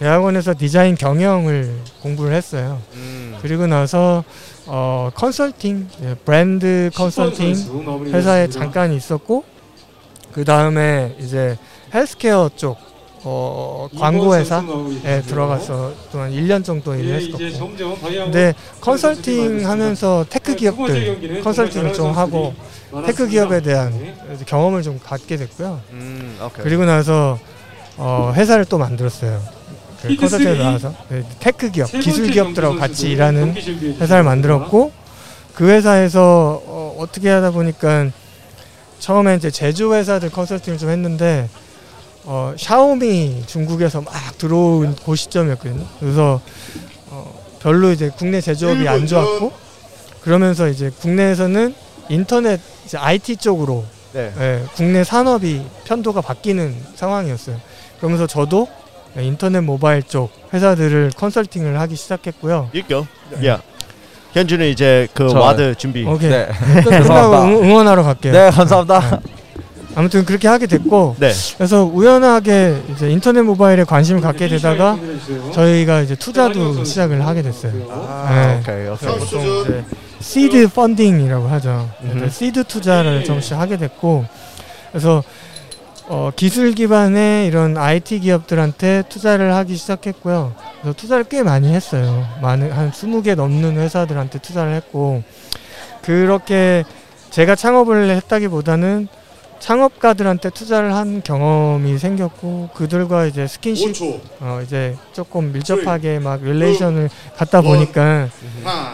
대학원에서 0.03 0.53
디자인 0.57 0.95
경영을 0.95 1.73
공부를 2.01 2.35
했어요. 2.35 2.81
음. 2.95 3.37
그리고 3.41 3.67
나서 3.67 4.25
어, 4.65 5.09
컨설팅, 5.15 5.87
예, 6.03 6.13
브랜드 6.15 6.91
컨설팅. 6.93 7.55
회사에 8.11 8.49
잠깐 8.49 8.91
있었고 8.91 9.45
그 10.33 10.43
다음에 10.43 11.15
이제 11.21 11.57
헬스케어 11.93 12.49
쪽 12.57 12.77
어, 13.23 13.87
광고 13.97 14.35
회사에 14.35 14.61
마무리됐습니다. 14.61 15.21
들어가서 15.21 15.93
또한 16.11 16.31
1년 16.33 16.65
정도 16.65 16.93
예, 16.97 16.99
일을 16.99 17.21
이제 17.21 17.45
했었고 17.45 17.57
점점 17.57 17.97
방향을 18.01 18.25
근데 18.25 18.53
컨설팅 18.81 19.65
하면서 19.65 20.25
tech 20.29 20.53
두 20.53 20.75
번째 20.75 20.99
기업들 20.99 21.41
컨설팅을 21.41 21.93
좀 21.93 22.11
하고 22.11 22.53
tech 23.05 23.25
기업에 23.29 23.61
대한. 23.61 23.93
이제 24.35 24.43
경험을 24.43 24.83
좀 24.83 24.99
갖게 25.01 25.37
됐고요. 25.37 25.79
음. 25.91 26.37
그리고 26.55 26.83
나서 26.83 27.39
어, 27.95 28.33
회사를 28.35 28.65
또 28.65 28.77
만들었어요. 28.77 29.52
그 30.07 30.13
히트 30.13 30.21
컨설팅에. 30.21 30.57
나와서 30.57 30.93
네, 31.09 31.23
tech 31.39 31.71
기업, 31.71 31.89
세 31.89 31.99
기술 31.99 32.29
기업들하고 32.29 32.75
같이 32.75 33.09
일하는 33.09 33.55
회사를 33.99 34.23
만들었고 34.23 34.91
그 35.55 35.69
회사에서 35.69 36.61
어, 36.65 36.95
어떻게 36.99 37.29
하다 37.29 37.51
보니까 37.51 38.09
처음에 38.99 39.35
이제 39.35 39.49
제조 39.49 39.95
회사들 39.95 40.29
컨설팅을 40.29 40.77
좀 40.77 40.89
했는데 40.89 41.49
어, 42.25 42.53
샤오미 42.57 43.43
중국에서 43.47 44.01
막 44.01 44.13
들어온 44.37 44.95
그 45.05 45.15
시점이었거든요. 45.15 45.85
그래서 45.99 46.41
어, 47.09 47.43
별로 47.61 47.91
이제 47.91 48.11
국내 48.17 48.41
제조업이 48.41 48.87
안 48.87 49.07
좋았고 49.07 49.51
그러면서 50.21 50.67
이제 50.69 50.89
국내에서는 51.01 51.75
인터넷 52.09 52.59
이제 52.85 52.97
IT 52.97 53.37
쪽으로 53.37 53.83
네. 54.13 54.31
예, 54.39 54.63
국내 54.75 55.03
산업이 55.03 55.65
판도가 55.86 56.21
바뀌는 56.21 56.75
상황이었어요. 56.95 57.59
그러면서 57.97 58.27
저도 58.27 58.67
인터넷 59.20 59.61
모바일 59.61 60.01
쪽 60.03 60.32
회사들을 60.53 61.11
컨설팅을 61.16 61.80
하기 61.82 61.95
시작했고요. 61.95 62.70
You 62.74 62.84
go. 62.88 63.07
Yeah. 63.41 63.61
현주는 64.34 64.66
이제 64.68 65.07
그 65.14 65.30
저- 65.30 65.39
WOD 65.39 65.75
준비. 65.76 66.03
오케이. 66.05 66.30
네. 66.30 66.47
끝나고 66.84 66.89
죄송합니다. 66.89 67.45
응- 67.45 67.64
응원하러 67.64 68.03
갈게요. 68.03 68.34
네, 68.34 68.49
감사합니다. 68.49 69.20
아무튼 69.95 70.26
그렇게 70.26 70.47
하게 70.47 70.66
됐고 70.66 71.16
네. 71.20 71.32
그래서 71.55 71.84
우연하게 71.84 72.82
이제 72.91 73.11
인터넷 73.11 73.43
모바일에 73.43 73.84
관심을 73.84 74.22
갖게 74.22 74.47
네, 74.47 74.55
되다가. 74.57 74.97
저희가 75.53 76.01
이제 76.01 76.16
투자도 76.16 76.84
시작을 76.84 77.24
하게 77.24 77.43
됐어요. 77.43 77.74
아, 77.91 78.28
네. 78.34 78.59
오케이. 78.59 78.88
오케이. 78.88 79.20
보통 79.20 79.61
이제 79.61 79.84
seed 80.19 80.67
funding이라고 80.69 81.47
하죠. 81.47 81.88
시드 82.32 82.64
투자를 82.64 83.24
좀씩 83.24 83.55
하게 83.55 83.78
됐고 83.78 84.26
그래서 84.91 85.24
어, 86.07 86.31
기술 86.35 86.73
기반의 86.73 87.47
이런 87.47 87.77
IT 87.77 88.19
기업들한테 88.19 89.03
투자를 89.07 89.53
하기 89.55 89.75
시작했고요. 89.75 90.53
그래서 90.81 90.95
투자를 90.97 91.23
꽤 91.23 91.43
많이 91.43 91.73
했어요. 91.73 92.27
많은 92.41 92.71
한 92.71 92.91
20개 92.91 93.35
넘는 93.35 93.77
회사들한테 93.77 94.39
투자를 94.39 94.73
했고 94.75 95.23
그렇게 96.01 96.83
제가 97.29 97.55
창업을 97.55 98.09
했다기보다는 98.09 99.07
창업가들한테 99.59 100.49
투자를 100.49 100.93
한 100.93 101.21
경험이 101.23 101.97
생겼고 101.97 102.71
그들과 102.75 103.25
이제 103.27 103.47
스킨십 103.47 103.93
5초 103.93 104.19
어 104.41 104.59
이제 104.61 104.97
조금 105.13 105.53
밀접하게 105.53 106.19
막 106.19 106.43
relation을 106.43 107.09
갖다 107.37 107.61
보니까 107.61 108.27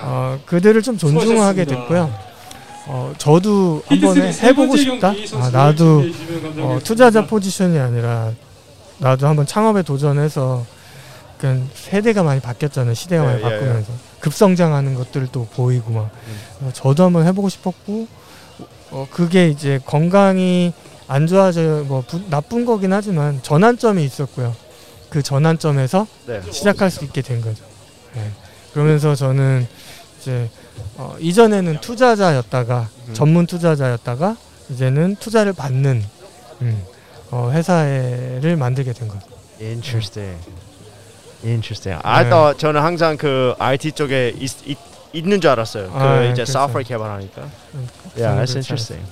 어 0.03 0.39
그들을 0.45 0.80
좀 0.84 0.95
존중하게. 0.99 1.66
됐고요. 1.66 2.29
어 2.92 3.14
저도 3.20 3.84
한번 3.86 4.18
해보고 4.18 4.76
싶다. 4.76 5.14
아 5.36 5.50
나도 5.52 6.04
어. 6.58 6.80
투자자 6.84 7.28
포지션이 7.28 7.78
아니라 7.78 8.32
나도 8.98 9.28
한번 9.28 9.46
창업에 9.46 9.84
도전해서 9.84 10.66
그 11.38 11.64
세대가 11.76 12.24
많이 12.24 12.42
바뀌었잖아요. 12.42 12.96
시대가 12.96 13.24
많이 13.26 13.36
예, 13.36 13.46
예, 13.46 13.50
바꾸면서 13.50 13.92
급성장하는 14.22 14.96
것들도 14.96 15.50
보이고 15.54 15.92
막 15.92 16.10
음. 16.28 16.68
어, 16.68 16.72
저도 16.74 17.04
한번 17.04 17.28
해보고 17.28 17.48
싶었고 17.50 18.08
어 18.90 19.08
그게 19.12 19.50
이제 19.50 19.80
건강이 19.86 20.74
안 21.08 21.28
좋아져 21.28 21.84
뭐 21.88 22.04
부- 22.08 22.28
나쁜 22.32 22.66
거긴 22.66 22.92
하지만 22.92 23.40
전환점이 23.44 24.04
있었고요. 24.04 24.56
그 25.12 25.22
전환점에서 25.22 26.08
네. 26.26 26.42
시작할 26.52 26.90
수 26.90 27.06
있게 27.06 27.22
된 27.22 27.42
거죠. 27.42 27.64
네. 28.16 28.32
그러면서 28.74 29.14
저는 29.14 29.68
이제 30.20 30.50
어, 30.98 31.16
이전에는 31.20 31.80
투자자였다가 31.82 32.88
음. 33.08 33.14
전문 33.14 33.46
투자자였다가 33.48 34.36
이제는 34.70 35.16
투자를 35.20 35.54
받는 35.54 36.04
음, 36.62 36.84
어, 37.32 37.50
회사를 37.54 38.56
만들게 38.58 38.94
된 38.94 39.08
거죠. 39.08 39.26
Interesting. 39.62 40.38
Interesting. 41.44 42.02
I 42.04 42.24
네. 42.24 42.30
thought 42.30 42.60
저는 42.60 42.82
항상 42.82 43.18
그 43.18 43.54
IT 43.60 43.94
쪽에 43.94 44.34
있, 44.38 44.52
있, 44.68 44.78
있는 45.14 45.40
줄 45.42 45.50
알았어요. 45.52 45.90
그 45.92 45.98
아, 45.98 46.22
이제 46.24 46.34
그렇죠. 46.44 46.52
소프트웨어 46.52 46.84
개발하니까. 46.84 47.42
Yeah, 48.18 48.36
that's 48.44 48.54
그렇지 48.54 48.58
interesting. 48.60 49.06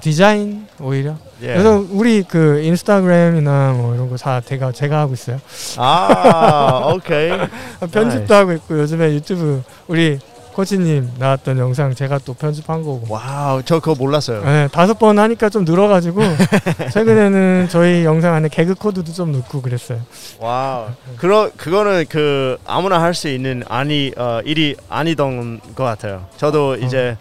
디자인 0.00 0.66
오히려. 0.80 1.16
Yeah. 1.40 1.62
그래서 1.62 1.86
우리 1.90 2.22
그 2.22 2.60
인스타그램이나 2.62 3.72
뭐 3.76 3.94
이런 3.94 4.08
거 4.10 4.16
다 4.16 4.40
제가 4.40 4.72
제가 4.72 4.98
하고 5.00 5.14
있어요. 5.14 5.40
아, 5.78 6.92
오케이. 6.94 7.30
편집도 7.90 8.34
하고 8.34 8.52
있고 8.52 8.78
요즘에 8.80 9.12
유튜브 9.14 9.62
우리 9.88 10.18
코치님 10.52 11.12
나왔던 11.18 11.58
영상 11.58 11.94
제가 11.94 12.18
또 12.18 12.34
편집한 12.34 12.82
거고. 12.82 13.04
Wow, 13.08 13.62
저 13.64 13.78
그거 13.80 13.94
몰랐어요. 13.94 14.44
네, 14.44 14.68
다섯 14.72 14.98
번 14.98 15.18
하니까 15.18 15.48
좀 15.48 15.64
늘어가지고 15.64 16.20
최근에는 16.92 17.68
저희 17.70 18.04
영상 18.04 18.34
안에 18.34 18.48
개그 18.48 18.74
코드도 18.74 19.12
좀 19.12 19.32
넣고 19.32 19.62
그랬어요. 19.62 20.00
Wow. 20.40 20.88
그러 21.18 21.50
그거는 21.56 22.04
그 22.08 22.58
아무나 22.66 23.00
할 23.00 23.14
수 23.14 23.28
있는 23.28 23.62
아니 23.68 24.12
어, 24.16 24.40
일이 24.44 24.76
아니던 24.88 25.60
것 25.74 25.84
같아요. 25.84 26.26
저도 26.36 26.76
이제 26.76 27.16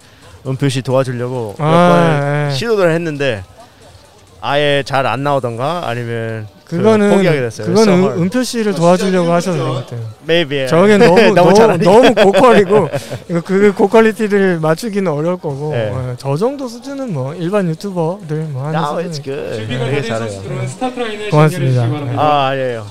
은표 0.47 0.69
씨 0.69 0.81
도와주려고 0.81 1.55
몇 1.57 1.65
아, 1.65 1.89
번 1.89 2.51
예. 2.51 2.55
시도를 2.55 2.93
했는데 2.93 3.43
아예 4.41 4.83
잘 4.85 5.05
안 5.05 5.23
나오던가 5.23 5.83
아니면 5.87 6.47
그 6.69 6.77
그거는 6.77 7.09
포기하게 7.15 7.39
됐어요. 7.41 7.65
그거는 7.67 7.93
은- 7.93 7.99
hard. 8.03 8.21
은표 8.21 8.43
씨를 8.43 8.71
아, 8.73 8.75
도와주려고 8.75 9.31
하셔서 9.33 9.57
그런. 9.57 9.73
것 9.73 9.75
같아요. 9.87 10.01
Maybe. 10.27 10.67
저게 10.67 10.97
너무 11.01 11.19
너무 11.33 11.53
너무. 11.53 11.77
너무 11.77 12.13
고퀄이고 12.13 12.89
그 13.43 13.73
고퀄리티를 13.73 14.59
맞추기는 14.59 15.11
어려울 15.11 15.37
거고 15.37 15.71
네. 15.73 15.89
어, 15.91 16.13
저 16.17 16.37
정도 16.37 16.67
수준은 16.67 17.11
뭐 17.11 17.33
일반 17.33 17.67
유튜버들 17.69 18.37
뭐 18.51 18.67
하는 18.67 18.79
No, 18.79 19.11
good. 19.11 19.55
준비가 19.55 19.85
되게 19.85 20.01
된 20.01 20.09
잘해요. 20.09 20.67
start 20.67 20.99
line에 20.99 21.29
고맙습니다. 21.29 21.81
아, 22.17 22.47
아니에요. 22.49 22.85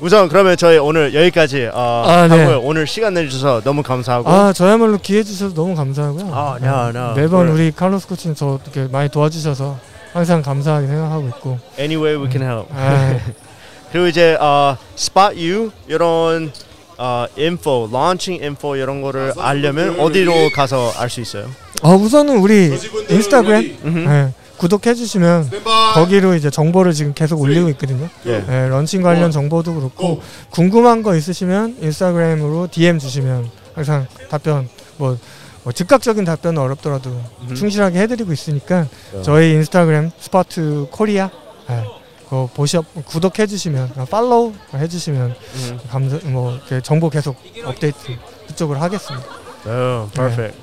우선 0.00 0.28
그러면 0.28 0.56
저희 0.58 0.76
오늘 0.76 1.14
여기까지 1.14 1.70
어, 1.72 2.02
아, 2.06 2.26
네. 2.28 2.38
하고요. 2.40 2.60
오늘 2.64 2.86
시간 2.88 3.14
내주셔서 3.14 3.62
너무 3.62 3.82
감사하고. 3.84 4.28
아 4.28 4.52
저야말로 4.52 4.98
기회 4.98 5.22
주셔서 5.22 5.54
너무 5.54 5.74
감사하고요. 5.76 6.28
아, 6.34 6.58
no, 6.60 6.88
no. 6.88 7.14
매번 7.14 7.48
우리 7.48 7.70
칼로스 7.70 8.08
코치는 8.08 8.34
저 8.34 8.58
이렇게 8.64 8.90
많이 8.92 9.08
도와주셔서 9.08 9.78
항상 10.16 10.40
감사하게 10.40 10.86
생각하고 10.86 11.28
있고. 11.28 11.58
Any 11.78 12.02
way 12.02 12.16
we 12.16 12.30
can 12.30 12.42
help. 12.42 12.68
아, 12.74 13.18
그리고 13.92 14.06
이제 14.06 14.34
어, 14.40 14.74
spot 14.96 15.36
you 15.36 15.70
이런 15.86 16.50
어, 16.96 17.26
info, 17.36 17.86
launching 17.92 18.42
info 18.42 18.76
이런 18.76 19.02
거를 19.02 19.34
알려면 19.36 20.00
어디로 20.00 20.32
가서 20.54 20.94
알 20.96 21.10
수 21.10 21.20
있어요? 21.20 21.50
어, 21.82 21.90
우선은 21.94 22.38
우리 22.38 22.70
저 22.70 22.78
집은 22.78 23.10
인스타그램. 23.10 23.76
네, 23.84 24.32
구독해 24.56 24.94
주시면. 24.94 25.50
거기로 25.92 26.34
이제 26.34 26.48
정보를 26.48 26.94
지금 26.94 27.12
계속 27.12 27.38
올리고 27.38 27.68
있거든요. 27.70 28.08
예. 28.26 28.42
예, 28.48 28.68
런칭 28.68 29.02
관련 29.02 29.30
정보도 29.30 29.74
그렇고 29.74 30.22
궁금한 30.48 31.02
거 31.02 31.14
있으시면 31.14 31.76
인스타그램으로 31.82 32.68
DM 32.70 32.98
주시면 32.98 33.50
항상 33.74 34.06
답변 34.30 34.66
뭐, 34.96 35.18
뭐 35.66 35.72
즉각적인 35.72 36.24
답변은 36.24 36.62
어렵더라도 36.62 37.10
음. 37.10 37.54
충실하게 37.56 37.98
해드리고 37.98 38.32
있으니까 38.32 38.86
어. 39.12 39.22
저희 39.22 39.50
인스타그램 39.54 40.12
스파트 40.16 40.86
코리아 40.92 41.28
예, 41.68 41.82
그거 42.22 42.48
보시 42.54 42.78
구독해 43.04 43.48
주시면 43.48 44.06
팔로우 44.08 44.52
해 44.74 44.86
주시면 44.86 45.34
음. 45.54 45.80
감사 45.90 46.20
뭐 46.28 46.56
정보 46.84 47.10
계속 47.10 47.36
업데이트 47.64 48.16
그쪽으로 48.46 48.78
하겠습니다. 48.78 49.26
어, 49.64 50.08
perfect. 50.14 50.56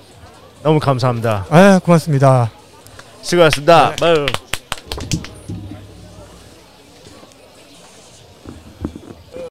너무 0.62 0.80
감사합니다. 0.80 1.48
아 1.50 1.82
고맙습니다. 1.84 2.50
수고하셨습니다. 3.22 3.98
네. 3.98 5.23